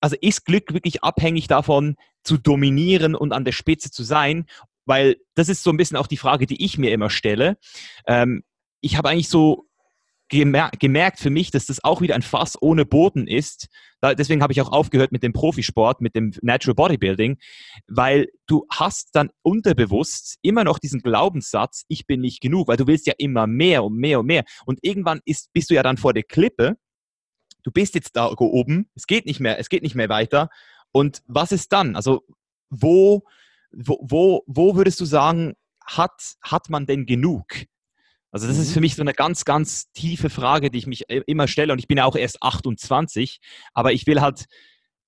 also 0.00 0.16
ist 0.20 0.44
Glück 0.44 0.72
wirklich 0.72 1.02
abhängig 1.02 1.48
davon, 1.48 1.96
zu 2.22 2.36
dominieren 2.38 3.14
und 3.14 3.32
an 3.32 3.44
der 3.44 3.52
Spitze 3.52 3.90
zu 3.90 4.02
sein? 4.02 4.46
Weil 4.84 5.16
das 5.34 5.48
ist 5.48 5.62
so 5.62 5.70
ein 5.70 5.76
bisschen 5.76 5.96
auch 5.96 6.06
die 6.06 6.16
Frage, 6.16 6.46
die 6.46 6.64
ich 6.64 6.78
mir 6.78 6.92
immer 6.92 7.10
stelle. 7.10 7.58
Ähm, 8.06 8.44
ich 8.80 8.96
habe 8.96 9.08
eigentlich 9.08 9.28
so 9.28 9.66
gemer 10.28 10.70
gemerkt 10.78 11.20
für 11.20 11.30
mich, 11.30 11.50
dass 11.50 11.66
das 11.66 11.82
auch 11.84 12.00
wieder 12.00 12.14
ein 12.14 12.22
Fass 12.22 12.60
ohne 12.60 12.84
Boden 12.84 13.26
ist. 13.26 13.68
Da, 14.00 14.14
deswegen 14.14 14.42
habe 14.42 14.52
ich 14.52 14.60
auch 14.60 14.72
aufgehört 14.72 15.12
mit 15.12 15.22
dem 15.22 15.32
Profisport, 15.32 16.00
mit 16.00 16.14
dem 16.14 16.32
Natural 16.42 16.74
Bodybuilding, 16.74 17.38
weil 17.86 18.28
du 18.46 18.66
hast 18.70 19.10
dann 19.12 19.30
unterbewusst 19.42 20.38
immer 20.42 20.64
noch 20.64 20.78
diesen 20.78 21.00
Glaubenssatz, 21.00 21.84
ich 21.88 22.06
bin 22.06 22.20
nicht 22.20 22.40
genug, 22.40 22.68
weil 22.68 22.76
du 22.76 22.86
willst 22.86 23.06
ja 23.06 23.14
immer 23.18 23.46
mehr 23.46 23.84
und 23.84 23.96
mehr 23.96 24.20
und 24.20 24.26
mehr. 24.26 24.44
Und 24.64 24.80
irgendwann 24.82 25.20
ist, 25.24 25.52
bist 25.52 25.70
du 25.70 25.74
ja 25.74 25.82
dann 25.82 25.96
vor 25.96 26.12
der 26.12 26.24
Klippe. 26.24 26.76
Du 27.62 27.70
bist 27.70 27.94
jetzt 27.94 28.16
da 28.16 28.30
oben, 28.30 28.90
es 28.94 29.06
geht 29.06 29.26
nicht 29.26 29.40
mehr, 29.40 29.58
es 29.58 29.68
geht 29.68 29.82
nicht 29.82 29.94
mehr 29.94 30.08
weiter. 30.08 30.50
Und 30.92 31.22
was 31.26 31.52
ist 31.52 31.72
dann? 31.72 31.96
Also 31.96 32.22
wo, 32.70 33.24
wo, 33.72 33.98
wo, 34.02 34.42
wo 34.46 34.76
würdest 34.76 35.00
du 35.00 35.04
sagen, 35.04 35.54
hat, 35.84 36.36
hat 36.42 36.68
man 36.68 36.86
denn 36.86 37.06
genug? 37.06 37.46
Also 38.32 38.46
das 38.46 38.58
ist 38.58 38.72
für 38.72 38.80
mhm. 38.80 38.82
mich 38.82 38.96
so 38.96 39.02
eine 39.02 39.14
ganz, 39.14 39.44
ganz 39.44 39.90
tiefe 39.92 40.30
Frage, 40.30 40.70
die 40.70 40.78
ich 40.78 40.86
mich 40.86 41.04
immer 41.08 41.48
stelle. 41.48 41.72
Und 41.72 41.78
ich 41.78 41.88
bin 41.88 41.98
ja 41.98 42.04
auch 42.04 42.16
erst 42.16 42.42
28, 42.42 43.40
aber 43.72 43.92
ich 43.92 44.06
will 44.06 44.20
halt, 44.20 44.46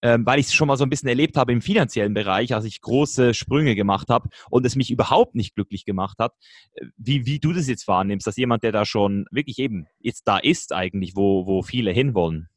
ähm, 0.02 0.24
weil 0.24 0.38
ich 0.38 0.46
es 0.46 0.54
schon 0.54 0.68
mal 0.68 0.76
so 0.76 0.84
ein 0.84 0.90
bisschen 0.90 1.08
erlebt 1.08 1.36
habe 1.36 1.52
im 1.52 1.60
finanziellen 1.60 2.14
Bereich, 2.14 2.54
als 2.54 2.64
ich 2.64 2.80
große 2.80 3.34
Sprünge 3.34 3.74
gemacht 3.74 4.08
habe 4.08 4.28
und 4.50 4.64
es 4.64 4.76
mich 4.76 4.90
überhaupt 4.90 5.34
nicht 5.34 5.54
glücklich 5.54 5.84
gemacht 5.84 6.18
hat, 6.18 6.32
äh, 6.74 6.86
wie, 6.96 7.26
wie 7.26 7.40
du 7.40 7.52
das 7.52 7.68
jetzt 7.68 7.88
wahrnimmst, 7.88 8.26
dass 8.26 8.36
jemand, 8.36 8.62
der 8.62 8.72
da 8.72 8.84
schon 8.84 9.26
wirklich 9.30 9.58
eben 9.58 9.86
jetzt 9.98 10.22
da 10.26 10.38
ist 10.38 10.72
eigentlich, 10.72 11.16
wo, 11.16 11.46
wo 11.46 11.62
viele 11.62 11.90
hinwollen. 11.90 12.48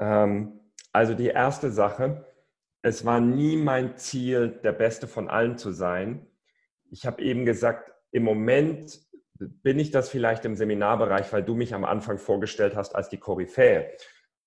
Ähm, 0.00 0.60
also 0.92 1.14
die 1.14 1.28
erste 1.28 1.70
Sache, 1.70 2.24
es 2.82 3.04
war 3.04 3.20
nie 3.20 3.56
mein 3.56 3.96
Ziel, 3.96 4.58
der 4.64 4.72
Beste 4.72 5.06
von 5.06 5.28
allen 5.28 5.58
zu 5.58 5.70
sein. 5.70 6.26
Ich 6.90 7.04
habe 7.04 7.22
eben 7.22 7.44
gesagt, 7.44 7.92
im 8.10 8.24
Moment 8.24 8.98
bin 9.40 9.78
ich 9.78 9.90
das 9.90 10.08
vielleicht 10.08 10.44
im 10.44 10.54
Seminarbereich, 10.54 11.32
weil 11.32 11.42
du 11.42 11.54
mich 11.54 11.74
am 11.74 11.84
Anfang 11.84 12.18
vorgestellt 12.18 12.76
hast 12.76 12.94
als 12.94 13.08
die 13.08 13.18
Koryphäe. 13.18 13.90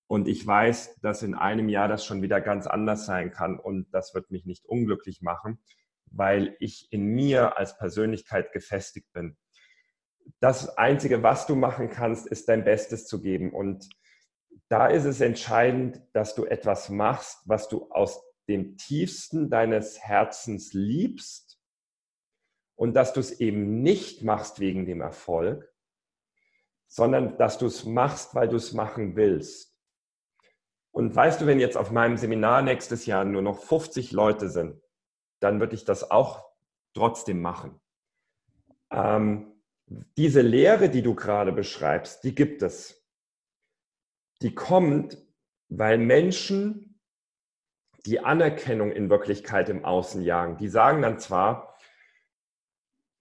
Und 0.06 0.28
ich 0.28 0.46
weiß, 0.46 1.00
dass 1.00 1.22
in 1.22 1.34
einem 1.34 1.68
Jahr 1.68 1.88
das 1.88 2.04
schon 2.04 2.22
wieder 2.22 2.40
ganz 2.40 2.66
anders 2.66 3.06
sein 3.06 3.30
kann 3.30 3.58
und 3.58 3.92
das 3.92 4.14
wird 4.14 4.30
mich 4.30 4.44
nicht 4.44 4.64
unglücklich 4.66 5.22
machen, 5.22 5.58
weil 6.06 6.56
ich 6.60 6.88
in 6.92 7.06
mir 7.06 7.58
als 7.58 7.76
Persönlichkeit 7.78 8.52
gefestigt 8.52 9.12
bin. 9.12 9.36
Das 10.40 10.76
Einzige, 10.78 11.22
was 11.22 11.46
du 11.46 11.56
machen 11.56 11.90
kannst, 11.90 12.26
ist 12.26 12.48
dein 12.48 12.64
Bestes 12.64 13.06
zu 13.06 13.20
geben. 13.20 13.52
Und 13.52 13.88
da 14.68 14.86
ist 14.86 15.04
es 15.04 15.20
entscheidend, 15.20 16.02
dass 16.12 16.34
du 16.34 16.44
etwas 16.44 16.88
machst, 16.88 17.38
was 17.46 17.68
du 17.68 17.90
aus 17.90 18.22
dem 18.48 18.76
tiefsten 18.76 19.50
deines 19.50 20.00
Herzens 20.00 20.72
liebst 20.72 21.43
und 22.76 22.94
dass 22.94 23.12
du 23.12 23.20
es 23.20 23.40
eben 23.40 23.82
nicht 23.82 24.22
machst 24.22 24.60
wegen 24.60 24.86
dem 24.86 25.00
Erfolg, 25.00 25.72
sondern 26.86 27.36
dass 27.38 27.58
du 27.58 27.66
es 27.66 27.84
machst, 27.84 28.34
weil 28.34 28.48
du 28.48 28.56
es 28.56 28.72
machen 28.72 29.16
willst. 29.16 29.76
Und 30.92 31.14
weißt 31.14 31.40
du, 31.40 31.46
wenn 31.46 31.58
jetzt 31.58 31.76
auf 31.76 31.90
meinem 31.90 32.16
Seminar 32.16 32.62
nächstes 32.62 33.06
Jahr 33.06 33.24
nur 33.24 33.42
noch 33.42 33.58
50 33.58 34.12
Leute 34.12 34.48
sind, 34.48 34.80
dann 35.40 35.58
würde 35.58 35.74
ich 35.74 35.84
das 35.84 36.10
auch 36.10 36.44
trotzdem 36.94 37.42
machen. 37.42 37.80
Ähm, 38.90 39.60
diese 40.16 40.40
Lehre, 40.40 40.88
die 40.88 41.02
du 41.02 41.14
gerade 41.14 41.52
beschreibst, 41.52 42.22
die 42.24 42.34
gibt 42.34 42.62
es. 42.62 43.04
Die 44.40 44.54
kommt, 44.54 45.18
weil 45.68 45.98
Menschen 45.98 47.00
die 48.06 48.20
Anerkennung 48.20 48.92
in 48.92 49.10
Wirklichkeit 49.10 49.68
im 49.68 49.84
Außen 49.84 50.22
jagen. 50.22 50.58
Die 50.58 50.68
sagen 50.68 51.02
dann 51.02 51.18
zwar, 51.18 51.73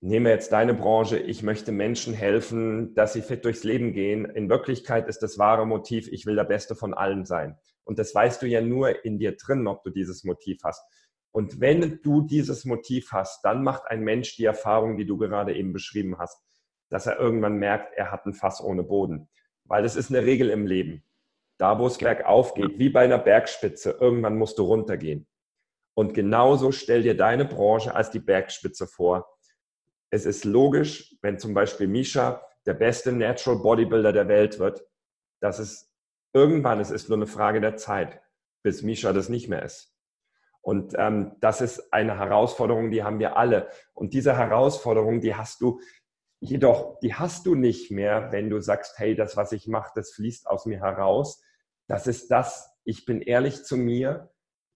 nehme 0.03 0.31
jetzt 0.31 0.51
deine 0.51 0.73
Branche, 0.73 1.17
ich 1.17 1.43
möchte 1.43 1.71
Menschen 1.71 2.13
helfen, 2.13 2.93
dass 2.93 3.13
sie 3.13 3.21
fit 3.21 3.45
durchs 3.45 3.63
Leben 3.63 3.93
gehen. 3.93 4.25
In 4.25 4.49
Wirklichkeit 4.49 5.07
ist 5.07 5.23
das 5.23 5.37
wahre 5.37 5.65
Motiv, 5.65 6.09
ich 6.11 6.25
will 6.25 6.35
der 6.35 6.43
Beste 6.43 6.75
von 6.75 6.93
allen 6.93 7.23
sein. 7.23 7.57
Und 7.85 7.99
das 7.99 8.13
weißt 8.13 8.41
du 8.41 8.47
ja 8.47 8.59
nur 8.59 9.05
in 9.05 9.17
dir 9.17 9.37
drin, 9.37 9.65
ob 9.65 9.81
du 9.83 9.91
dieses 9.91 10.25
Motiv 10.25 10.59
hast. 10.65 10.83
Und 11.31 11.61
wenn 11.61 12.01
du 12.03 12.21
dieses 12.21 12.65
Motiv 12.65 13.13
hast, 13.13 13.45
dann 13.45 13.63
macht 13.63 13.83
ein 13.87 14.01
Mensch 14.01 14.35
die 14.35 14.43
Erfahrung, 14.43 14.97
die 14.97 15.05
du 15.05 15.17
gerade 15.17 15.55
eben 15.55 15.71
beschrieben 15.71 16.17
hast, 16.19 16.37
dass 16.89 17.07
er 17.07 17.17
irgendwann 17.17 17.55
merkt, 17.55 17.93
er 17.95 18.11
hat 18.11 18.25
ein 18.25 18.33
Fass 18.33 18.61
ohne 18.61 18.83
Boden. 18.83 19.29
Weil 19.63 19.83
das 19.83 19.95
ist 19.95 20.09
eine 20.09 20.25
Regel 20.25 20.49
im 20.49 20.67
Leben. 20.67 21.05
Da, 21.57 21.79
wo 21.79 21.87
es 21.87 21.97
bergauf 21.97 22.55
geht, 22.55 22.77
wie 22.77 22.89
bei 22.89 23.05
einer 23.05 23.19
Bergspitze, 23.19 23.97
irgendwann 24.01 24.37
musst 24.37 24.59
du 24.59 24.63
runtergehen. 24.63 25.27
Und 25.95 26.13
genauso 26.13 26.73
stell 26.73 27.03
dir 27.03 27.15
deine 27.15 27.45
Branche 27.45 27.95
als 27.95 28.11
die 28.11 28.19
Bergspitze 28.19 28.85
vor 28.85 29.32
es 30.13 30.27
ist 30.27 30.45
logisch, 30.45 31.15
wenn 31.23 31.39
zum 31.39 31.55
Beispiel 31.55 31.87
Misha 31.87 32.45
der 32.67 32.75
beste 32.75 33.11
Natural 33.11 33.59
Bodybuilder 33.59 34.13
der 34.13 34.27
Welt 34.27 34.59
wird, 34.59 34.85
dass 35.41 35.57
es 35.57 35.91
irgendwann, 36.33 36.79
es 36.79 36.91
ist 36.91 37.09
nur 37.09 37.17
eine 37.17 37.25
Frage 37.25 37.59
der 37.59 37.77
Zeit, 37.77 38.21
bis 38.61 38.83
Misha 38.83 39.11
das 39.11 39.27
nicht 39.27 39.49
mehr 39.49 39.63
ist. 39.63 39.91
Und 40.61 40.93
ähm, 40.99 41.35
das 41.39 41.61
ist 41.61 41.91
eine 41.91 42.19
Herausforderung, 42.19 42.91
die 42.91 43.03
haben 43.03 43.17
wir 43.17 43.37
alle. 43.37 43.69
Und 43.95 44.13
diese 44.13 44.37
Herausforderung, 44.37 45.19
die 45.19 45.33
hast 45.33 45.61
du 45.61 45.81
jedoch, 46.39 46.99
die 46.99 47.15
hast 47.15 47.47
du 47.47 47.55
nicht 47.55 47.89
mehr, 47.89 48.31
wenn 48.31 48.51
du 48.51 48.61
sagst, 48.61 48.99
hey, 48.99 49.15
das, 49.15 49.35
was 49.35 49.51
ich 49.51 49.67
mache, 49.67 49.93
das 49.95 50.11
fließt 50.11 50.45
aus 50.45 50.67
mir 50.67 50.79
heraus. 50.79 51.41
Das 51.87 52.05
ist 52.05 52.29
das, 52.29 52.71
ich 52.83 53.05
bin 53.05 53.19
ehrlich 53.19 53.63
zu 53.63 53.77
mir, 53.77 54.31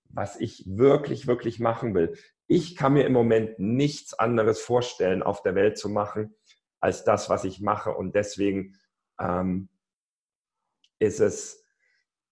was 0.10 0.40
ich 0.40 0.64
wirklich, 0.66 1.28
wirklich 1.28 1.60
machen 1.60 1.94
will 1.94 2.18
ich 2.48 2.76
kann 2.76 2.94
mir 2.94 3.06
im 3.06 3.14
Moment 3.14 3.60
nichts 3.60 4.14
anderes 4.14 4.62
vorstellen, 4.62 5.22
auf 5.22 5.42
der 5.42 5.56
Welt 5.56 5.78
zu 5.78 5.90
machen, 5.90 6.36
als 6.80 7.04
das, 7.04 7.30
was 7.30 7.44
ich 7.44 7.60
mache. 7.60 7.92
Und 7.92 8.16
deswegen 8.16 8.78
ähm, 9.20 9.70
ist 11.00 11.20
es, 11.20 11.64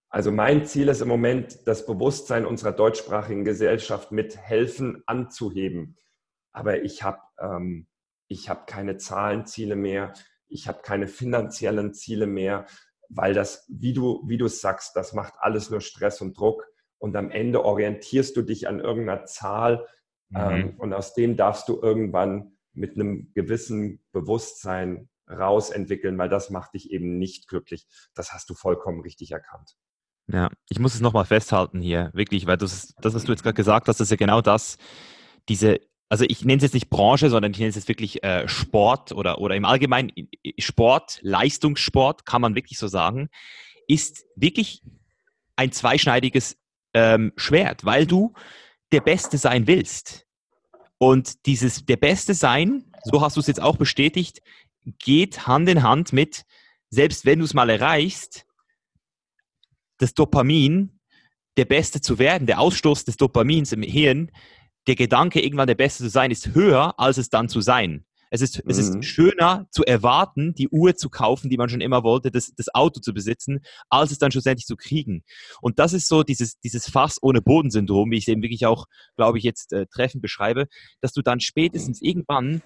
also 0.10 0.32
mein 0.32 0.66
Ziel 0.66 0.88
ist 0.88 1.02
im 1.02 1.10
Moment, 1.10 1.68
das 1.68 1.86
Bewusstsein 1.86 2.46
unserer 2.46 2.72
deutschsprachigen 2.72 3.44
Gesellschaft 3.44 4.12
mit 4.12 4.38
helfen 4.38 5.04
anzuheben. 5.06 5.98
Aber 6.54 6.82
ich 6.84 7.04
habe 7.04 7.20
ähm, 7.40 7.88
hab 8.32 8.68
keine 8.68 8.96
Zahlenziele 8.98 9.76
mehr, 9.76 10.14
ich 10.48 10.70
habe 10.70 10.82
keine 10.82 11.08
finanziellen 11.08 11.94
Ziele 11.94 12.28
mehr, 12.28 12.66
weil 13.10 13.34
das, 13.34 13.66
wie 13.68 13.94
du, 13.94 14.24
wie 14.26 14.38
du 14.38 14.48
sagst, 14.48 14.96
das 14.96 15.14
macht 15.14 15.34
alles 15.40 15.70
nur 15.70 15.82
Stress 15.82 16.22
und 16.22 16.38
Druck. 16.38 16.66
Und 16.98 17.16
am 17.18 17.30
Ende 17.30 17.66
orientierst 17.66 18.38
du 18.38 18.42
dich 18.42 18.68
an 18.68 18.80
irgendeiner 18.80 19.26
Zahl, 19.26 19.86
Mhm. 20.36 20.42
Ähm, 20.42 20.74
und 20.78 20.94
aus 20.94 21.14
dem 21.14 21.38
darfst 21.38 21.68
du 21.70 21.80
irgendwann 21.82 22.58
mit 22.74 22.96
einem 22.96 23.32
gewissen 23.34 24.04
Bewusstsein 24.12 25.10
rausentwickeln, 25.30 26.18
weil 26.18 26.30
das 26.30 26.50
macht 26.50 26.74
dich 26.74 26.92
eben 26.92 27.18
nicht 27.18 27.48
glücklich. 27.48 27.88
Das 28.14 28.32
hast 28.34 28.50
du 28.50 28.54
vollkommen 28.54 29.02
richtig 29.02 29.32
erkannt. 29.32 29.76
Ja, 30.28 30.50
ich 30.70 30.80
muss 30.80 30.94
es 30.94 31.02
nochmal 31.02 31.26
festhalten 31.26 31.82
hier, 31.82 32.12
wirklich, 32.14 32.48
weil 32.48 32.58
das, 32.58 32.94
das 33.02 33.14
was 33.14 33.24
du 33.24 33.32
jetzt 33.32 33.44
gerade 33.44 33.56
gesagt 33.56 33.88
hast, 33.88 34.00
ist 34.00 34.10
ja 34.12 34.18
genau 34.18 34.42
das, 34.42 34.78
diese, 35.50 35.80
also 36.10 36.26
ich 36.28 36.44
nenne 36.44 36.58
es 36.58 36.64
jetzt 36.64 36.74
nicht 36.74 36.90
Branche, 36.90 37.30
sondern 37.30 37.52
ich 37.52 37.60
nenne 37.60 37.70
es 37.70 37.76
jetzt 37.76 37.88
wirklich 37.88 38.24
äh, 38.24 38.48
Sport 38.48 39.12
oder, 39.12 39.40
oder 39.40 39.56
im 39.56 39.66
Allgemeinen 39.66 40.12
Sport, 40.58 41.20
Leistungssport, 41.22 42.26
kann 42.26 42.42
man 42.42 42.56
wirklich 42.56 42.80
so 42.80 42.88
sagen, 42.88 43.30
ist 43.88 44.26
wirklich 44.36 44.82
ein 45.56 45.72
zweischneidiges 45.72 46.58
ähm, 46.94 47.32
Schwert, 47.36 47.86
weil 47.86 48.08
du 48.08 48.34
der 48.92 49.02
Beste 49.02 49.38
sein 49.38 49.68
willst. 49.68 50.25
Und 50.98 51.46
dieses 51.46 51.86
der 51.86 51.98
Beste 51.98 52.34
sein, 52.34 52.92
so 53.04 53.22
hast 53.22 53.36
du 53.36 53.42
es 53.42 53.48
jetzt 53.48 53.62
auch 53.62 53.78
bestätigt, 53.78 54.42
geht 55.00 55.48
Hand 55.48 55.68
in 55.70 55.84
Hand 55.84 56.14
mit, 56.14 56.44
selbst 56.90 57.26
wenn 57.26 57.40
du 57.40 57.46
es 57.46 57.54
mal 57.54 57.70
erreichst, 57.70 58.46
das 59.98 60.14
Dopamin, 60.14 61.00
der 61.58 61.66
Beste 61.66 62.02
zu 62.02 62.20
werden, 62.20 62.48
der 62.48 62.60
Ausstoß 62.60 63.06
des 63.06 63.18
Dopamins 63.18 63.72
im 63.72 63.82
Hirn, 63.82 64.32
der 64.88 64.96
Gedanke, 64.96 65.42
irgendwann 65.42 65.68
der 65.68 65.76
Beste 65.76 66.04
zu 66.04 66.10
sein, 66.10 66.32
ist 66.32 66.54
höher, 66.54 67.00
als 67.00 67.18
es 67.18 67.30
dann 67.30 67.50
zu 67.50 67.62
sein. 67.62 68.06
Es 68.36 68.42
ist, 68.42 68.64
mhm. 68.64 68.70
es 68.70 68.78
ist 68.78 68.96
mhm. 68.96 69.02
schöner 69.02 69.68
zu 69.72 69.84
erwarten, 69.86 70.54
die 70.54 70.68
Uhr 70.70 70.96
zu 70.96 71.10
kaufen, 71.10 71.50
die 71.50 71.58
man 71.58 71.70
schon 71.70 71.82
immer 71.82 72.04
wollte, 72.04 72.32
das, 72.32 72.54
das 72.56 72.74
Auto 72.76 73.00
zu 73.00 73.14
besitzen, 73.14 73.62
als 73.90 74.12
es 74.12 74.20
dann 74.20 74.32
schlussendlich 74.32 74.66
zu 74.66 74.76
kriegen. 74.76 75.24
Und 75.62 75.80
das 75.80 75.94
ist 75.94 76.08
so 76.08 76.24
dieses, 76.24 76.60
dieses 76.60 76.90
Fass 76.90 77.18
ohne 77.22 77.42
Bodensyndrom, 77.42 78.12
wie 78.12 78.18
ich 78.18 78.26
es 78.26 78.28
eben 78.28 78.42
wirklich 78.42 78.66
auch, 78.66 78.86
glaube 79.16 79.38
ich, 79.38 79.44
jetzt 79.44 79.72
äh, 79.72 79.86
treffend 79.88 80.22
beschreibe, 80.22 80.68
dass 81.02 81.14
du 81.14 81.22
dann 81.22 81.40
spätestens 81.40 82.02
irgendwann 82.02 82.62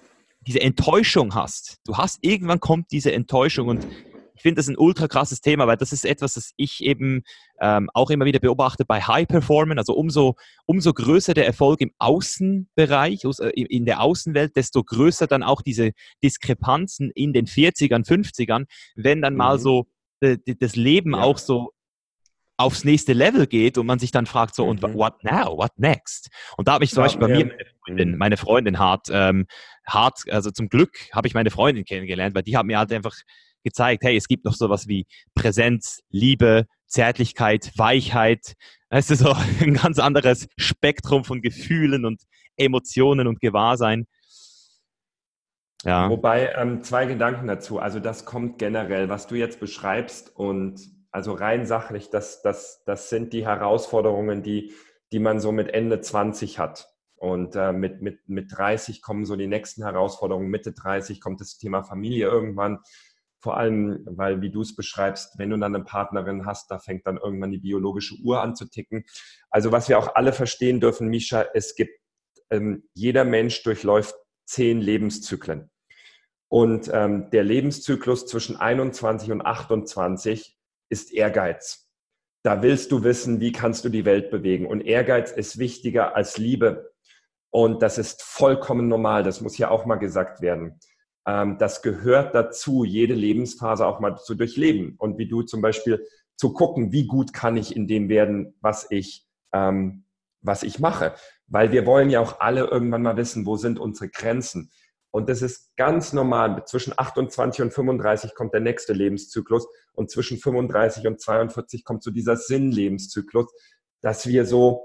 diese 0.46 0.60
Enttäuschung 0.60 1.34
hast. 1.34 1.78
Du 1.84 1.96
hast, 1.96 2.18
irgendwann 2.22 2.60
kommt 2.60 2.90
diese 2.90 3.12
Enttäuschung 3.12 3.68
und 3.68 3.86
ich 4.40 4.42
finde 4.42 4.58
das 4.58 4.68
ein 4.68 4.78
ultra 4.78 5.06
krasses 5.06 5.42
Thema, 5.42 5.66
weil 5.66 5.76
das 5.76 5.92
ist 5.92 6.06
etwas, 6.06 6.32
das 6.32 6.54
ich 6.56 6.82
eben 6.82 7.24
ähm, 7.60 7.90
auch 7.92 8.08
immer 8.08 8.24
wieder 8.24 8.38
beobachte 8.38 8.86
bei 8.86 9.02
High 9.02 9.28
Performance. 9.28 9.78
Also 9.78 9.92
umso, 9.92 10.36
umso 10.64 10.94
größer 10.94 11.34
der 11.34 11.44
Erfolg 11.44 11.82
im 11.82 11.92
Außenbereich, 11.98 13.22
äh, 13.24 13.50
in 13.50 13.84
der 13.84 14.00
Außenwelt, 14.00 14.56
desto 14.56 14.82
größer 14.82 15.26
dann 15.26 15.42
auch 15.42 15.60
diese 15.60 15.90
Diskrepanzen 16.24 17.10
in 17.14 17.34
den 17.34 17.44
40ern, 17.44 18.08
50ern, 18.08 18.64
wenn 18.96 19.20
dann 19.20 19.34
mhm. 19.34 19.38
mal 19.38 19.58
so 19.58 19.88
das 20.20 20.74
Leben 20.74 21.12
ja. 21.12 21.20
auch 21.20 21.36
so 21.36 21.74
aufs 22.56 22.84
nächste 22.84 23.12
Level 23.12 23.46
geht 23.46 23.76
und 23.76 23.84
man 23.84 23.98
sich 23.98 24.10
dann 24.10 24.24
fragt 24.24 24.54
so, 24.54 24.64
mhm. 24.64 24.70
und 24.70 24.82
what 24.94 25.22
now, 25.22 25.58
what 25.58 25.72
next? 25.76 26.30
Und 26.56 26.66
da 26.66 26.72
habe 26.72 26.84
ich 26.84 26.92
zum 26.92 27.00
ja, 27.00 27.04
Beispiel 27.04 27.28
bei 27.28 27.34
ja. 27.34 27.44
mir 27.44 27.44
meine 27.44 27.66
Freundin, 27.84 28.16
meine 28.16 28.36
Freundin 28.38 28.78
hart, 28.78 29.08
ähm, 29.10 29.46
hart, 29.86 30.22
also 30.30 30.50
zum 30.50 30.70
Glück 30.70 30.96
habe 31.12 31.28
ich 31.28 31.34
meine 31.34 31.50
Freundin 31.50 31.84
kennengelernt, 31.84 32.34
weil 32.34 32.42
die 32.42 32.56
hat 32.56 32.64
mir 32.64 32.78
halt 32.78 32.90
einfach 32.90 33.14
gezeigt, 33.62 34.04
hey, 34.04 34.16
es 34.16 34.28
gibt 34.28 34.44
noch 34.44 34.54
sowas 34.54 34.88
wie 34.88 35.06
Präsenz, 35.34 36.00
Liebe, 36.10 36.66
Zärtlichkeit, 36.86 37.72
Weichheit. 37.76 38.54
Es 38.88 39.10
ist 39.10 39.20
so 39.20 39.32
ein 39.60 39.74
ganz 39.74 39.98
anderes 39.98 40.48
Spektrum 40.56 41.24
von 41.24 41.42
Gefühlen 41.42 42.04
und 42.04 42.22
Emotionen 42.56 43.26
und 43.26 43.40
Gewahrsein. 43.40 44.06
Ja. 45.84 46.10
Wobei 46.10 46.52
ähm, 46.56 46.82
zwei 46.82 47.06
Gedanken 47.06 47.46
dazu. 47.46 47.78
Also 47.78 48.00
das 48.00 48.26
kommt 48.26 48.58
generell, 48.58 49.08
was 49.08 49.26
du 49.26 49.34
jetzt 49.34 49.60
beschreibst 49.60 50.34
und 50.36 50.80
also 51.10 51.32
rein 51.32 51.66
sachlich, 51.66 52.10
das, 52.10 52.42
das, 52.42 52.82
das 52.84 53.08
sind 53.08 53.32
die 53.32 53.44
Herausforderungen, 53.44 54.42
die, 54.42 54.72
die 55.12 55.18
man 55.18 55.40
so 55.40 55.52
mit 55.52 55.68
Ende 55.68 56.00
20 56.00 56.58
hat. 56.58 56.88
Und 57.16 57.54
äh, 57.54 57.72
mit, 57.72 58.00
mit, 58.00 58.28
mit 58.28 58.56
30 58.56 59.02
kommen 59.02 59.26
so 59.26 59.36
die 59.36 59.46
nächsten 59.46 59.82
Herausforderungen. 59.82 60.48
Mitte 60.48 60.72
30 60.72 61.20
kommt 61.20 61.40
das 61.40 61.58
Thema 61.58 61.82
Familie 61.82 62.28
irgendwann. 62.28 62.78
Vor 63.40 63.56
allem, 63.56 64.02
weil, 64.04 64.42
wie 64.42 64.50
du 64.50 64.60
es 64.60 64.76
beschreibst, 64.76 65.38
wenn 65.38 65.50
du 65.50 65.56
dann 65.56 65.74
eine 65.74 65.84
Partnerin 65.84 66.44
hast, 66.44 66.70
da 66.70 66.78
fängt 66.78 67.06
dann 67.06 67.16
irgendwann 67.16 67.50
die 67.50 67.58
biologische 67.58 68.16
Uhr 68.22 68.42
an 68.42 68.54
zu 68.54 68.66
ticken. 68.66 69.04
Also 69.50 69.72
was 69.72 69.88
wir 69.88 69.98
auch 69.98 70.14
alle 70.14 70.32
verstehen 70.32 70.80
dürfen, 70.80 71.08
Misha, 71.08 71.46
es 71.54 71.74
gibt, 71.74 71.98
ähm, 72.50 72.88
jeder 72.92 73.24
Mensch 73.24 73.62
durchläuft 73.62 74.14
zehn 74.44 74.80
Lebenszyklen. 74.80 75.70
Und 76.48 76.90
ähm, 76.92 77.30
der 77.30 77.44
Lebenszyklus 77.44 78.26
zwischen 78.26 78.56
21 78.56 79.30
und 79.30 79.40
28 79.46 80.58
ist 80.90 81.12
Ehrgeiz. 81.12 81.86
da 82.42 82.62
willst 82.62 82.90
du 82.90 83.04
wissen, 83.04 83.40
wie 83.40 83.52
kannst 83.52 83.84
du 83.84 83.90
die 83.90 84.06
Welt 84.06 84.30
bewegen. 84.30 84.66
Und 84.66 84.80
Ehrgeiz 84.80 85.30
ist 85.30 85.58
wichtiger 85.58 86.16
als 86.16 86.38
Liebe. 86.38 86.90
Und 87.50 87.82
das 87.82 87.98
ist 87.98 88.22
vollkommen 88.22 88.88
normal. 88.88 89.22
Das 89.22 89.40
muss 89.40 89.58
ja 89.58 89.70
auch 89.70 89.84
mal 89.84 89.96
gesagt 89.96 90.40
werden. 90.40 90.80
Ähm, 91.30 91.58
das 91.58 91.82
gehört 91.82 92.34
dazu, 92.34 92.84
jede 92.84 93.14
Lebensphase 93.14 93.86
auch 93.86 94.00
mal 94.00 94.16
zu 94.16 94.34
durchleben. 94.34 94.96
Und 94.98 95.16
wie 95.18 95.28
du 95.28 95.42
zum 95.42 95.62
Beispiel 95.62 96.04
zu 96.36 96.52
gucken, 96.52 96.90
wie 96.90 97.06
gut 97.06 97.32
kann 97.32 97.56
ich 97.56 97.76
in 97.76 97.86
dem 97.86 98.08
werden, 98.08 98.54
was 98.60 98.86
ich, 98.90 99.28
ähm, 99.52 100.04
was 100.40 100.64
ich 100.64 100.80
mache. 100.80 101.14
Weil 101.46 101.70
wir 101.70 101.86
wollen 101.86 102.10
ja 102.10 102.20
auch 102.20 102.40
alle 102.40 102.64
irgendwann 102.64 103.02
mal 103.02 103.16
wissen, 103.16 103.46
wo 103.46 103.56
sind 103.56 103.78
unsere 103.78 104.08
Grenzen. 104.08 104.72
Und 105.12 105.28
das 105.28 105.42
ist 105.42 105.76
ganz 105.76 106.12
normal. 106.12 106.64
Zwischen 106.66 106.94
28 106.96 107.62
und 107.62 107.74
35 107.74 108.34
kommt 108.34 108.52
der 108.52 108.60
nächste 108.60 108.92
Lebenszyklus 108.92 109.68
und 109.92 110.10
zwischen 110.10 110.38
35 110.38 111.06
und 111.06 111.20
42 111.20 111.84
kommt 111.84 112.02
so 112.02 112.10
dieser 112.10 112.36
Sinnlebenszyklus, 112.36 113.52
dass 114.00 114.26
wir 114.26 114.46
so 114.46 114.84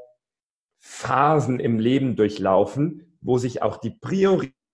Phasen 0.79 1.59
im 1.59 1.79
Leben 1.79 2.15
durchlaufen, 2.15 3.17
wo 3.21 3.37
sich 3.37 3.63
auch 3.63 3.77
die 3.77 3.91
Prioritäten 3.91 4.64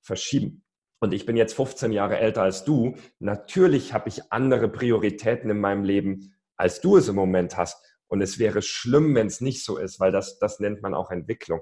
verschieben. 0.00 0.64
Und 1.00 1.14
ich 1.14 1.26
bin 1.26 1.36
jetzt 1.36 1.54
15 1.54 1.92
Jahre 1.92 2.18
älter 2.18 2.42
als 2.42 2.64
du. 2.64 2.96
Natürlich 3.20 3.92
habe 3.94 4.08
ich 4.08 4.32
andere 4.32 4.68
Prioritäten 4.68 5.50
in 5.50 5.60
meinem 5.60 5.84
Leben, 5.84 6.34
als 6.56 6.80
du 6.80 6.96
es 6.96 7.08
im 7.08 7.14
Moment 7.14 7.56
hast. 7.56 7.84
Und 8.08 8.20
es 8.20 8.38
wäre 8.38 8.62
schlimm, 8.62 9.14
wenn 9.14 9.26
es 9.26 9.40
nicht 9.40 9.64
so 9.64 9.78
ist, 9.78 10.00
weil 10.00 10.12
das, 10.12 10.38
das 10.38 10.60
nennt 10.60 10.82
man 10.82 10.94
auch 10.94 11.10
Entwicklung. 11.10 11.60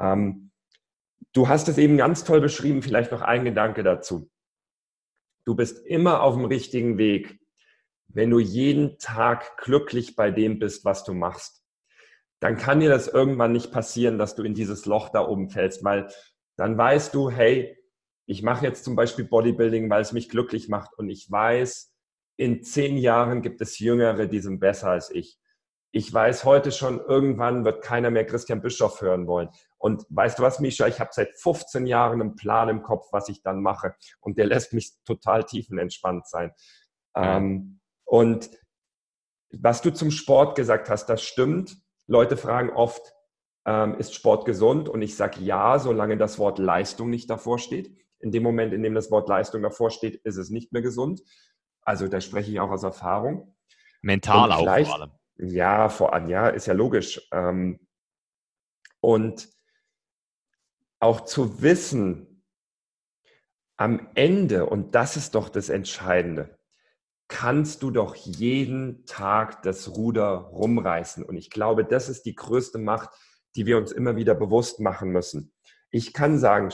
Ähm, 0.00 0.50
Du 1.32 1.48
hast 1.48 1.68
es 1.68 1.78
eben 1.78 1.96
ganz 1.96 2.24
toll 2.24 2.40
beschrieben, 2.40 2.82
vielleicht 2.82 3.12
noch 3.12 3.22
ein 3.22 3.44
Gedanke 3.44 3.82
dazu. 3.82 4.30
Du 5.44 5.54
bist 5.54 5.84
immer 5.86 6.22
auf 6.22 6.34
dem 6.34 6.44
richtigen 6.44 6.98
Weg, 6.98 7.38
wenn 8.08 8.30
du 8.30 8.38
jeden 8.38 8.98
Tag 8.98 9.58
glücklich 9.58 10.16
bei 10.16 10.30
dem 10.30 10.58
bist, 10.58 10.84
was 10.84 11.04
du 11.04 11.14
machst. 11.14 11.62
Dann 12.40 12.56
kann 12.56 12.80
dir 12.80 12.88
das 12.88 13.08
irgendwann 13.08 13.52
nicht 13.52 13.72
passieren, 13.72 14.18
dass 14.18 14.34
du 14.36 14.42
in 14.42 14.54
dieses 14.54 14.86
Loch 14.86 15.10
da 15.10 15.26
oben 15.26 15.50
fällst, 15.50 15.84
weil 15.84 16.08
dann 16.58 16.76
weißt 16.76 17.14
du, 17.14 17.30
hey, 17.30 17.78
ich 18.26 18.42
mache 18.42 18.66
jetzt 18.66 18.84
zum 18.84 18.94
Beispiel 18.94 19.24
Bodybuilding, 19.24 19.88
weil 19.88 20.02
es 20.02 20.12
mich 20.12 20.28
glücklich 20.28 20.68
macht 20.68 20.92
und 20.98 21.08
ich 21.08 21.30
weiß, 21.30 21.94
in 22.36 22.62
zehn 22.62 22.98
Jahren 22.98 23.40
gibt 23.40 23.62
es 23.62 23.78
Jüngere, 23.78 24.26
die 24.26 24.40
sind 24.40 24.60
besser 24.60 24.90
als 24.90 25.10
ich 25.10 25.38
ich 25.90 26.12
weiß 26.12 26.44
heute 26.44 26.70
schon, 26.70 27.00
irgendwann 27.00 27.64
wird 27.64 27.82
keiner 27.82 28.10
mehr 28.10 28.26
Christian 28.26 28.60
Bischoff 28.60 29.00
hören 29.00 29.26
wollen. 29.26 29.48
Und 29.78 30.04
weißt 30.10 30.38
du 30.38 30.42
was, 30.42 30.60
Misha, 30.60 30.86
ich 30.86 31.00
habe 31.00 31.10
seit 31.12 31.34
15 31.36 31.86
Jahren 31.86 32.20
einen 32.20 32.36
Plan 32.36 32.68
im 32.68 32.82
Kopf, 32.82 33.08
was 33.10 33.28
ich 33.28 33.42
dann 33.42 33.62
mache. 33.62 33.94
Und 34.20 34.38
der 34.38 34.46
lässt 34.46 34.72
mich 34.72 34.92
total 35.04 35.44
tiefenentspannt 35.44 36.28
sein. 36.28 36.52
Ja. 37.16 37.38
Ähm, 37.38 37.80
und 38.04 38.50
was 39.50 39.80
du 39.80 39.90
zum 39.90 40.10
Sport 40.10 40.56
gesagt 40.56 40.90
hast, 40.90 41.06
das 41.06 41.22
stimmt. 41.22 41.76
Leute 42.06 42.36
fragen 42.36 42.70
oft, 42.70 43.14
ähm, 43.68 43.96
ist 43.98 44.14
Sport 44.14 44.46
gesund? 44.46 44.88
Und 44.88 45.02
ich 45.02 45.14
sage 45.14 45.40
ja, 45.40 45.78
solange 45.78 46.16
das 46.16 46.38
Wort 46.38 46.58
Leistung 46.58 47.10
nicht 47.10 47.28
davor 47.28 47.58
steht. 47.58 47.94
In 48.18 48.32
dem 48.32 48.42
Moment, 48.42 48.72
in 48.72 48.82
dem 48.82 48.94
das 48.94 49.10
Wort 49.10 49.28
Leistung 49.28 49.62
davor 49.62 49.90
steht, 49.90 50.16
ist 50.24 50.38
es 50.38 50.48
nicht 50.48 50.72
mehr 50.72 50.80
gesund. 50.80 51.20
Also 51.82 52.08
da 52.08 52.20
spreche 52.22 52.50
ich 52.50 52.60
auch 52.60 52.70
aus 52.70 52.82
Erfahrung. 52.82 53.54
Mental 54.00 54.50
auch 54.52 54.64
vor 54.64 54.94
allem. 54.94 55.10
Ja, 55.36 55.88
vor 55.90 56.14
allem, 56.14 56.28
ja, 56.28 56.48
ist 56.48 56.66
ja 56.66 56.72
logisch. 56.72 57.28
Ähm, 57.30 57.78
und 59.00 59.48
auch 60.98 61.20
zu 61.20 61.60
wissen, 61.62 62.42
am 63.76 64.08
Ende, 64.14 64.66
und 64.66 64.94
das 64.94 65.16
ist 65.16 65.34
doch 65.34 65.50
das 65.50 65.68
Entscheidende, 65.68 66.58
kannst 67.28 67.82
du 67.82 67.90
doch 67.90 68.16
jeden 68.16 69.04
Tag 69.04 69.62
das 69.62 69.94
Ruder 69.94 70.48
rumreißen. 70.52 71.22
Und 71.22 71.36
ich 71.36 71.50
glaube, 71.50 71.84
das 71.84 72.08
ist 72.08 72.24
die 72.24 72.34
größte 72.34 72.78
Macht, 72.78 73.10
die 73.58 73.66
wir 73.66 73.76
uns 73.76 73.90
immer 73.90 74.14
wieder 74.14 74.36
bewusst 74.36 74.78
machen 74.78 75.10
müssen. 75.10 75.52
Ich 75.90 76.12
kann 76.12 76.38
sagen, 76.38 76.68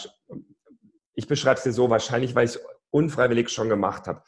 ich 1.14 1.26
beschreibe 1.26 1.57
es 1.57 1.62
dir 1.62 1.72
so 1.72 1.89
wahrscheinlich, 1.89 2.35
weil 2.35 2.45
ich 2.45 2.57
es 2.57 2.64
unfreiwillig 2.91 3.49
schon 3.49 3.70
gemacht 3.70 4.07
habe. 4.07 4.22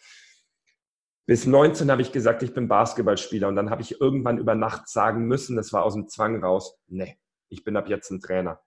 Bis 1.26 1.44
19 1.44 1.90
habe 1.90 2.00
ich 2.00 2.12
gesagt, 2.12 2.42
ich 2.42 2.54
bin 2.54 2.66
Basketballspieler 2.66 3.48
und 3.48 3.56
dann 3.56 3.68
habe 3.68 3.82
ich 3.82 4.00
irgendwann 4.00 4.38
über 4.38 4.54
Nacht 4.54 4.88
sagen 4.88 5.26
müssen, 5.26 5.54
das 5.54 5.74
war 5.74 5.82
aus 5.82 5.92
dem 5.92 6.08
Zwang 6.08 6.42
raus, 6.42 6.78
nee, 6.86 7.18
ich 7.50 7.62
bin 7.62 7.76
ab 7.76 7.90
jetzt 7.90 8.10
ein 8.10 8.20
Trainer. 8.20 8.62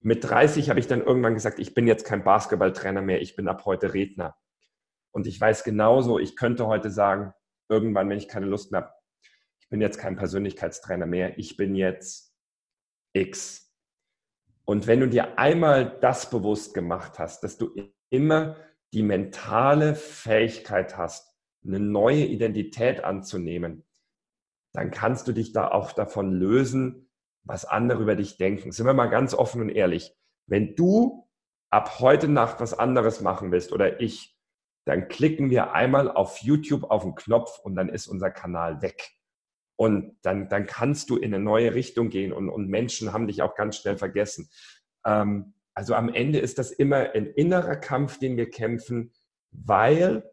Mit 0.00 0.24
30 0.24 0.70
habe 0.70 0.80
ich 0.80 0.86
dann 0.86 1.02
irgendwann 1.02 1.34
gesagt, 1.34 1.58
ich 1.58 1.74
bin 1.74 1.86
jetzt 1.86 2.06
kein 2.06 2.24
Basketballtrainer 2.24 3.02
mehr, 3.02 3.20
ich 3.20 3.36
bin 3.36 3.48
ab 3.48 3.66
heute 3.66 3.92
Redner. 3.92 4.34
Und 5.10 5.26
ich 5.26 5.38
weiß 5.38 5.62
genauso, 5.62 6.18
ich 6.18 6.36
könnte 6.36 6.68
heute 6.68 6.90
sagen, 6.90 7.34
irgendwann, 7.68 8.08
wenn 8.08 8.16
ich 8.16 8.28
keine 8.28 8.46
Lust 8.46 8.72
mehr 8.72 8.80
habe, 8.80 8.94
ich 9.60 9.68
bin 9.68 9.82
jetzt 9.82 9.98
kein 9.98 10.16
Persönlichkeitstrainer 10.16 11.04
mehr, 11.04 11.38
ich 11.38 11.58
bin 11.58 11.74
jetzt 11.74 12.33
X. 13.14 13.72
Und 14.66 14.86
wenn 14.86 15.00
du 15.00 15.08
dir 15.08 15.38
einmal 15.38 15.98
das 16.00 16.30
bewusst 16.30 16.74
gemacht 16.74 17.18
hast, 17.18 17.42
dass 17.42 17.56
du 17.56 17.74
immer 18.10 18.56
die 18.92 19.02
mentale 19.02 19.94
Fähigkeit 19.94 20.96
hast, 20.96 21.34
eine 21.66 21.80
neue 21.80 22.24
Identität 22.24 23.02
anzunehmen, 23.02 23.84
dann 24.72 24.90
kannst 24.90 25.28
du 25.28 25.32
dich 25.32 25.52
da 25.52 25.68
auch 25.68 25.92
davon 25.92 26.32
lösen, 26.32 27.08
was 27.44 27.64
andere 27.64 28.02
über 28.02 28.16
dich 28.16 28.36
denken. 28.36 28.72
Sind 28.72 28.86
wir 28.86 28.94
mal 28.94 29.06
ganz 29.06 29.34
offen 29.34 29.62
und 29.62 29.68
ehrlich. 29.68 30.14
Wenn 30.46 30.74
du 30.74 31.28
ab 31.70 32.00
heute 32.00 32.28
Nacht 32.28 32.60
was 32.60 32.78
anderes 32.78 33.20
machen 33.20 33.52
willst 33.52 33.72
oder 33.72 34.00
ich, 34.00 34.36
dann 34.86 35.08
klicken 35.08 35.50
wir 35.50 35.72
einmal 35.72 36.10
auf 36.10 36.38
YouTube 36.38 36.84
auf 36.90 37.02
den 37.02 37.14
Knopf 37.14 37.58
und 37.60 37.74
dann 37.74 37.88
ist 37.88 38.06
unser 38.06 38.30
Kanal 38.30 38.82
weg. 38.82 39.12
Und 39.76 40.16
dann, 40.22 40.48
dann 40.48 40.66
kannst 40.66 41.10
du 41.10 41.16
in 41.16 41.34
eine 41.34 41.42
neue 41.42 41.74
Richtung 41.74 42.08
gehen 42.08 42.32
und, 42.32 42.48
und 42.48 42.68
Menschen 42.68 43.12
haben 43.12 43.26
dich 43.26 43.42
auch 43.42 43.54
ganz 43.54 43.76
schnell 43.76 43.96
vergessen. 43.96 44.48
Ähm, 45.04 45.54
also 45.74 45.94
am 45.94 46.08
Ende 46.08 46.38
ist 46.38 46.58
das 46.58 46.70
immer 46.70 47.10
ein 47.14 47.26
innerer 47.26 47.76
Kampf, 47.76 48.18
den 48.18 48.36
wir 48.36 48.48
kämpfen, 48.50 49.12
weil 49.50 50.30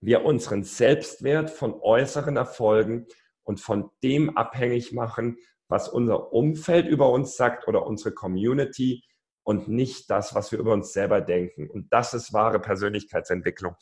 wir 0.00 0.24
unseren 0.24 0.62
Selbstwert 0.62 1.50
von 1.50 1.74
äußeren 1.74 2.36
Erfolgen 2.36 3.06
und 3.42 3.60
von 3.60 3.90
dem 4.02 4.36
abhängig 4.36 4.92
machen, 4.92 5.38
was 5.68 5.88
unser 5.88 6.32
Umfeld 6.32 6.86
über 6.86 7.10
uns 7.10 7.36
sagt 7.36 7.68
oder 7.68 7.86
unsere 7.86 8.14
Community 8.14 9.04
und 9.42 9.68
nicht 9.68 10.10
das, 10.10 10.34
was 10.34 10.52
wir 10.52 10.58
über 10.58 10.72
uns 10.72 10.92
selber 10.92 11.20
denken. 11.20 11.68
Und 11.68 11.92
das 11.92 12.14
ist 12.14 12.32
wahre 12.32 12.60
Persönlichkeitsentwicklung. 12.60 13.74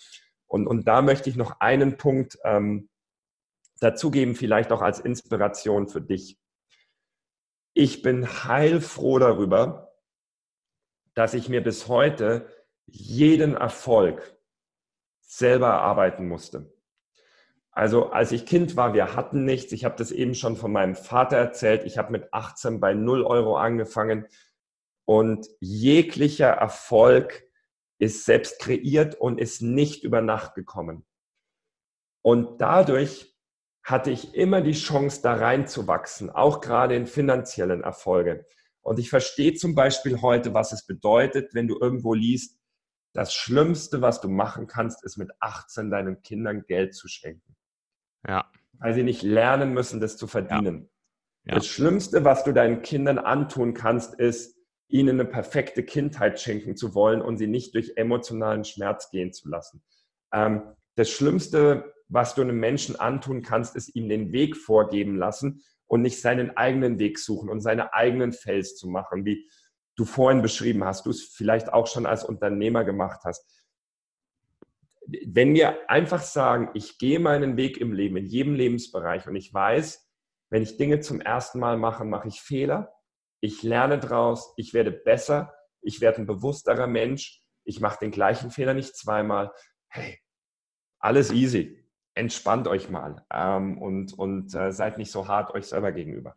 Und, 0.47 0.67
und 0.67 0.87
da 0.89 1.03
möchte 1.03 1.29
ich 1.29 1.37
noch 1.37 1.61
einen 1.61 1.97
Punkt 1.97 2.39
ähm, 2.45 2.89
dazugeben, 3.81 4.35
vielleicht 4.35 4.73
auch 4.73 4.83
als 4.83 5.01
Inspiration 5.01 5.89
für 5.89 6.01
dich. 6.01 6.39
Ich 7.75 8.03
bin 8.03 8.27
heilfroh 8.45 9.19
darüber, 9.19 9.93
dass 11.15 11.35
ich 11.35 11.49
mir 11.49 11.63
bis 11.63 11.89
heute 11.89 12.49
jeden 12.87 13.55
Erfolg, 13.55 14.37
selber 15.21 15.67
erarbeiten 15.67 16.29
musste. 16.29 16.73
Also 17.73 18.11
als 18.11 18.33
ich 18.33 18.47
Kind 18.47 18.77
war, 18.77 18.95
wir 18.95 19.15
hatten 19.15 19.45
nichts. 19.45 19.73
Ich 19.73 19.85
habe 19.85 19.97
das 19.97 20.11
eben 20.11 20.35
schon 20.35 20.57
von 20.57 20.73
meinem 20.73 20.95
Vater 20.95 21.37
erzählt. 21.37 21.85
Ich 21.85 21.99
habe 21.99 22.13
mit 22.13 22.33
18 22.33 22.81
bei 22.81 22.95
0 22.95 23.25
Euro 23.25 23.59
angefangen 23.59 24.27
und 25.05 25.47
jeglicher 25.61 26.49
Erfolg 26.49 27.45
ist 27.99 28.25
selbst 28.25 28.61
kreiert 28.61 29.15
und 29.15 29.39
ist 29.39 29.61
nicht 29.61 30.05
über 30.05 30.23
Nacht 30.23 30.55
gekommen. 30.55 31.05
Und 32.23 32.61
dadurch 32.61 33.36
hatte 33.87 34.11
ich 34.11 34.35
immer 34.35 34.63
die 34.63 34.73
Chance, 34.73 35.23
da 35.23 35.35
reinzuwachsen, 35.35 36.29
auch 36.29 36.61
gerade 36.61 36.97
in 36.97 37.07
finanziellen 37.07 37.85
Erfolge. 37.85 38.45
Und 38.83 38.99
ich 38.99 39.11
verstehe 39.11 39.55
zum 39.55 39.77
Beispiel 39.77 40.21
heute, 40.21 40.55
was 40.55 40.73
es 40.73 40.87
bedeutet, 40.87 41.55
wenn 41.55 41.69
du 41.69 41.79
irgendwo 41.81 42.13
liest, 42.13 42.59
das 43.15 43.33
Schlimmste, 43.33 44.03
was 44.03 44.21
du 44.21 44.29
machen 44.29 44.67
kannst, 44.67 45.05
ist 45.05 45.17
mit 45.17 45.31
18 45.39 45.89
deinen 45.91 46.21
Kindern 46.23 46.65
Geld 46.67 46.97
zu 46.97 47.07
schenken. 47.07 47.57
Ja. 48.27 48.51
Weil 48.73 48.93
sie 48.93 49.05
nicht 49.05 49.23
lernen 49.23 49.73
müssen, 49.73 50.01
das 50.01 50.17
zu 50.17 50.27
verdienen. 50.27 50.91
Ja. 51.45 51.53
Ja. 51.53 51.55
Das 51.55 51.67
Schlimmste, 51.69 52.25
was 52.25 52.43
du 52.43 52.53
deinen 52.53 52.83
Kindern 52.83 53.19
antun 53.19 53.73
kannst, 53.73 54.15
ist, 54.15 54.57
ihnen 54.89 55.21
eine 55.21 55.29
perfekte 55.29 55.85
Kindheit 55.85 56.41
schenken 56.41 56.77
zu 56.77 56.95
wollen 56.95 57.23
und 57.23 57.37
sie 57.39 57.47
nicht 57.47 57.75
durch 57.75 57.93
emotionalen 57.97 58.65
Schmerz 58.65 59.11
gehen 59.11 59.33
zu 59.33 59.49
lassen. 59.49 59.83
Ähm, 60.33 60.75
das 60.97 61.09
Schlimmste, 61.09 61.95
was 62.09 62.35
du 62.35 62.43
einem 62.43 62.59
Menschen 62.59 62.97
antun 62.97 63.43
kannst, 63.43 63.77
ist 63.77 63.95
ihm 63.95 64.09
den 64.09 64.33
Weg 64.33 64.57
vorgeben 64.57 65.17
lassen 65.17 65.63
und 65.87 66.03
nicht 66.03 66.21
seinen 66.21 66.57
eigenen 66.57 66.99
Weg 66.99 67.19
suchen 67.19 67.49
und 67.49 67.61
seine 67.61 67.95
eigenen 67.95 68.33
Fels 68.33 68.77
zu 68.77 68.89
machen, 68.89 69.25
wie 69.25 69.49
du 69.97 70.05
vorhin 70.05 70.43
beschrieben 70.43 70.85
hast, 70.85 71.07
du 71.07 71.11
es 71.11 71.25
vielleicht 71.35 71.73
auch 71.73 71.87
schon 71.87 72.07
als 72.07 72.25
Unternehmer 72.25 72.85
gemacht 72.85 73.21
hast. 73.25 73.65
Wenn 75.27 75.55
wir 75.55 75.89
einfach 75.89 76.21
sagen, 76.21 76.71
ich 76.75 76.99
gehe 76.99 77.21
meinen 77.21 77.57
Weg 77.57 77.79
im 77.79 77.93
Leben, 77.93 78.17
in 78.17 78.27
jedem 78.27 78.55
Lebensbereich 78.55 79.27
und 79.27 79.37
ich 79.37 79.55
weiß, 79.55 80.05
wenn 80.51 80.63
ich 80.63 80.77
Dinge 80.77 81.01
zum 81.01 81.21
ersten 81.21 81.61
Mal 81.61 81.77
mache, 81.77 82.05
mache 82.05 82.29
ich 82.29 82.41
Fehler, 82.41 82.93
ich 83.41 83.63
lerne 83.63 83.99
draus, 83.99 84.53
ich 84.57 84.75
werde 84.75 84.91
besser, 84.91 85.55
ich 85.81 86.01
werde 86.01 86.19
ein 86.19 86.27
bewussterer 86.27 86.87
Mensch, 86.87 87.43
ich 87.65 87.81
mache 87.81 87.99
den 88.01 88.11
gleichen 88.11 88.51
Fehler 88.51 88.75
nicht 88.75 88.97
zweimal. 88.97 89.53
Hey, 89.89 90.19
alles 90.99 91.31
easy. 91.33 91.86
Entspannt 92.17 92.67
euch 92.67 92.89
mal 92.89 93.25
ähm, 93.33 93.79
und, 93.79 94.19
und 94.19 94.55
äh, 94.55 94.73
seid 94.73 94.99
nicht 94.99 95.11
so 95.11 95.29
hart 95.29 95.55
euch 95.55 95.67
selber 95.67 95.93
gegenüber. 95.93 96.35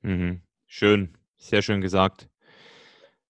Mhm. 0.00 0.40
Schön, 0.66 1.18
sehr 1.36 1.60
schön 1.60 1.80
gesagt. 1.80 2.28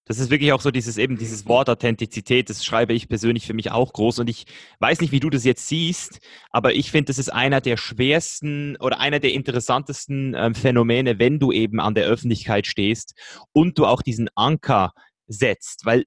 Das 0.04 0.18
ist 0.18 0.30
wirklich 0.30 0.52
auch 0.52 0.60
so 0.60 0.70
dieses 0.70 0.98
eben 0.98 1.16
dieses 1.16 1.46
Wort 1.46 1.70
Authentizität, 1.70 2.50
das 2.50 2.64
schreibe 2.64 2.92
ich 2.92 3.08
persönlich 3.08 3.46
für 3.46 3.54
mich 3.54 3.70
auch 3.70 3.92
groß 3.92 4.18
und 4.18 4.28
ich 4.28 4.46
weiß 4.80 5.00
nicht, 5.00 5.12
wie 5.12 5.20
du 5.20 5.30
das 5.30 5.44
jetzt 5.44 5.68
siehst, 5.68 6.20
aber 6.50 6.74
ich 6.74 6.90
finde, 6.90 7.06
das 7.06 7.18
ist 7.18 7.32
einer 7.32 7.60
der 7.60 7.76
schwersten 7.76 8.76
oder 8.76 8.98
einer 8.98 9.20
der 9.20 9.32
interessantesten 9.32 10.34
ähm, 10.36 10.54
Phänomene, 10.54 11.18
wenn 11.18 11.38
du 11.38 11.52
eben 11.52 11.80
an 11.80 11.94
der 11.94 12.04
Öffentlichkeit 12.06 12.66
stehst 12.66 13.14
und 13.52 13.78
du 13.78 13.86
auch 13.86 14.02
diesen 14.02 14.28
Anker 14.34 14.92
setzt, 15.28 15.86
weil 15.86 16.04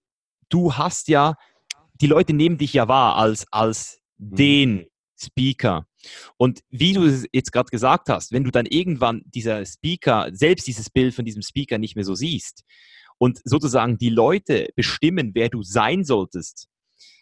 du 0.50 0.74
hast 0.74 1.08
ja, 1.08 1.36
die 2.02 2.08
Leute 2.08 2.34
nehmen 2.34 2.58
dich 2.58 2.74
ja 2.74 2.90
wahr 2.90 3.16
als, 3.16 3.46
als 3.52 4.02
mhm. 4.18 4.36
den 4.36 4.86
Speaker. 5.18 5.88
Und 6.38 6.62
wie 6.70 6.94
du 6.94 7.04
es 7.06 7.26
jetzt 7.32 7.52
gerade 7.52 7.70
gesagt 7.70 8.10
hast, 8.10 8.32
wenn 8.32 8.44
du 8.44 8.52
dann 8.52 8.66
irgendwann 8.66 9.24
dieser 9.26 9.66
Speaker, 9.66 10.30
selbst 10.32 10.68
dieses 10.68 10.90
Bild 10.90 11.14
von 11.14 11.26
diesem 11.26 11.42
Speaker 11.42 11.78
nicht 11.78 11.96
mehr 11.96 12.06
so 12.06 12.16
siehst, 12.16 12.64
und 13.18 13.40
sozusagen 13.46 13.98
die 13.98 14.10
Leute 14.10 14.68
bestimmen, 14.76 15.32
wer 15.34 15.50
du 15.50 15.64
sein 15.64 16.04
solltest. 16.04 16.68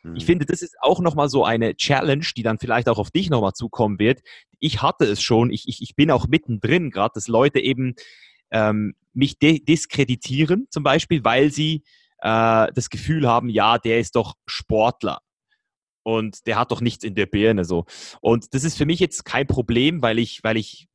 Mhm. 0.03 0.15
Ich 0.15 0.25
finde, 0.25 0.45
das 0.45 0.61
ist 0.61 0.75
auch 0.81 0.99
nochmal 0.99 1.29
so 1.29 1.45
eine 1.45 1.75
Challenge, 1.75 2.25
die 2.35 2.43
dann 2.43 2.57
vielleicht 2.57 2.89
auch 2.89 2.97
auf 2.97 3.11
dich 3.11 3.29
nochmal 3.29 3.53
zukommen 3.53 3.99
wird. 3.99 4.21
Ich 4.59 4.81
hatte 4.81 5.05
es 5.05 5.21
schon, 5.21 5.51
ich, 5.51 5.67
ich, 5.67 5.81
ich 5.81 5.95
bin 5.95 6.11
auch 6.11 6.27
mittendrin 6.27 6.89
gerade, 6.89 7.13
dass 7.15 7.27
Leute 7.27 7.59
eben 7.59 7.95
ähm, 8.51 8.95
mich 9.13 9.37
diskreditieren, 9.39 10.67
zum 10.69 10.83
Beispiel, 10.83 11.23
weil 11.23 11.51
sie 11.51 11.83
äh, 12.19 12.71
das 12.73 12.89
Gefühl 12.89 13.27
haben, 13.27 13.49
ja, 13.49 13.77
der 13.77 13.99
ist 13.99 14.15
doch 14.15 14.35
Sportler 14.45 15.19
und 16.03 16.45
der 16.47 16.57
hat 16.57 16.71
doch 16.71 16.81
nichts 16.81 17.03
in 17.03 17.15
der 17.15 17.25
Birne 17.25 17.65
so. 17.65 17.85
Und 18.21 18.53
das 18.53 18.63
ist 18.63 18.77
für 18.77 18.85
mich 18.85 18.99
jetzt 18.99 19.25
kein 19.25 19.47
Problem, 19.47 20.01
weil 20.01 20.19
ich, 20.19 20.43
weil 20.43 20.57
ich, 20.57 20.87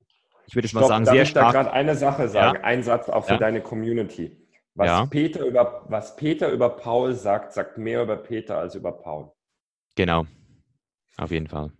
ich 0.47 0.55
würde 0.55 0.69
mal 0.75 0.87
sagen, 0.87 1.05
sehr 1.05 1.27
stark. 1.27 1.49
Ich 1.49 1.53
da 1.53 1.63
gerade 1.63 1.73
eine 1.73 1.97
Sache 1.97 2.29
sagen, 2.29 2.59
ja? 2.59 2.65
ein 2.65 2.83
Satz 2.83 3.09
auch 3.09 3.25
für 3.25 3.33
ja? 3.33 3.39
deine 3.39 3.61
Community. 3.61 4.37
Was, 4.75 4.87
ja. 4.87 5.07
Peter 5.07 5.45
über, 5.45 5.85
was 5.89 6.15
Peter 6.15 6.51
über 6.51 6.71
Paul 6.71 7.13
sagt, 7.15 7.53
sagt 7.53 7.79
mehr 7.79 8.03
über 8.03 8.17
Peter 8.17 8.59
als 8.59 8.77
über 8.77 8.93
Paul. 8.93 9.33
Genau. 9.97 10.27
Auf 11.17 11.33
jeden 11.33 11.49
Fall. 11.49 11.73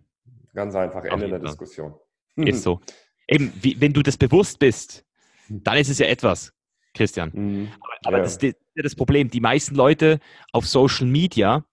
Ganz 0.53 0.75
einfach, 0.75 1.05
Ende 1.05 1.29
der 1.29 1.39
Fall. 1.39 1.47
Diskussion. 1.47 1.93
Ist 2.35 2.63
so. 2.63 2.81
Eben, 3.27 3.53
wie, 3.61 3.79
wenn 3.79 3.93
du 3.93 4.01
das 4.03 4.17
bewusst 4.17 4.59
bist, 4.59 5.05
dann 5.47 5.77
ist 5.77 5.89
es 5.89 5.99
ja 5.99 6.07
etwas, 6.07 6.51
Christian. 6.93 7.31
Mhm. 7.33 7.71
Aber, 7.79 7.93
aber 8.03 8.17
ja. 8.17 8.23
das 8.23 8.37
ist 8.37 8.57
das 8.75 8.95
Problem. 8.95 9.29
Die 9.29 9.39
meisten 9.39 9.75
Leute 9.75 10.19
auf 10.51 10.67
Social 10.67 11.07
Media, 11.07 11.63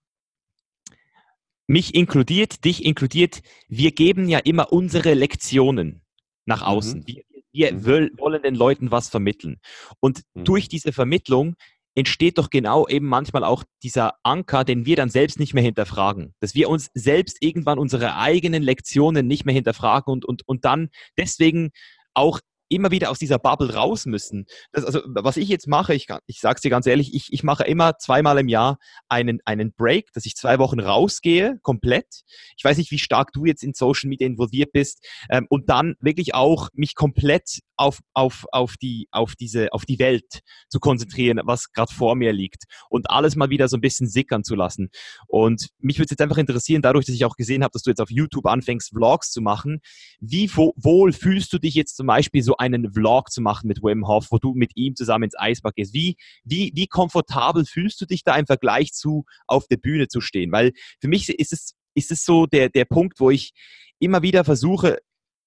mich 1.67 1.93
inkludiert, 1.93 2.63
dich 2.65 2.83
inkludiert, 2.85 3.41
wir 3.67 3.91
geben 3.91 4.29
ja 4.29 4.39
immer 4.39 4.71
unsere 4.71 5.13
Lektionen 5.13 6.01
nach 6.45 6.61
mhm. 6.61 6.67
außen. 6.67 6.99
Mhm. 7.01 7.21
Wir, 7.51 7.85
wir 7.85 8.01
mhm. 8.01 8.11
wollen 8.17 8.41
den 8.41 8.55
Leuten 8.55 8.91
was 8.91 9.09
vermitteln. 9.09 9.59
Und 9.99 10.23
mhm. 10.33 10.45
durch 10.45 10.69
diese 10.69 10.93
Vermittlung 10.93 11.55
entsteht 11.95 12.37
doch 12.37 12.51
genau 12.51 12.87
eben 12.87 13.07
manchmal 13.07 13.43
auch 13.43 13.63
dieser 13.81 14.13
Anker, 14.21 14.63
den 14.63 14.85
wir 14.85 14.95
dann 14.95 15.09
selbst 15.09 15.39
nicht 15.39 15.55
mehr 15.55 15.63
hinterfragen. 15.63 16.35
Dass 16.39 16.53
wir 16.53 16.69
uns 16.69 16.91
selbst 16.93 17.37
irgendwann 17.41 17.79
unsere 17.79 18.15
eigenen 18.15 18.61
Lektionen 18.61 19.25
nicht 19.25 19.45
mehr 19.45 19.55
hinterfragen 19.55 20.13
und, 20.13 20.23
und, 20.23 20.47
und 20.47 20.63
dann 20.63 20.89
deswegen 21.17 21.71
auch 22.13 22.39
immer 22.69 22.91
wieder 22.91 23.09
aus 23.09 23.19
dieser 23.19 23.39
Bubble 23.39 23.73
raus 23.73 24.05
müssen. 24.05 24.45
Das, 24.71 24.85
also, 24.85 25.01
was 25.05 25.37
ich 25.37 25.49
jetzt 25.49 25.67
mache, 25.67 25.93
ich, 25.93 26.07
ich 26.25 26.39
sage 26.39 26.55
es 26.55 26.61
dir 26.61 26.69
ganz 26.69 26.85
ehrlich, 26.85 27.13
ich, 27.13 27.31
ich 27.31 27.43
mache 27.43 27.63
immer 27.63 27.97
zweimal 27.97 28.37
im 28.37 28.47
Jahr 28.47 28.77
einen, 29.09 29.39
einen 29.45 29.73
Break, 29.73 30.11
dass 30.13 30.25
ich 30.25 30.35
zwei 30.35 30.59
Wochen 30.59 30.79
rausgehe, 30.79 31.59
komplett. 31.61 32.23
Ich 32.57 32.63
weiß 32.63 32.77
nicht, 32.77 32.91
wie 32.91 32.99
stark 32.99 33.31
du 33.33 33.45
jetzt 33.45 33.63
in 33.63 33.73
Social 33.73 34.09
Media 34.09 34.27
involviert 34.27 34.71
bist 34.71 35.05
ähm, 35.29 35.47
und 35.49 35.69
dann 35.69 35.95
wirklich 35.99 36.33
auch 36.33 36.69
mich 36.73 36.95
komplett 36.95 37.59
auf, 37.77 37.99
auf, 38.13 38.45
auf, 38.51 38.75
die, 38.77 39.07
auf, 39.11 39.35
diese, 39.35 39.71
auf 39.71 39.85
die 39.85 39.99
Welt 39.99 40.41
zu 40.69 40.79
konzentrieren, 40.79 41.39
was 41.45 41.71
gerade 41.71 41.93
vor 41.93 42.15
mir 42.15 42.33
liegt 42.33 42.63
und 42.89 43.09
alles 43.09 43.35
mal 43.35 43.49
wieder 43.49 43.67
so 43.67 43.77
ein 43.77 43.81
bisschen 43.81 44.09
sickern 44.09 44.43
zu 44.43 44.55
lassen. 44.55 44.89
Und 45.27 45.69
mich 45.79 45.97
würde 45.97 46.05
es 46.05 46.11
jetzt 46.11 46.21
einfach 46.21 46.37
interessieren, 46.37 46.81
dadurch, 46.81 47.05
dass 47.05 47.15
ich 47.15 47.25
auch 47.25 47.35
gesehen 47.35 47.63
habe, 47.63 47.71
dass 47.71 47.83
du 47.83 47.91
jetzt 47.91 48.01
auf 48.01 48.09
YouTube 48.09 48.47
anfängst, 48.47 48.89
Vlogs 48.89 49.31
zu 49.31 49.41
machen, 49.41 49.79
wie 50.19 50.49
wohl 50.55 51.13
fühlst 51.13 51.53
du 51.53 51.59
dich 51.59 51.75
jetzt 51.75 51.95
zum 51.95 52.07
Beispiel 52.07 52.43
so 52.43 52.57
einen 52.57 52.91
Vlog 52.91 53.31
zu 53.31 53.41
machen 53.41 53.67
mit 53.67 53.83
Wim 53.83 54.07
Hof, 54.07 54.27
wo 54.31 54.39
du 54.39 54.53
mit 54.53 54.71
ihm 54.75 54.95
zusammen 54.95 55.25
ins 55.25 55.37
Eisbad 55.37 55.75
gehst? 55.75 55.93
Wie, 55.93 56.17
wie, 56.43 56.71
wie 56.75 56.87
komfortabel 56.87 57.65
fühlst 57.65 58.01
du 58.01 58.05
dich 58.05 58.23
da 58.23 58.35
im 58.35 58.47
Vergleich 58.47 58.93
zu 58.93 59.25
auf 59.45 59.67
der 59.67 59.77
Bühne 59.77 60.07
zu 60.07 60.21
stehen? 60.21 60.51
Weil 60.51 60.73
für 60.99 61.07
mich 61.07 61.29
ist 61.29 61.53
es, 61.53 61.75
ist 61.93 62.11
es 62.11 62.25
so 62.25 62.45
der, 62.45 62.69
der 62.69 62.85
Punkt, 62.85 63.19
wo 63.19 63.29
ich 63.29 63.53
immer 63.99 64.21
wieder 64.21 64.43
versuche, 64.43 64.99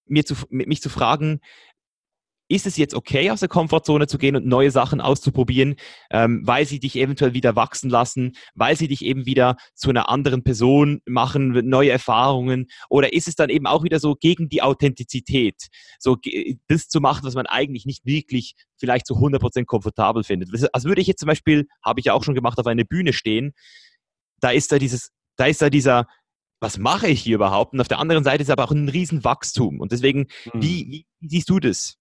mir 0.07 0.25
zu, 0.25 0.35
mich 0.51 0.83
zu 0.83 0.89
fragen, 0.89 1.41
ist 2.51 2.67
es 2.67 2.77
jetzt 2.77 2.95
okay, 2.95 3.31
aus 3.31 3.41
der 3.41 3.49
Komfortzone 3.49 4.09
zu 4.09 4.19
gehen 4.19 4.35
und 4.35 4.45
neue 4.45 4.73
Sachen 4.73 5.01
auszuprobieren, 5.01 5.77
ähm, 6.11 6.43
weil 6.45 6.67
sie 6.67 6.81
dich 6.81 6.97
eventuell 6.97 7.33
wieder 7.33 7.55
wachsen 7.55 7.89
lassen, 7.89 8.33
weil 8.55 8.77
sie 8.77 8.89
dich 8.89 9.05
eben 9.05 9.25
wieder 9.25 9.57
zu 9.75 9.89
einer 9.89 10.09
anderen 10.09 10.43
Person 10.43 11.01
machen, 11.07 11.53
neue 11.69 11.91
Erfahrungen? 11.91 12.67
Oder 12.89 13.13
ist 13.13 13.29
es 13.29 13.37
dann 13.37 13.51
eben 13.51 13.67
auch 13.67 13.85
wieder 13.85 14.01
so 14.01 14.17
gegen 14.17 14.49
die 14.49 14.63
Authentizität, 14.63 15.69
so 16.01 16.17
das 16.67 16.89
zu 16.89 17.01
machen, 17.01 17.25
was 17.25 17.35
man 17.35 17.47
eigentlich 17.47 17.87
nicht 17.87 18.05
wirklich 18.05 18.55
vielleicht 18.77 19.07
zu 19.07 19.15
100% 19.15 19.65
komfortabel 19.65 20.25
findet? 20.25 20.51
Also 20.73 20.89
würde 20.89 21.01
ich 21.01 21.07
jetzt 21.07 21.21
zum 21.21 21.29
Beispiel, 21.29 21.69
habe 21.85 22.01
ich 22.01 22.07
ja 22.07 22.15
auch 22.15 22.25
schon 22.25 22.35
gemacht, 22.35 22.59
auf 22.59 22.67
einer 22.67 22.85
Bühne 22.85 23.13
stehen, 23.13 23.53
da 24.41 24.51
ist 24.51 24.73
da 24.73 24.79
dieses, 24.81 25.13
da 25.37 25.47
ist 25.47 25.63
da 25.63 25.71
dieser, 25.71 26.09
was 26.59 26.79
mache 26.79 27.07
ich 27.07 27.23
hier 27.23 27.37
überhaupt? 27.37 27.75
Und 27.75 27.81
auf 27.81 27.89
der 27.89 28.01
anderen 28.01 28.25
Seite 28.25 28.43
ist 28.43 28.51
aber 28.51 28.65
auch 28.65 28.73
ein 28.73 28.89
Riesenwachstum. 28.89 29.79
Und 29.79 29.93
deswegen, 29.93 30.27
mhm. 30.53 30.63
wie, 30.63 31.07
wie 31.21 31.29
siehst 31.29 31.49
du 31.49 31.61
das? 31.61 32.00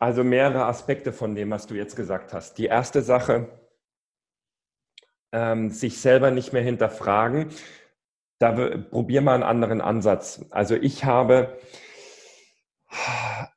Also 0.00 0.24
mehrere 0.24 0.64
Aspekte 0.64 1.12
von 1.12 1.34
dem, 1.34 1.50
was 1.50 1.66
du 1.66 1.74
jetzt 1.74 1.94
gesagt 1.94 2.32
hast. 2.32 2.56
Die 2.56 2.66
erste 2.66 3.02
Sache, 3.02 3.48
ähm, 5.32 5.70
sich 5.70 6.00
selber 6.00 6.30
nicht 6.30 6.52
mehr 6.52 6.62
hinterfragen. 6.62 7.50
Da 8.38 8.78
probier 8.78 9.20
mal 9.20 9.34
einen 9.34 9.42
anderen 9.42 9.82
Ansatz. 9.82 10.46
Also 10.50 10.74
ich 10.74 11.04
habe 11.04 11.58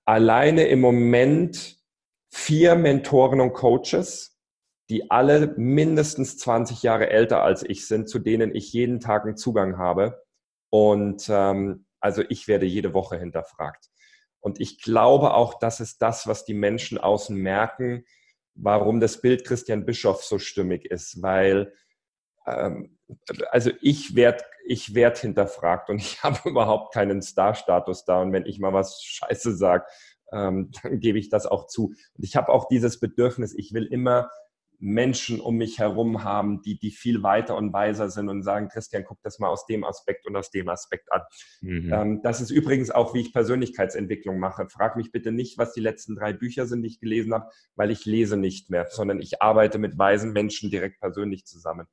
alleine 0.05 0.67
im 0.67 0.81
Moment 0.81 1.77
vier 2.29 2.75
Mentoren 2.75 3.39
und 3.39 3.53
Coaches, 3.53 4.37
die 4.89 5.09
alle 5.09 5.53
mindestens 5.55 6.37
20 6.39 6.83
Jahre 6.83 7.09
älter 7.09 7.41
als 7.41 7.63
ich 7.63 7.87
sind, 7.87 8.09
zu 8.09 8.19
denen 8.19 8.53
ich 8.53 8.73
jeden 8.73 8.99
Tag 8.99 9.23
einen 9.23 9.37
Zugang 9.37 9.77
habe. 9.77 10.21
Und 10.69 11.27
ähm, 11.29 11.85
also 12.01 12.21
ich 12.27 12.49
werde 12.49 12.65
jede 12.65 12.93
Woche 12.93 13.17
hinterfragt. 13.17 13.92
Und 14.43 14.59
ich 14.59 14.81
glaube 14.81 15.33
auch, 15.33 15.57
das 15.57 15.79
ist 15.79 16.01
das, 16.01 16.27
was 16.27 16.43
die 16.43 16.53
Menschen 16.53 16.97
außen 16.97 17.35
merken, 17.35 18.05
warum 18.55 18.99
das 18.99 19.21
Bild 19.21 19.45
Christian 19.45 19.85
Bischof 19.85 20.23
so 20.23 20.37
stimmig 20.37 20.85
ist, 20.85 21.21
weil 21.21 21.73
ähm, 22.45 22.99
also 23.51 23.71
ich 23.81 24.15
werde 24.15 24.43
ich 24.65 24.95
werd 24.95 25.17
hinterfragt 25.17 25.89
und 25.89 25.97
ich 26.01 26.21
habe 26.23 26.49
überhaupt 26.49 26.93
keinen 26.93 27.21
Star-Status 27.21 28.03
da 28.03 28.21
und 28.21 28.33
wenn 28.33 28.45
ich 28.45 28.59
mal 28.59 28.73
was 28.73 29.01
Scheiße 29.01 29.55
sage, 29.55 29.85
ähm, 30.33 30.71
dann 30.83 30.99
gebe 30.99 31.19
ich 31.19 31.29
das 31.29 31.45
auch 31.45 31.67
zu. 31.67 31.87
Und 31.87 32.23
ich 32.23 32.35
habe 32.35 32.49
auch 32.49 32.67
dieses 32.67 32.99
Bedürfnis, 32.99 33.53
ich 33.53 33.73
will 33.73 33.85
immer 33.85 34.29
Menschen 34.85 35.39
um 35.39 35.55
mich 35.55 35.79
herum 35.79 36.25
haben, 36.25 36.61
die, 36.61 36.77
die 36.77 36.91
viel 36.91 37.23
weiter 37.23 37.55
und 37.55 37.71
weiser 37.71 38.09
sind 38.09 38.27
und 38.27 38.43
sagen, 38.43 38.67
Christian, 38.67 39.05
guck 39.07 39.21
das 39.21 39.39
mal 39.39 39.47
aus 39.47 39.65
dem 39.65 39.85
Aspekt 39.85 40.27
und 40.27 40.35
aus 40.35 40.51
dem 40.51 40.67
Aspekt 40.67 41.09
an. 41.13 41.21
Mhm. 41.61 41.93
Ähm, 41.93 42.21
das 42.21 42.41
ist 42.41 42.51
übrigens 42.51 42.91
auch, 42.91 43.13
wie 43.13 43.21
ich 43.21 43.31
Persönlichkeitsentwicklung 43.31 44.39
mache. 44.39 44.67
Frag 44.67 44.97
mich 44.97 45.13
bitte 45.13 45.31
nicht, 45.31 45.57
was 45.57 45.71
die 45.71 45.79
letzten 45.79 46.15
drei 46.15 46.33
Bücher 46.33 46.65
sind, 46.65 46.81
die 46.81 46.89
ich 46.89 46.99
gelesen 46.99 47.33
habe, 47.33 47.49
weil 47.75 47.91
ich 47.91 48.05
lese 48.05 48.35
nicht 48.35 48.69
mehr, 48.69 48.85
sondern 48.89 49.21
ich 49.21 49.41
arbeite 49.41 49.77
mit 49.77 49.97
weisen 49.97 50.33
Menschen 50.33 50.69
direkt 50.69 50.99
persönlich 50.99 51.45
zusammen 51.45 51.87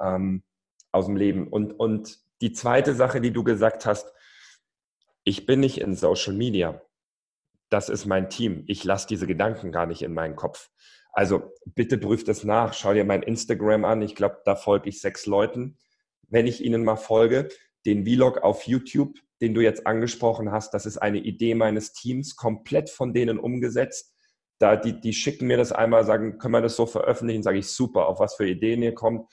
ähm, 0.00 0.42
aus 0.90 1.04
dem 1.04 1.16
Leben. 1.16 1.48
Und, 1.48 1.78
und 1.78 2.18
die 2.40 2.52
zweite 2.52 2.94
Sache, 2.94 3.20
die 3.20 3.32
du 3.32 3.44
gesagt 3.44 3.84
hast, 3.84 4.10
ich 5.22 5.44
bin 5.44 5.60
nicht 5.60 5.78
in 5.82 5.94
Social 5.94 6.32
Media. 6.32 6.80
Das 7.68 7.90
ist 7.90 8.06
mein 8.06 8.30
Team. 8.30 8.64
Ich 8.68 8.84
lasse 8.84 9.06
diese 9.06 9.26
Gedanken 9.26 9.70
gar 9.70 9.84
nicht 9.84 10.00
in 10.00 10.14
meinen 10.14 10.34
Kopf. 10.34 10.70
Also 11.12 11.52
bitte 11.66 11.98
prüft 11.98 12.28
es 12.28 12.42
nach. 12.42 12.72
Schau 12.72 12.94
dir 12.94 13.04
mein 13.04 13.22
Instagram 13.22 13.84
an. 13.84 14.02
Ich 14.02 14.14
glaube, 14.14 14.40
da 14.44 14.56
folge 14.56 14.88
ich 14.88 15.00
sechs 15.00 15.26
Leuten. 15.26 15.76
Wenn 16.28 16.46
ich 16.46 16.64
ihnen 16.64 16.84
mal 16.84 16.96
folge, 16.96 17.48
den 17.84 18.06
Vlog 18.06 18.38
auf 18.38 18.66
YouTube, 18.66 19.18
den 19.42 19.54
du 19.54 19.60
jetzt 19.60 19.86
angesprochen 19.86 20.50
hast, 20.50 20.72
das 20.72 20.86
ist 20.86 20.98
eine 20.98 21.18
Idee 21.18 21.54
meines 21.54 21.92
Teams, 21.92 22.36
komplett 22.36 22.88
von 22.88 23.12
denen 23.12 23.38
umgesetzt. 23.38 24.14
Da, 24.58 24.76
die, 24.76 25.00
die 25.00 25.12
schicken 25.12 25.48
mir 25.48 25.56
das 25.56 25.72
einmal, 25.72 26.04
sagen, 26.04 26.38
können 26.38 26.54
wir 26.54 26.60
das 26.60 26.76
so 26.76 26.86
veröffentlichen? 26.86 27.42
Sage 27.42 27.58
ich, 27.58 27.66
super, 27.66 28.06
auf 28.06 28.20
was 28.20 28.36
für 28.36 28.48
Ideen 28.48 28.82
ihr 28.82 28.94
kommt. 28.94 29.28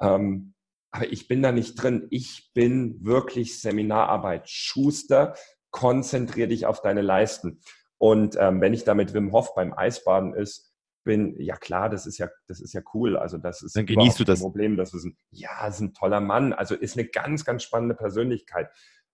Ähm, 0.00 0.54
aber 0.92 1.10
ich 1.10 1.26
bin 1.26 1.42
da 1.42 1.50
nicht 1.50 1.74
drin. 1.74 2.06
Ich 2.10 2.52
bin 2.54 3.04
wirklich 3.04 3.60
Seminararbeit. 3.60 4.48
Schuster, 4.48 5.34
konzentriere 5.70 6.48
dich 6.48 6.66
auf 6.66 6.82
deine 6.82 7.02
Leisten. 7.02 7.60
Und 7.98 8.36
ähm, 8.38 8.60
wenn 8.60 8.74
ich 8.74 8.84
da 8.84 8.94
mit 8.94 9.14
Wim 9.14 9.32
Hof 9.32 9.54
beim 9.54 9.72
Eisbaden 9.72 10.34
ist, 10.34 10.73
bin, 11.04 11.38
ja 11.40 11.56
klar, 11.56 11.88
das 11.88 12.06
ist 12.06 12.18
ja, 12.18 12.28
das 12.48 12.60
ist 12.60 12.72
ja 12.72 12.80
cool. 12.94 13.16
Also 13.16 13.38
das 13.38 13.62
ist 13.62 13.76
Dann 13.76 13.86
genießt 13.86 14.18
du 14.18 14.24
das. 14.24 14.40
Problem. 14.40 14.76
Das 14.76 14.94
ist 14.94 15.04
ein, 15.04 15.16
ja, 15.30 15.66
ist 15.66 15.80
ein 15.80 15.94
toller 15.94 16.20
Mann. 16.20 16.52
Also 16.52 16.74
ist 16.74 16.96
eine 16.98 17.06
ganz, 17.06 17.44
ganz 17.44 17.62
spannende 17.62 17.94
Persönlichkeit. 17.94 18.70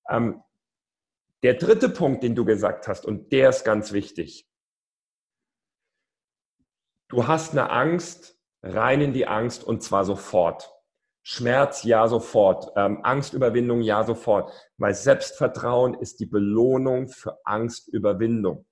Ähm, 0.08 0.42
der 1.42 1.54
dritte 1.54 1.88
Punkt, 1.88 2.22
den 2.22 2.34
du 2.34 2.44
gesagt 2.44 2.86
hast, 2.88 3.04
und 3.04 3.32
der 3.32 3.50
ist 3.50 3.64
ganz 3.64 3.92
wichtig. 3.92 4.46
Du 7.08 7.26
hast 7.26 7.52
eine 7.52 7.70
Angst, 7.70 8.38
rein 8.62 9.00
in 9.00 9.12
die 9.12 9.26
Angst 9.26 9.64
und 9.64 9.82
zwar 9.82 10.04
sofort. 10.04 10.72
Schmerz, 11.22 11.82
ja, 11.82 12.06
sofort. 12.08 12.72
Ähm, 12.76 13.00
Angstüberwindung, 13.02 13.82
ja, 13.82 14.04
sofort. 14.04 14.52
Weil 14.78 14.94
Selbstvertrauen 14.94 15.94
ist 15.94 16.20
die 16.20 16.26
Belohnung 16.26 17.08
für 17.08 17.38
Angstüberwindung. 17.44 18.66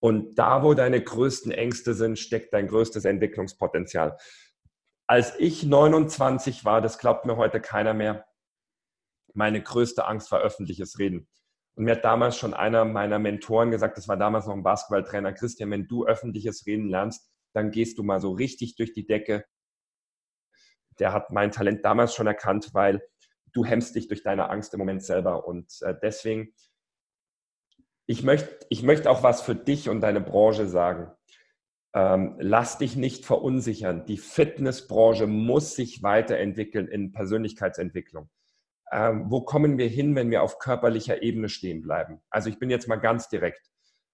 Und 0.00 0.38
da, 0.38 0.62
wo 0.62 0.74
deine 0.74 1.02
größten 1.02 1.50
Ängste 1.50 1.94
sind, 1.94 2.18
steckt 2.18 2.54
dein 2.54 2.68
größtes 2.68 3.04
Entwicklungspotenzial. 3.04 4.16
Als 5.06 5.34
ich 5.38 5.64
29 5.64 6.64
war, 6.64 6.80
das 6.80 6.98
glaubt 6.98 7.24
mir 7.24 7.36
heute 7.36 7.60
keiner 7.60 7.94
mehr, 7.94 8.26
meine 9.34 9.62
größte 9.62 10.06
Angst 10.06 10.30
war 10.30 10.40
öffentliches 10.40 10.98
Reden. 10.98 11.28
Und 11.74 11.84
mir 11.84 11.92
hat 11.92 12.04
damals 12.04 12.36
schon 12.36 12.54
einer 12.54 12.84
meiner 12.84 13.18
Mentoren 13.18 13.70
gesagt, 13.70 13.96
das 13.96 14.08
war 14.08 14.16
damals 14.16 14.46
noch 14.46 14.54
ein 14.54 14.62
Basketballtrainer, 14.62 15.32
Christian, 15.32 15.70
wenn 15.70 15.86
du 15.86 16.06
öffentliches 16.06 16.66
Reden 16.66 16.88
lernst, 16.88 17.30
dann 17.52 17.70
gehst 17.70 17.98
du 17.98 18.02
mal 18.02 18.20
so 18.20 18.32
richtig 18.32 18.76
durch 18.76 18.92
die 18.92 19.06
Decke. 19.06 19.44
Der 20.98 21.12
hat 21.12 21.30
mein 21.30 21.52
Talent 21.52 21.84
damals 21.84 22.14
schon 22.14 22.26
erkannt, 22.26 22.70
weil 22.72 23.00
du 23.52 23.64
hemmst 23.64 23.94
dich 23.94 24.08
durch 24.08 24.22
deine 24.22 24.50
Angst 24.50 24.74
im 24.74 24.78
Moment 24.78 25.04
selber. 25.04 25.46
Und 25.46 25.72
äh, 25.82 25.94
deswegen 26.02 26.52
ich 28.08 28.22
möchte 28.22 28.66
ich 28.70 28.82
möcht 28.82 29.06
auch 29.06 29.22
was 29.22 29.42
für 29.42 29.54
dich 29.54 29.88
und 29.88 30.00
deine 30.00 30.20
Branche 30.20 30.66
sagen. 30.66 31.12
Ähm, 31.94 32.36
lass 32.38 32.78
dich 32.78 32.96
nicht 32.96 33.24
verunsichern. 33.26 34.06
Die 34.06 34.16
Fitnessbranche 34.16 35.26
muss 35.26 35.74
sich 35.74 36.02
weiterentwickeln 36.02 36.88
in 36.88 37.12
Persönlichkeitsentwicklung. 37.12 38.30
Ähm, 38.90 39.26
wo 39.28 39.42
kommen 39.42 39.76
wir 39.76 39.88
hin, 39.88 40.14
wenn 40.14 40.30
wir 40.30 40.42
auf 40.42 40.58
körperlicher 40.58 41.22
Ebene 41.22 41.50
stehen 41.50 41.82
bleiben? 41.82 42.20
Also 42.30 42.48
ich 42.48 42.58
bin 42.58 42.70
jetzt 42.70 42.88
mal 42.88 42.96
ganz 42.96 43.28
direkt. 43.28 43.60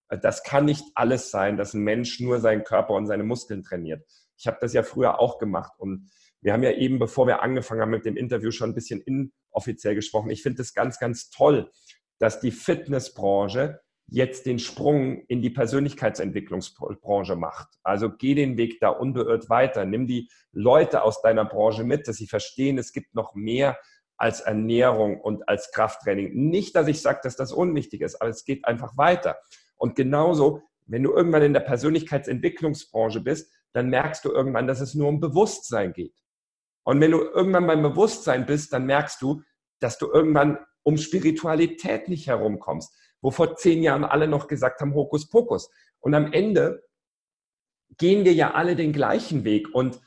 Äh, 0.09 0.18
das 0.18 0.42
kann 0.42 0.64
nicht 0.64 0.84
alles 0.97 1.30
sein, 1.30 1.57
dass 1.57 1.72
ein 1.72 1.82
Mensch 1.82 2.18
nur 2.18 2.40
seinen 2.40 2.64
Körper 2.64 2.95
und 2.95 3.07
seine 3.07 3.24
Muskeln 3.24 3.62
trainiert. 3.62 4.05
Ich 4.36 4.49
habe 4.49 4.59
das 4.61 4.72
ja 4.72 4.82
früher 4.82 5.20
auch 5.20 5.38
gemacht 5.38 5.72
und 5.78 6.11
wir 6.40 6.53
haben 6.53 6.64
ja 6.64 6.72
eben, 6.72 6.99
bevor 6.99 7.28
wir 7.28 7.42
angefangen 7.42 7.80
haben 7.80 7.90
mit 7.90 8.05
dem 8.05 8.16
Interview, 8.16 8.51
schon 8.51 8.70
ein 8.70 8.74
bisschen 8.74 9.01
inoffiziell 9.03 9.95
gesprochen. 9.95 10.30
Ich 10.30 10.42
finde 10.42 10.62
es 10.62 10.74
ganz, 10.74 10.99
ganz 10.99 11.30
toll, 11.30 11.70
dass 12.18 12.40
die 12.40 12.51
Fitnessbranche 12.51 13.84
jetzt 14.07 14.46
den 14.46 14.59
Sprung 14.59 15.24
in 15.28 15.40
die 15.40 15.50
Persönlichkeitsentwicklungsbranche 15.50 17.36
macht. 17.36 17.68
Also 17.82 18.11
geh 18.11 18.34
den 18.34 18.57
Weg 18.57 18.80
da 18.80 18.88
unbeirrt 18.90 19.48
weiter. 19.48 19.84
Nimm 19.84 20.07
die 20.07 20.28
Leute 20.52 21.02
aus 21.02 21.22
deiner 21.22 21.44
Branche 21.44 21.84
mit, 21.84 22.07
dass 22.07 22.16
sie 22.16 22.26
verstehen, 22.26 22.78
es 22.78 22.92
gibt 22.92 23.14
noch 23.14 23.34
mehr 23.34 23.78
als 24.16 24.40
Ernährung 24.40 25.20
und 25.20 25.48
als 25.48 25.72
Krafttraining. 25.72 26.32
Nicht, 26.34 26.76
dass 26.76 26.86
ich 26.86 27.00
sage, 27.00 27.20
dass 27.22 27.36
das 27.36 27.52
unwichtig 27.52 28.02
ist, 28.02 28.20
aber 28.20 28.30
es 28.30 28.44
geht 28.44 28.64
einfach 28.64 28.96
weiter. 28.96 29.36
Und 29.76 29.96
genauso, 29.96 30.62
wenn 30.86 31.02
du 31.02 31.12
irgendwann 31.12 31.42
in 31.42 31.52
der 31.52 31.61
Persönlichkeitsentwicklungsbranche 31.61 33.20
bist, 33.20 33.52
dann 33.72 33.88
merkst 33.88 34.24
du 34.24 34.30
irgendwann, 34.30 34.66
dass 34.66 34.80
es 34.80 34.94
nur 34.94 35.09
um 35.09 35.18
Bewusstsein 35.18 35.92
geht. 35.92 36.14
Und 36.84 37.00
wenn 37.00 37.11
du 37.11 37.22
irgendwann 37.22 37.66
beim 37.66 37.82
Bewusstsein 37.82 38.46
bist, 38.46 38.72
dann 38.72 38.86
merkst 38.86 39.20
du, 39.20 39.42
dass 39.80 39.98
du 39.98 40.12
irgendwann 40.12 40.59
um 40.82 40.96
Spiritualität 40.98 42.09
nicht 42.09 42.28
herumkommst 42.28 42.94
wo 43.24 43.30
vor 43.30 43.56
zehn 43.56 43.82
Jahren 43.82 44.04
alle 44.04 44.28
noch 44.28 44.48
gesagt 44.48 44.82
haben, 44.82 44.92
Hokuspokus. 44.92 45.70
Und 45.98 46.14
am 46.14 46.30
Ende 46.34 46.84
gehen 47.96 48.26
wir 48.26 48.34
ja 48.34 48.52
alle 48.52 48.76
den 48.76 48.92
gleichen 48.92 49.44
Weg. 49.44 49.74
Und 49.74 49.98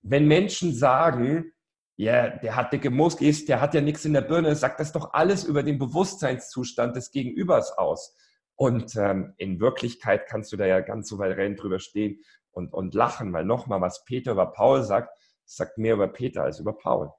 wenn 0.00 0.26
Menschen 0.26 0.72
sagen, 0.72 1.52
ja, 1.98 2.12
yeah, 2.12 2.38
der 2.38 2.56
hat 2.56 2.72
dicke 2.72 2.88
Muskeln, 2.88 3.36
der 3.46 3.60
hat 3.60 3.74
ja 3.74 3.82
nichts 3.82 4.06
in 4.06 4.14
der 4.14 4.22
Birne, 4.22 4.56
sagt 4.56 4.80
das 4.80 4.92
doch 4.92 5.12
alles 5.12 5.44
über 5.44 5.62
den 5.62 5.78
Bewusstseinszustand 5.78 6.96
des 6.96 7.10
Gegenübers 7.10 7.76
aus. 7.76 8.16
Und 8.54 8.96
ähm, 8.96 9.34
in 9.36 9.60
Wirklichkeit 9.60 10.26
kannst 10.26 10.50
du 10.50 10.56
da 10.56 10.64
ja 10.64 10.80
ganz 10.80 11.10
souverän 11.10 11.56
drüber 11.56 11.78
stehen 11.78 12.22
und, 12.52 12.72
und 12.72 12.94
lachen, 12.94 13.34
weil 13.34 13.44
nochmal, 13.44 13.82
was 13.82 14.06
Peter 14.06 14.32
über 14.32 14.46
Paul 14.46 14.82
sagt, 14.82 15.14
sagt 15.44 15.76
mehr 15.76 15.92
über 15.92 16.08
Peter 16.08 16.44
als 16.44 16.58
über 16.58 16.72
Paul. 16.72 17.12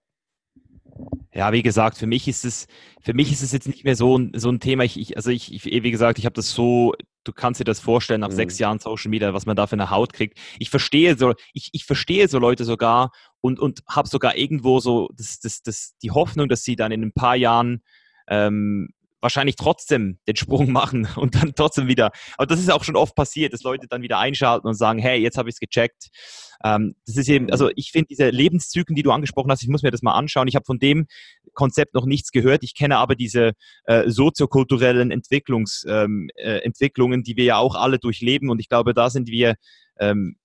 Ja, 1.33 1.51
wie 1.51 1.61
gesagt, 1.61 1.97
für 1.97 2.07
mich 2.07 2.27
ist 2.27 2.45
es, 2.45 2.67
für 3.01 3.13
mich 3.13 3.31
ist 3.31 3.43
es 3.43 3.51
jetzt 3.51 3.67
nicht 3.67 3.83
mehr 3.83 3.95
so 3.95 4.17
ein, 4.17 4.31
so 4.35 4.49
ein 4.49 4.59
Thema. 4.59 4.83
Ich, 4.83 4.99
ich 4.99 5.15
also 5.17 5.29
ich, 5.29 5.53
ich, 5.53 5.65
wie 5.65 5.91
gesagt, 5.91 6.17
ich 6.17 6.25
habe 6.25 6.33
das 6.33 6.51
so, 6.51 6.93
du 7.23 7.31
kannst 7.31 7.59
dir 7.59 7.65
das 7.65 7.79
vorstellen, 7.79 8.21
nach 8.21 8.29
mhm. 8.29 8.35
sechs 8.35 8.57
Jahren 8.57 8.79
Social 8.79 9.09
Media, 9.09 9.33
was 9.33 9.45
man 9.45 9.55
da 9.55 9.67
für 9.67 9.73
eine 9.73 9.91
Haut 9.91 10.13
kriegt. 10.13 10.39
Ich 10.57 10.69
verstehe 10.69 11.15
so, 11.15 11.33
ich, 11.53 11.69
ich 11.73 11.85
verstehe 11.85 12.27
so 12.27 12.39
Leute 12.39 12.65
sogar 12.65 13.11
und, 13.41 13.59
und 13.59 13.81
habe 13.87 14.07
sogar 14.07 14.35
irgendwo 14.35 14.79
so 14.79 15.09
das, 15.15 15.39
das, 15.39 15.61
das, 15.61 15.95
die 16.01 16.11
Hoffnung, 16.11 16.49
dass 16.49 16.63
sie 16.63 16.75
dann 16.75 16.91
in 16.91 17.03
ein 17.03 17.13
paar 17.13 17.35
Jahren 17.35 17.83
ähm, 18.27 18.89
wahrscheinlich 19.21 19.55
trotzdem 19.55 20.19
den 20.27 20.35
Sprung 20.35 20.71
machen 20.71 21.07
und 21.15 21.35
dann 21.35 21.53
trotzdem 21.55 21.87
wieder. 21.87 22.11
Aber 22.37 22.47
das 22.47 22.59
ist 22.59 22.71
auch 22.71 22.83
schon 22.83 22.95
oft 22.95 23.15
passiert, 23.15 23.53
dass 23.53 23.63
Leute 23.63 23.87
dann 23.87 24.01
wieder 24.01 24.19
einschalten 24.19 24.67
und 24.67 24.75
sagen, 24.75 24.99
hey, 24.99 25.19
jetzt 25.19 25.37
habe 25.37 25.49
ich 25.49 25.55
es 25.55 25.59
gecheckt. 25.59 26.09
Ähm, 26.63 26.95
das 27.05 27.17
ist 27.17 27.29
eben, 27.29 27.51
also 27.51 27.69
ich 27.75 27.91
finde 27.91 28.07
diese 28.09 28.29
Lebenszyklen, 28.29 28.95
die 28.95 29.03
du 29.03 29.11
angesprochen 29.11 29.51
hast, 29.51 29.63
ich 29.63 29.69
muss 29.69 29.83
mir 29.83 29.91
das 29.91 30.01
mal 30.01 30.13
anschauen. 30.13 30.47
Ich 30.47 30.55
habe 30.55 30.65
von 30.65 30.79
dem 30.79 31.07
Konzept 31.53 31.93
noch 31.93 32.05
nichts 32.05 32.31
gehört. 32.31 32.63
Ich 32.63 32.75
kenne 32.75 32.97
aber 32.97 33.15
diese 33.15 33.53
äh, 33.85 34.09
soziokulturellen 34.09 35.11
Entwicklungs, 35.11 35.85
ähm, 35.87 36.29
äh, 36.35 36.59
Entwicklungen, 36.59 37.23
die 37.23 37.37
wir 37.37 37.45
ja 37.45 37.57
auch 37.57 37.75
alle 37.75 37.99
durchleben. 37.99 38.49
Und 38.49 38.59
ich 38.59 38.69
glaube, 38.69 38.93
da 38.93 39.09
sind 39.09 39.29
wir 39.29 39.55
ähm, 39.99 40.37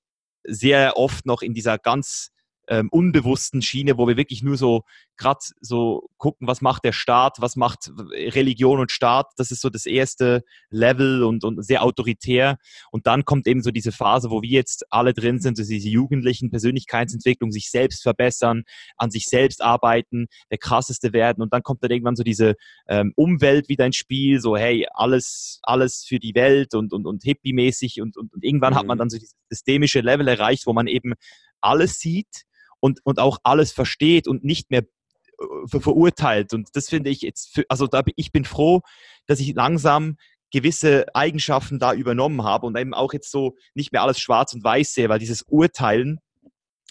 sehr 0.44 0.96
oft 0.96 1.26
noch 1.26 1.42
in 1.42 1.54
dieser 1.54 1.78
ganz 1.78 2.30
ähm, 2.68 2.88
unbewussten 2.90 3.60
Schiene, 3.60 3.98
wo 3.98 4.06
wir 4.06 4.16
wirklich 4.16 4.42
nur 4.42 4.56
so 4.56 4.82
gerade 5.16 5.40
so 5.60 6.08
gucken, 6.16 6.46
was 6.46 6.60
macht 6.60 6.84
der 6.84 6.92
Staat, 6.92 7.36
was 7.40 7.56
macht 7.56 7.90
Religion 8.12 8.80
und 8.80 8.90
Staat. 8.90 9.32
Das 9.36 9.50
ist 9.50 9.60
so 9.60 9.70
das 9.70 9.86
erste 9.86 10.42
Level 10.70 11.22
und, 11.24 11.44
und 11.44 11.62
sehr 11.64 11.82
autoritär. 11.82 12.58
Und 12.90 13.06
dann 13.06 13.24
kommt 13.24 13.46
eben 13.46 13.62
so 13.62 13.70
diese 13.70 13.92
Phase, 13.92 14.30
wo 14.30 14.42
wir 14.42 14.50
jetzt 14.50 14.84
alle 14.90 15.12
drin 15.12 15.40
sind, 15.40 15.56
so 15.56 15.64
diese 15.64 15.88
jugendlichen 15.88 16.50
Persönlichkeitsentwicklung, 16.50 17.50
sich 17.52 17.70
selbst 17.70 18.02
verbessern, 18.02 18.62
an 18.96 19.10
sich 19.10 19.26
selbst 19.26 19.62
arbeiten, 19.62 20.26
der 20.50 20.58
krasseste 20.58 21.12
werden. 21.12 21.42
Und 21.42 21.52
dann 21.52 21.62
kommt 21.62 21.82
dann 21.82 21.90
irgendwann 21.90 22.16
so 22.16 22.22
diese 22.22 22.54
ähm, 22.88 23.12
Umwelt 23.16 23.68
wieder 23.68 23.86
ins 23.86 23.96
Spiel, 23.96 24.40
so 24.40 24.56
hey, 24.56 24.86
alles, 24.94 25.60
alles 25.62 26.04
für 26.06 26.18
die 26.18 26.34
Welt 26.34 26.74
und, 26.74 26.92
und, 26.92 27.06
und 27.06 27.24
hippie-mäßig. 27.24 28.00
Und, 28.00 28.16
und, 28.16 28.32
und 28.32 28.44
irgendwann 28.44 28.72
mhm. 28.72 28.78
hat 28.78 28.86
man 28.86 28.96
mhm. 28.96 29.00
dann 29.00 29.10
so 29.10 29.18
dieses 29.18 29.36
systemische 29.50 30.00
Level 30.00 30.28
erreicht, 30.28 30.66
wo 30.66 30.72
man 30.72 30.86
eben 30.86 31.14
alles 31.60 31.98
sieht 32.00 32.44
und, 32.82 33.00
und 33.04 33.20
auch 33.20 33.38
alles 33.44 33.72
versteht 33.72 34.26
und 34.26 34.44
nicht 34.44 34.70
mehr 34.70 34.82
äh, 34.82 35.78
verurteilt. 35.78 36.52
Und 36.52 36.68
das 36.74 36.88
finde 36.88 37.10
ich 37.10 37.22
jetzt, 37.22 37.54
für, 37.54 37.64
also 37.68 37.86
da, 37.86 38.02
ich 38.16 38.32
bin 38.32 38.44
froh, 38.44 38.80
dass 39.26 39.38
ich 39.38 39.54
langsam 39.54 40.16
gewisse 40.50 41.06
Eigenschaften 41.14 41.78
da 41.78 41.94
übernommen 41.94 42.42
habe 42.42 42.66
und 42.66 42.76
eben 42.76 42.92
auch 42.92 43.12
jetzt 43.12 43.30
so 43.30 43.56
nicht 43.74 43.92
mehr 43.92 44.02
alles 44.02 44.18
schwarz 44.18 44.52
und 44.52 44.64
weiß 44.64 44.92
sehe, 44.92 45.08
weil 45.08 45.20
dieses 45.20 45.42
Urteilen, 45.42 46.18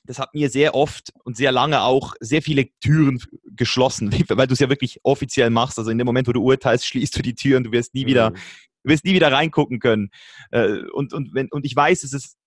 das 0.06 0.18
hat 0.18 0.34
mir 0.34 0.50
sehr 0.50 0.76
oft 0.76 1.12
und 1.26 1.36
sehr 1.36 1.52
lange 1.52 1.82
auch 1.82 2.16
sehr 2.22 2.42
viele 2.42 2.68
Türen 2.80 3.22
geschlossen, 3.46 4.12
weil 4.30 4.48
du 4.48 4.54
es 4.54 4.60
ja 4.60 4.70
wirklich 4.70 5.02
offiziell 5.04 5.50
machst. 5.50 5.78
Also 5.78 5.92
in 5.92 5.98
dem 5.98 6.06
Moment, 6.06 6.28
wo 6.28 6.32
du 6.32 6.42
urteilst, 6.42 6.88
schließt 6.88 7.18
du 7.18 7.22
die 7.22 7.36
Tür 7.36 7.58
und 7.58 7.66
du 7.66 7.72
wirst 7.74 7.94
nie 7.94 8.06
wieder, 8.06 8.32
mhm. 8.32 8.36
du 8.84 8.92
wirst 8.92 9.04
nie 9.04 9.14
wieder 9.14 9.32
reingucken 9.32 9.80
können. 9.80 10.10
Äh, 10.52 10.84
und, 10.94 11.14
und, 11.14 11.34
wenn, 11.34 11.50
und 11.52 11.66
ich 11.66 11.76
weiß, 11.76 12.04
es 12.04 12.14
ist 12.14 12.38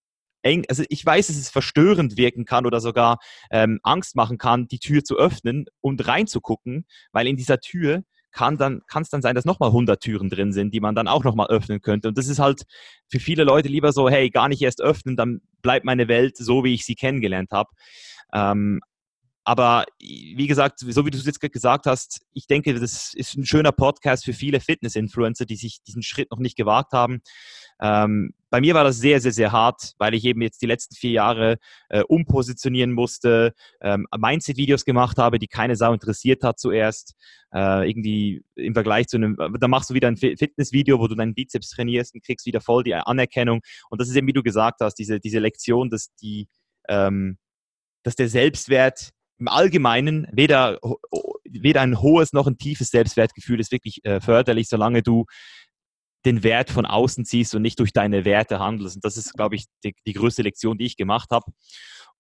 eng, 0.45 0.65
also 0.69 0.85
ich 0.89 1.05
weiß, 1.05 1.27
dass 1.27 1.37
es 1.37 1.51
verstörend 1.51 2.17
wirken 2.17 2.45
kann 2.45 2.67
oder 2.67 2.81
sogar 2.81 3.19
ähm, 3.51 3.81
Angst 3.83 4.15
machen 4.15 4.39
kann, 4.39 4.69
die 4.69 4.79
Tür 4.79 5.03
zu 5.03 5.17
öffnen 5.17 5.67
und 5.81 6.07
reinzugucken, 6.07 6.87
weil 7.13 7.27
in 7.27 7.37
dieser 7.37 7.59
Tür 7.59 8.03
kann 8.31 8.59
dann 8.59 8.81
kann 8.89 9.03
es 9.03 9.11
dann 9.11 9.23
sein, 9.23 9.37
dass 9.37 9.45
nochmal 9.45 9.69
100 9.71 10.01
Türen 10.01 10.29
drin 10.29 10.53
sind, 10.53 10.75
die 10.75 10.81
man 10.81 10.95
dann 10.95 11.09
auch 11.09 11.25
nochmal 11.25 11.47
öffnen 11.49 11.81
könnte. 11.81 12.09
Und 12.09 12.19
das 12.19 12.27
ist 12.29 12.41
halt 12.41 12.65
für 13.09 13.21
viele 13.21 13.45
Leute 13.45 13.69
lieber 13.69 13.93
so, 13.93 14.11
hey, 14.11 14.29
gar 14.29 14.49
nicht 14.49 14.61
erst 14.61 14.83
öffnen, 14.83 15.17
dann 15.17 15.41
bleibt 15.63 15.87
meine 15.87 16.09
Welt 16.09 16.37
so, 16.37 16.65
wie 16.65 16.75
ich 16.75 16.85
sie 16.85 16.97
kennengelernt 16.97 17.53
habe. 17.53 17.71
Ähm, 18.35 18.81
aber 19.45 19.85
wie 20.01 20.47
gesagt, 20.47 20.81
so 20.81 21.05
wie 21.05 21.11
du 21.11 21.19
es 21.19 21.27
jetzt 21.27 21.41
gesagt 21.41 21.85
hast, 21.85 22.23
ich 22.33 22.47
denke, 22.47 22.73
das 22.73 23.13
ist 23.13 23.37
ein 23.37 23.45
schöner 23.45 23.73
Podcast 23.73 24.25
für 24.25 24.33
viele 24.33 24.59
Fitness-Influencer, 24.59 25.45
die 25.45 25.57
sich 25.57 25.83
diesen 25.83 26.03
Schritt 26.03 26.31
noch 26.31 26.39
nicht 26.39 26.57
gewagt 26.57 26.93
haben. 26.93 27.21
Ähm, 27.83 28.33
bei 28.49 28.63
mir 28.63 28.75
war 28.75 28.85
das 28.85 28.99
sehr, 28.99 29.21
sehr, 29.21 29.33
sehr 29.33 29.53
hart, 29.53 29.93
weil 29.99 30.15
ich 30.15 30.25
eben 30.25 30.41
jetzt 30.41 30.63
die 30.63 30.67
letzten 30.67 30.95
vier 30.95 31.11
Jahre 31.11 31.59
äh, 31.91 32.03
umpositionieren 32.03 32.93
musste, 32.93 33.53
ähm, 33.83 34.07
Mindset-Videos 34.17 34.87
gemacht 34.87 35.19
habe, 35.19 35.39
die 35.39 35.49
keine 35.49 35.77
Sau 35.77 35.93
interessiert 35.93 36.43
hat 36.43 36.59
zuerst. 36.59 37.15
Äh, 37.53 37.91
irgendwie 37.91 38.43
im 38.55 38.73
Vergleich 38.73 39.09
zu 39.09 39.19
einem, 39.19 39.37
da 39.61 39.69
machst 39.69 39.91
du 39.91 39.95
wieder 39.95 40.09
ein 40.09 40.17
Fitness-Video, 40.17 40.99
wo 41.01 41.07
du 41.07 41.17
deinen 41.17 41.35
Bizeps 41.35 41.71
trainierst 41.71 42.15
und 42.15 42.25
kriegst 42.25 42.47
wieder 42.47 42.63
voll 42.63 42.83
die 42.83 42.95
Anerkennung. 42.95 43.61
Und 43.91 44.01
das 44.01 44.09
ist 44.09 44.17
eben, 44.17 44.27
wie 44.27 44.33
du 44.33 44.43
gesagt 44.43 44.81
hast, 44.81 44.95
diese, 44.95 45.21
diese 45.21 45.39
Lektion, 45.39 45.91
dass 45.91 46.15
die, 46.15 46.49
ähm, 46.89 47.37
dass 48.05 48.17
der 48.17 48.29
Selbstwert 48.29 49.11
im 49.39 49.49
Allgemeinen 49.49 50.27
weder, 50.33 50.79
weder 51.45 51.81
ein 51.81 52.01
hohes 52.01 52.33
noch 52.33 52.47
ein 52.47 52.59
tiefes 52.59 52.91
Selbstwertgefühl 52.91 53.61
ist 53.61 53.73
wirklich 53.73 54.05
äh, 54.05 54.21
förderlich, 54.21 54.69
solange 54.69 55.03
du 55.03 55.27
den 56.25 56.43
Wert 56.43 56.71
von 56.71 56.87
außen 56.87 57.25
ziehst 57.25 57.55
und 57.55 57.63
nicht 57.63 57.79
durch 57.81 57.93
deine 57.93 58.25
Werte 58.25 58.59
handelst. 58.59 58.97
Und 58.97 59.05
das 59.05 59.17
ist, 59.17 59.35
glaube 59.35 59.57
ich, 59.57 59.67
die, 59.85 59.95
die 60.07 60.15
größte 60.15 60.43
Lektion, 60.43 60.79
die 60.79 60.87
ich 60.87 60.97
gemacht 60.97 61.31
habe. 61.31 61.53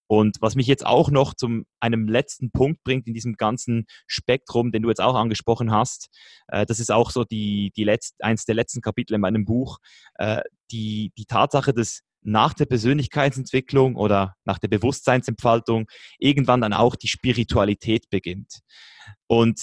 Und 0.06 0.36
was 0.40 0.54
mich 0.54 0.66
jetzt 0.66 0.84
auch 0.84 1.10
noch 1.10 1.32
zum 1.32 1.64
einem 1.80 2.08
letzten 2.08 2.50
Punkt 2.50 2.84
bringt 2.84 3.06
in 3.06 3.14
diesem 3.14 3.36
ganzen 3.36 3.86
Spektrum, 4.06 4.70
den 4.70 4.82
du 4.82 4.90
jetzt 4.90 5.00
auch 5.00 5.14
angesprochen 5.14 5.70
hast, 5.72 6.08
äh, 6.48 6.66
das 6.66 6.78
ist 6.78 6.92
auch 6.92 7.10
so 7.10 7.24
die, 7.24 7.72
die 7.74 7.84
letzt, 7.84 8.22
eins 8.22 8.44
der 8.44 8.54
letzten 8.54 8.82
Kapitel 8.82 9.14
in 9.14 9.22
meinem 9.22 9.46
Buch, 9.46 9.78
äh, 10.16 10.42
die, 10.70 11.12
die 11.16 11.24
Tatsache, 11.24 11.72
dass 11.72 12.02
nach 12.24 12.54
der 12.54 12.66
Persönlichkeitsentwicklung 12.66 13.96
oder 13.96 14.34
nach 14.44 14.58
der 14.58 14.68
Bewusstseinsentfaltung 14.68 15.86
irgendwann 16.18 16.60
dann 16.60 16.72
auch 16.72 16.96
die 16.96 17.08
Spiritualität 17.08 18.10
beginnt. 18.10 18.60
Und 19.26 19.60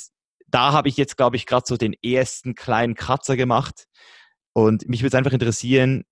da 0.47 0.71
habe 0.73 0.89
ich 0.89 0.97
jetzt, 0.97 1.17
glaube 1.17 1.35
ich, 1.35 1.45
gerade 1.45 1.65
so 1.67 1.77
den 1.77 1.93
ersten 2.03 2.55
kleinen 2.55 2.95
Kratzer 2.95 3.35
gemacht. 3.35 3.85
Und 4.53 4.87
mich 4.87 5.01
würde 5.01 5.09
es 5.09 5.17
einfach 5.17 5.33
interessieren, 5.33 6.03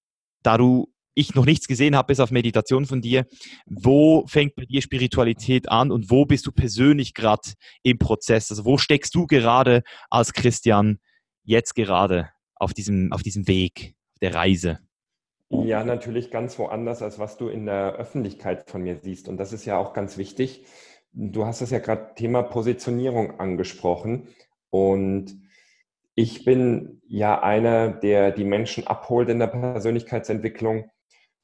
da 0.44 0.58
du 0.58 0.94
ich 1.20 1.36
noch 1.36 1.46
nichts 1.46 1.68
gesehen 1.68 1.96
habe, 1.96 2.08
bis 2.08 2.20
auf 2.20 2.32
Meditation 2.32 2.86
von 2.86 3.02
dir. 3.02 3.26
Wo 3.66 4.26
fängt 4.28 4.56
bei 4.56 4.66
dir 4.66 4.82
Spiritualität 4.82 5.70
an 5.70 5.92
und 5.92 6.10
wo 6.10 6.26
bist 6.26 6.48
du 6.48 6.52
persönlich 6.52 7.14
gerade 7.14 7.52
im 7.84 7.98
Prozess? 7.98 8.50
Also 8.50 8.64
wo 8.64 8.78
steckst 8.78 9.14
du 9.16 9.28
gerade 9.28 9.84
als 10.10 10.34
Christian 10.34 11.00
jetzt 11.44 11.76
gerade 11.76 12.30
auf 12.56 12.74
diesem, 12.74 13.12
auf 13.12 13.22
diesem 13.22 13.48
Weg 13.48 13.96
der 14.22 14.34
Reise? 14.34 14.80
Ja, 15.50 15.84
natürlich 15.84 16.30
ganz 16.30 16.60
woanders, 16.60 17.02
als 17.02 17.18
was 17.18 17.38
du 17.38 17.48
in 17.48 17.66
der 17.66 17.94
Öffentlichkeit 17.94 18.70
von 18.70 18.84
mir 18.84 19.00
siehst. 19.02 19.28
Und 19.28 19.38
das 19.38 19.52
ist 19.52 19.66
ja 19.66 19.78
auch 19.78 19.94
ganz 19.94 20.18
wichtig. 20.18 20.66
Du 21.12 21.46
hast 21.46 21.62
es 21.62 21.72
ja 21.72 21.80
gerade 21.80 22.14
Thema 22.16 22.44
Positionierung 22.44 23.40
angesprochen. 23.40 24.28
Und 24.70 25.42
ich 26.14 26.46
bin 26.46 27.02
ja 27.08 27.42
einer, 27.42 27.90
der 27.90 28.32
die 28.32 28.44
Menschen 28.44 28.86
abholt 28.86 29.30
in 29.30 29.40
der 29.40 29.48
Persönlichkeitsentwicklung 29.48 30.92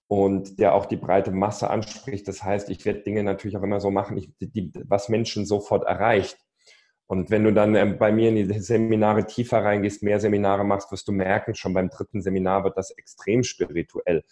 und 0.07 0.59
der 0.59 0.75
auch 0.75 0.85
die 0.85 0.97
breite 0.97 1.31
Masse 1.31 1.69
anspricht. 1.71 2.27
Das 2.27 2.43
heißt, 2.43 2.69
ich 2.69 2.85
werde 2.85 3.01
Dinge 3.01 3.23
natürlich 3.23 3.57
auch 3.57 3.63
immer 3.63 3.79
so 3.79 3.89
machen, 3.89 4.17
ich, 4.17 4.31
die, 4.39 4.71
was 4.87 5.09
Menschen 5.09 5.47
sofort 5.47 5.83
erreicht. 5.85 6.37
Und 7.07 7.29
wenn 7.29 7.43
du 7.43 7.53
dann 7.53 7.75
ähm, 7.75 7.97
bei 7.97 8.11
mir 8.11 8.29
in 8.29 8.35
die 8.35 8.59
Seminare 8.59 9.25
tiefer 9.25 9.63
reingehst, 9.63 10.01
mehr 10.01 10.19
Seminare 10.19 10.63
machst, 10.63 10.91
wirst 10.91 11.07
du 11.07 11.11
merken, 11.11 11.53
schon 11.53 11.73
beim 11.73 11.89
dritten 11.89 12.21
Seminar 12.21 12.63
wird 12.63 12.77
das 12.77 12.91
extrem 12.91 13.43
spirituell. 13.43 14.23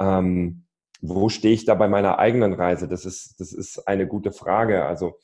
Ähm, 0.00 0.64
wo 1.00 1.28
stehe 1.28 1.54
ich 1.54 1.64
da 1.64 1.74
bei 1.74 1.88
meiner 1.88 2.18
eigenen 2.18 2.52
Reise? 2.52 2.88
Das 2.88 3.04
ist, 3.04 3.40
das 3.40 3.52
ist 3.52 3.86
eine 3.86 4.06
gute 4.06 4.32
Frage. 4.32 4.84
Also 4.84 5.18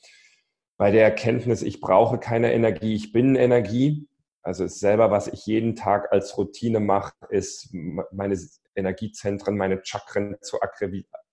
bei 0.77 0.91
der 0.91 1.03
Erkenntnis, 1.03 1.61
ich 1.61 1.81
brauche 1.81 2.17
keine 2.17 2.53
Energie, 2.53 2.95
ich 2.95 3.11
bin 3.11 3.35
Energie. 3.35 4.07
Also 4.41 4.63
ist 4.63 4.79
selber, 4.79 5.11
was 5.11 5.27
ich 5.27 5.45
jeden 5.45 5.75
Tag 5.75 6.11
als 6.13 6.37
Routine 6.37 6.79
mache, 6.79 7.11
ist 7.29 7.73
meine 7.73 8.37
Energiezentren, 8.75 9.57
meine 9.57 9.81
Chakren 9.83 10.37
zu 10.41 10.57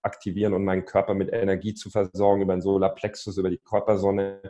aktivieren 0.03 0.55
und 0.55 0.65
meinen 0.65 0.85
Körper 0.85 1.15
mit 1.15 1.33
Energie 1.33 1.75
zu 1.75 1.89
versorgen 1.91 2.43
über 2.43 2.57
den 2.57 2.63
Solarplexus, 2.63 3.39
über 3.39 3.51
die 3.51 3.59
Körpersonne, 3.59 4.43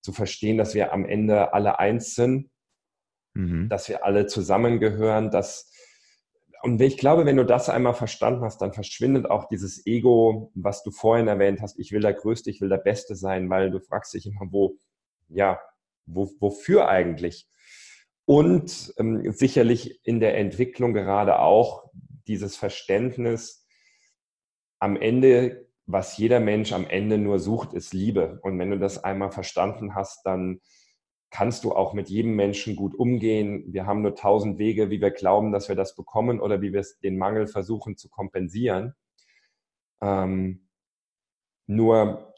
zu 0.00 0.12
verstehen, 0.12 0.58
dass 0.58 0.74
wir 0.74 0.92
am 0.92 1.04
Ende 1.04 1.52
alle 1.52 1.78
eins 1.78 2.14
sind, 2.14 2.50
mhm. 3.34 3.68
dass 3.68 3.88
wir 3.88 4.04
alle 4.04 4.26
zusammengehören, 4.26 5.30
dass 5.30 5.72
und 6.62 6.80
ich 6.80 6.98
glaube, 6.98 7.24
wenn 7.24 7.36
du 7.36 7.44
das 7.44 7.68
einmal 7.68 7.94
verstanden 7.94 8.42
hast, 8.42 8.60
dann 8.60 8.72
verschwindet 8.72 9.30
auch 9.30 9.46
dieses 9.48 9.86
Ego, 9.86 10.50
was 10.54 10.82
du 10.82 10.90
vorhin 10.90 11.28
erwähnt 11.28 11.60
hast, 11.62 11.78
ich 11.78 11.92
will 11.92 12.00
der 12.00 12.14
Größte, 12.14 12.50
ich 12.50 12.60
will 12.60 12.68
der 12.68 12.78
Beste 12.78 13.14
sein, 13.14 13.48
weil 13.48 13.70
du 13.70 13.78
fragst 13.80 14.14
dich 14.14 14.26
immer, 14.26 14.50
wo, 14.50 14.76
ja, 15.28 15.60
wo, 16.06 16.28
wofür 16.40 16.88
eigentlich? 16.88 17.48
Und 18.24 18.92
ähm, 18.98 19.30
sicherlich 19.32 20.04
in 20.04 20.20
der 20.20 20.36
Entwicklung 20.36 20.94
gerade 20.94 21.38
auch 21.38 21.90
dieses 22.26 22.56
Verständnis, 22.56 23.64
am 24.80 24.96
Ende, 24.96 25.67
was 25.88 26.18
jeder 26.18 26.38
Mensch 26.38 26.72
am 26.74 26.86
Ende 26.86 27.16
nur 27.16 27.38
sucht, 27.38 27.72
ist 27.72 27.94
Liebe. 27.94 28.38
Und 28.42 28.58
wenn 28.58 28.70
du 28.70 28.78
das 28.78 29.02
einmal 29.02 29.30
verstanden 29.30 29.94
hast, 29.94 30.24
dann 30.26 30.60
kannst 31.30 31.64
du 31.64 31.72
auch 31.72 31.94
mit 31.94 32.10
jedem 32.10 32.36
Menschen 32.36 32.76
gut 32.76 32.94
umgehen. 32.94 33.64
Wir 33.68 33.86
haben 33.86 34.02
nur 34.02 34.14
tausend 34.14 34.58
Wege, 34.58 34.90
wie 34.90 35.00
wir 35.00 35.10
glauben, 35.10 35.50
dass 35.50 35.70
wir 35.70 35.76
das 35.76 35.96
bekommen 35.96 36.40
oder 36.40 36.60
wie 36.60 36.74
wir 36.74 36.84
den 37.02 37.16
Mangel 37.16 37.46
versuchen 37.46 37.96
zu 37.96 38.10
kompensieren. 38.10 38.94
Ähm, 40.02 40.68
nur 41.66 42.34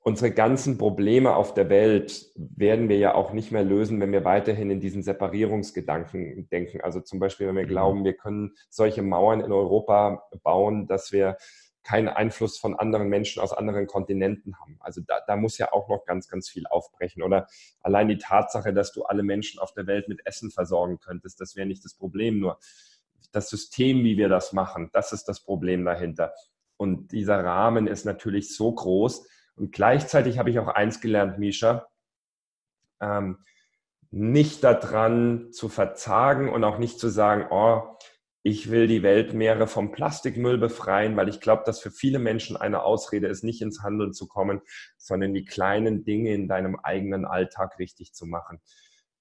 unsere 0.00 0.30
ganzen 0.30 0.76
Probleme 0.76 1.34
auf 1.34 1.54
der 1.54 1.70
Welt 1.70 2.30
werden 2.36 2.90
wir 2.90 2.98
ja 2.98 3.14
auch 3.14 3.32
nicht 3.32 3.52
mehr 3.52 3.64
lösen, 3.64 4.00
wenn 4.00 4.12
wir 4.12 4.24
weiterhin 4.24 4.70
in 4.70 4.80
diesen 4.80 5.02
Separierungsgedanken 5.02 6.46
denken. 6.50 6.82
Also 6.82 7.00
zum 7.00 7.20
Beispiel, 7.20 7.48
wenn 7.48 7.56
wir 7.56 7.64
mhm. 7.64 7.68
glauben, 7.68 8.04
wir 8.04 8.14
können 8.14 8.54
solche 8.68 9.02
Mauern 9.02 9.40
in 9.40 9.50
Europa 9.50 10.28
bauen, 10.42 10.86
dass 10.86 11.10
wir 11.10 11.38
keinen 11.86 12.08
Einfluss 12.08 12.58
von 12.58 12.74
anderen 12.74 13.08
Menschen 13.08 13.40
aus 13.40 13.52
anderen 13.52 13.86
Kontinenten 13.86 14.58
haben. 14.58 14.76
Also 14.80 15.00
da, 15.06 15.20
da 15.24 15.36
muss 15.36 15.56
ja 15.56 15.72
auch 15.72 15.88
noch 15.88 16.04
ganz, 16.04 16.26
ganz 16.28 16.48
viel 16.48 16.66
aufbrechen. 16.66 17.22
Oder 17.22 17.46
allein 17.80 18.08
die 18.08 18.18
Tatsache, 18.18 18.74
dass 18.74 18.92
du 18.92 19.04
alle 19.04 19.22
Menschen 19.22 19.60
auf 19.60 19.72
der 19.72 19.86
Welt 19.86 20.08
mit 20.08 20.26
Essen 20.26 20.50
versorgen 20.50 20.98
könntest, 20.98 21.40
das 21.40 21.54
wäre 21.54 21.66
nicht 21.66 21.84
das 21.84 21.94
Problem. 21.94 22.40
Nur 22.40 22.58
das 23.30 23.48
System, 23.48 24.02
wie 24.02 24.16
wir 24.16 24.28
das 24.28 24.52
machen, 24.52 24.90
das 24.92 25.12
ist 25.12 25.26
das 25.26 25.44
Problem 25.44 25.84
dahinter. 25.84 26.34
Und 26.76 27.12
dieser 27.12 27.44
Rahmen 27.44 27.86
ist 27.86 28.04
natürlich 28.04 28.54
so 28.54 28.72
groß, 28.72 29.28
und 29.54 29.72
gleichzeitig 29.72 30.38
habe 30.38 30.50
ich 30.50 30.58
auch 30.58 30.68
eins 30.68 31.00
gelernt, 31.00 31.38
Misha, 31.38 31.88
ähm, 33.00 33.38
nicht 34.10 34.62
daran 34.64 35.50
zu 35.52 35.68
verzagen 35.68 36.50
und 36.50 36.62
auch 36.62 36.78
nicht 36.78 36.98
zu 36.98 37.08
sagen, 37.08 37.46
oh, 37.50 37.95
ich 38.46 38.70
will 38.70 38.86
die 38.86 39.02
Weltmeere 39.02 39.66
vom 39.66 39.90
Plastikmüll 39.90 40.56
befreien, 40.56 41.16
weil 41.16 41.28
ich 41.28 41.40
glaube, 41.40 41.64
dass 41.66 41.80
für 41.80 41.90
viele 41.90 42.20
Menschen 42.20 42.56
eine 42.56 42.84
Ausrede 42.84 43.26
ist, 43.26 43.42
nicht 43.42 43.60
ins 43.60 43.82
Handeln 43.82 44.12
zu 44.12 44.28
kommen, 44.28 44.60
sondern 44.98 45.34
die 45.34 45.44
kleinen 45.44 46.04
Dinge 46.04 46.32
in 46.32 46.46
deinem 46.46 46.76
eigenen 46.76 47.24
Alltag 47.24 47.80
richtig 47.80 48.14
zu 48.14 48.24
machen. 48.24 48.60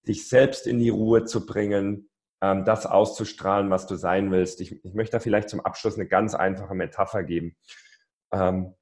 Dich 0.07 0.29
selbst 0.29 0.67
in 0.67 0.77
die 0.77 0.89
Ruhe 0.89 1.23
zu 1.23 1.47
bringen, 1.47 2.07
ähm, 2.39 2.65
das 2.65 2.85
auszustrahlen, 2.85 3.71
was 3.71 3.87
du 3.87 3.95
sein 3.95 4.29
willst. 4.29 4.61
Ich, 4.61 4.85
ich 4.85 4.93
möchte 4.93 5.13
da 5.13 5.19
vielleicht 5.19 5.49
zum 5.49 5.61
Abschluss 5.61 5.95
eine 5.95 6.07
ganz 6.07 6.35
einfache 6.35 6.75
Metapher 6.75 7.23
geben. 7.23 7.57
Ähm, 8.31 8.75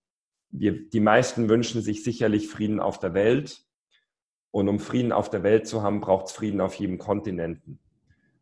wir, 0.49 0.89
die 0.89 0.99
meisten 0.99 1.47
wünschen 1.47 1.81
sich 1.81 2.03
sicherlich 2.03 2.49
Frieden 2.49 2.81
auf 2.81 2.99
der 2.99 3.13
Welt. 3.13 3.61
Und 4.51 4.67
um 4.67 4.79
Frieden 4.79 5.13
auf 5.13 5.29
der 5.29 5.43
Welt 5.43 5.67
zu 5.69 5.83
haben, 5.83 6.01
braucht 6.01 6.25
es 6.25 6.33
Frieden 6.33 6.59
auf 6.59 6.75
jedem 6.75 6.97
Kontinenten. 6.97 7.79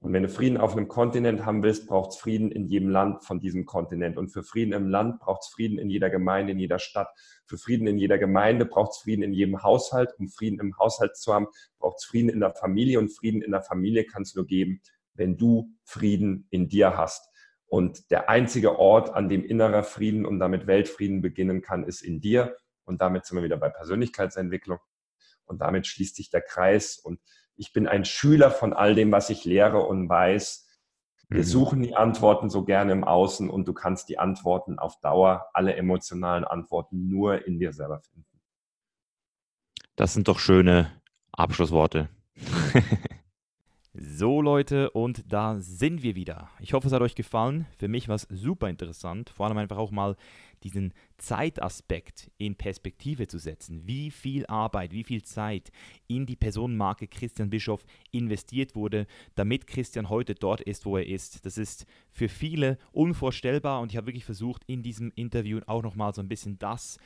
Und 0.02 0.14
wenn 0.14 0.24
du 0.24 0.30
Frieden 0.30 0.58
auf 0.58 0.76
einem 0.76 0.88
Kontinent 0.88 1.46
haben 1.46 1.62
willst, 1.62 1.88
braucht 1.88 2.10
es 2.10 2.18
Frieden 2.18 2.52
in 2.52 2.66
jedem 2.66 2.90
Land 2.90 3.24
von 3.24 3.40
diesem 3.40 3.68
Kontinent. 3.68 4.18
Und 4.18 4.30
für 4.30 4.42
Frieden 4.42 4.74
im 4.74 4.88
Land 4.88 5.20
braucht 5.20 5.44
es 5.44 5.50
Frieden 5.50 5.78
in 5.78 5.92
jeder 5.92 6.10
Gemeinde, 6.10 6.54
in 6.54 6.60
jeder 6.60 6.80
Stadt. 6.80 7.08
Für 7.46 7.60
Frieden 7.60 7.86
in 7.86 8.00
jeder 8.00 8.18
Gemeinde 8.18 8.66
braucht 8.66 8.94
es 8.94 8.98
Frieden 8.98 9.22
in 9.22 9.32
jedem 9.32 9.62
Haushalt. 9.62 10.12
Um 10.18 10.28
Frieden 10.28 10.60
im 10.60 10.76
Haushalt 10.80 11.16
zu 11.18 11.32
haben, 11.32 11.48
braucht 11.78 11.98
es 12.00 12.06
Frieden 12.06 12.30
in 12.30 12.40
der 12.40 12.56
Familie. 12.56 12.98
Und 12.98 13.10
Frieden 13.10 13.44
in 13.44 13.52
der 13.52 13.62
Familie 13.62 14.06
kannst 14.06 14.34
du 14.34 14.40
nur 14.40 14.48
geben, 14.48 14.82
wenn 15.14 15.38
du 15.38 15.72
Frieden 15.84 16.48
in 16.50 16.68
dir 16.68 16.98
hast. 16.98 17.30
Und 17.68 18.10
der 18.10 18.28
einzige 18.28 18.80
Ort, 18.80 19.14
an 19.14 19.30
dem 19.30 19.46
innerer 19.46 19.84
Frieden 19.84 20.26
und 20.26 20.40
damit 20.40 20.66
Weltfrieden 20.66 21.22
beginnen 21.22 21.62
kann, 21.62 21.84
ist 21.84 22.02
in 22.02 22.22
dir. 22.22 22.58
Und 22.86 23.02
damit 23.02 23.28
sind 23.28 23.38
wir 23.38 23.44
wieder 23.44 23.58
bei 23.58 23.70
Persönlichkeitsentwicklung. 23.70 24.80
Und 25.46 25.62
damit 25.62 25.86
schließt 25.86 26.16
sich 26.16 26.32
der 26.32 26.42
Kreis. 26.42 26.98
Und 26.98 27.20
ich 27.62 27.74
bin 27.74 27.88
ein 27.88 28.06
Schüler 28.06 28.50
von 28.50 28.74
all 28.74 28.96
dem, 28.96 29.12
was 29.12 29.30
ich 29.30 29.46
lehre 29.46 29.86
und 29.86 30.10
weiß. 30.10 30.68
Wir 31.30 31.42
mhm. 31.42 31.44
suchen 31.44 31.82
die 31.84 31.96
Antworten 31.96 32.50
so 32.50 32.64
gerne 32.64 32.92
im 32.92 33.04
Außen 33.04 33.52
und 33.52 33.68
du 33.68 33.74
kannst 33.74 34.10
die 34.10 34.18
Antworten 34.18 34.80
auf 34.80 35.00
Dauer, 35.00 35.46
alle 35.54 35.76
emotionalen 35.76 36.44
Antworten 36.44 37.08
nur 37.08 37.46
in 37.46 37.60
dir 37.60 37.72
selber 37.72 38.02
finden. 38.02 38.26
Das 39.96 40.16
sind 40.16 40.28
doch 40.28 40.40
schöne 40.40 40.92
Abschlussworte. 41.32 42.10
So 43.94 44.42
Leute, 44.42 44.90
und 44.92 45.34
da 45.34 45.60
sind 45.60 46.02
wir 46.02 46.16
wieder. 46.16 46.50
Ich 46.60 46.72
hoffe, 46.72 46.88
es 46.88 46.94
hat 46.94 47.02
euch 47.02 47.14
gefallen. 47.14 47.68
Für 47.78 47.90
mich 47.90 48.08
war 48.08 48.16
es 48.16 48.26
super 48.30 48.70
interessant, 48.70 49.30
vor 49.30 49.46
allem 49.46 49.58
einfach 49.58 49.78
auch 49.78 49.92
mal 49.92 50.16
diesen 50.64 50.94
Zeitaspekt 51.18 52.32
in 52.38 52.56
Perspektive 52.56 53.28
zu 53.28 53.38
setzen. 53.38 53.86
Wie 53.86 54.12
viel 54.12 54.46
Arbeit, 54.48 54.92
wie 54.92 55.04
viel 55.04 55.24
Zeit 55.24 55.72
in 56.08 56.26
die 56.26 56.36
Personenmarke 56.36 57.08
Christian 57.08 57.50
Bischof 57.50 57.86
investiert 58.12 58.76
wurde, 58.76 59.08
damit 59.36 59.68
Christian 59.68 60.10
heute 60.10 60.36
dort 60.36 60.62
ist, 60.62 60.86
wo 60.86 60.98
er 60.98 61.06
ist. 61.06 61.46
Das 61.46 61.58
ist 61.58 61.86
für 62.12 62.30
viele 62.30 62.78
unvorstellbar 62.92 63.82
und 63.82 63.92
ich 63.92 63.98
habe 63.98 64.08
wirklich 64.08 64.26
versucht, 64.26 64.64
in 64.68 64.84
diesem 64.84 65.12
Interview 65.16 65.60
auch 65.68 65.84
nochmal 65.84 66.14
so 66.14 66.22
ein 66.22 66.28
bisschen 66.28 66.60
das 66.60 66.98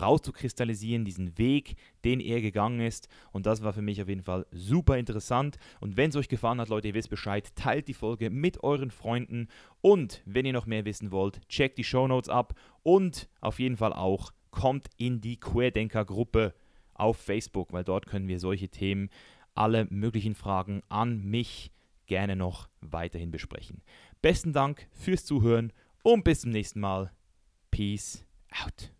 rauszukristallisieren, 0.00 1.04
diesen 1.04 1.38
Weg, 1.38 1.76
den 2.04 2.20
er 2.20 2.40
gegangen 2.40 2.80
ist. 2.80 3.08
Und 3.32 3.46
das 3.46 3.62
war 3.62 3.72
für 3.72 3.82
mich 3.82 4.02
auf 4.02 4.08
jeden 4.08 4.22
Fall 4.22 4.46
super 4.50 4.98
interessant. 4.98 5.56
Und 5.80 5.96
wenn 5.96 6.10
es 6.10 6.16
euch 6.16 6.28
gefallen 6.28 6.60
hat, 6.60 6.68
Leute, 6.68 6.88
ihr 6.88 6.94
wisst 6.94 7.10
Bescheid, 7.10 7.54
teilt 7.54 7.88
die 7.88 7.94
Folge 7.94 8.30
mit 8.30 8.62
euren 8.62 8.90
Freunden. 8.90 9.48
Und 9.80 10.22
wenn 10.24 10.46
ihr 10.46 10.52
noch 10.52 10.66
mehr 10.66 10.84
wissen 10.84 11.10
wollt, 11.10 11.46
checkt 11.48 11.78
die 11.78 11.84
Show 11.84 12.08
Notes 12.08 12.28
ab 12.28 12.54
und 12.84 13.28
auf 13.40 13.58
jeden 13.58 13.76
Fall 13.76 13.92
auch 13.92 14.32
kommt 14.52 14.86
in 14.96 15.20
die 15.20 15.40
Querdenker-Gruppe 15.40 16.54
auf 16.94 17.16
Facebook, 17.16 17.72
weil 17.72 17.82
dort 17.82 18.06
können 18.06 18.28
wir 18.28 18.38
solche 18.38 18.68
Themen, 18.68 19.10
alle 19.54 19.86
möglichen 19.90 20.36
Fragen 20.36 20.82
an 20.88 21.24
mich 21.24 21.72
gerne 22.06 22.36
noch 22.36 22.68
weiterhin 22.80 23.30
besprechen. 23.30 23.82
Besten 24.22 24.52
Dank 24.52 24.88
fürs 24.92 25.24
Zuhören 25.24 25.72
und 26.02 26.22
bis 26.24 26.42
zum 26.42 26.50
nächsten 26.50 26.80
Mal. 26.80 27.12
Peace 27.70 28.24
out. 28.62 28.92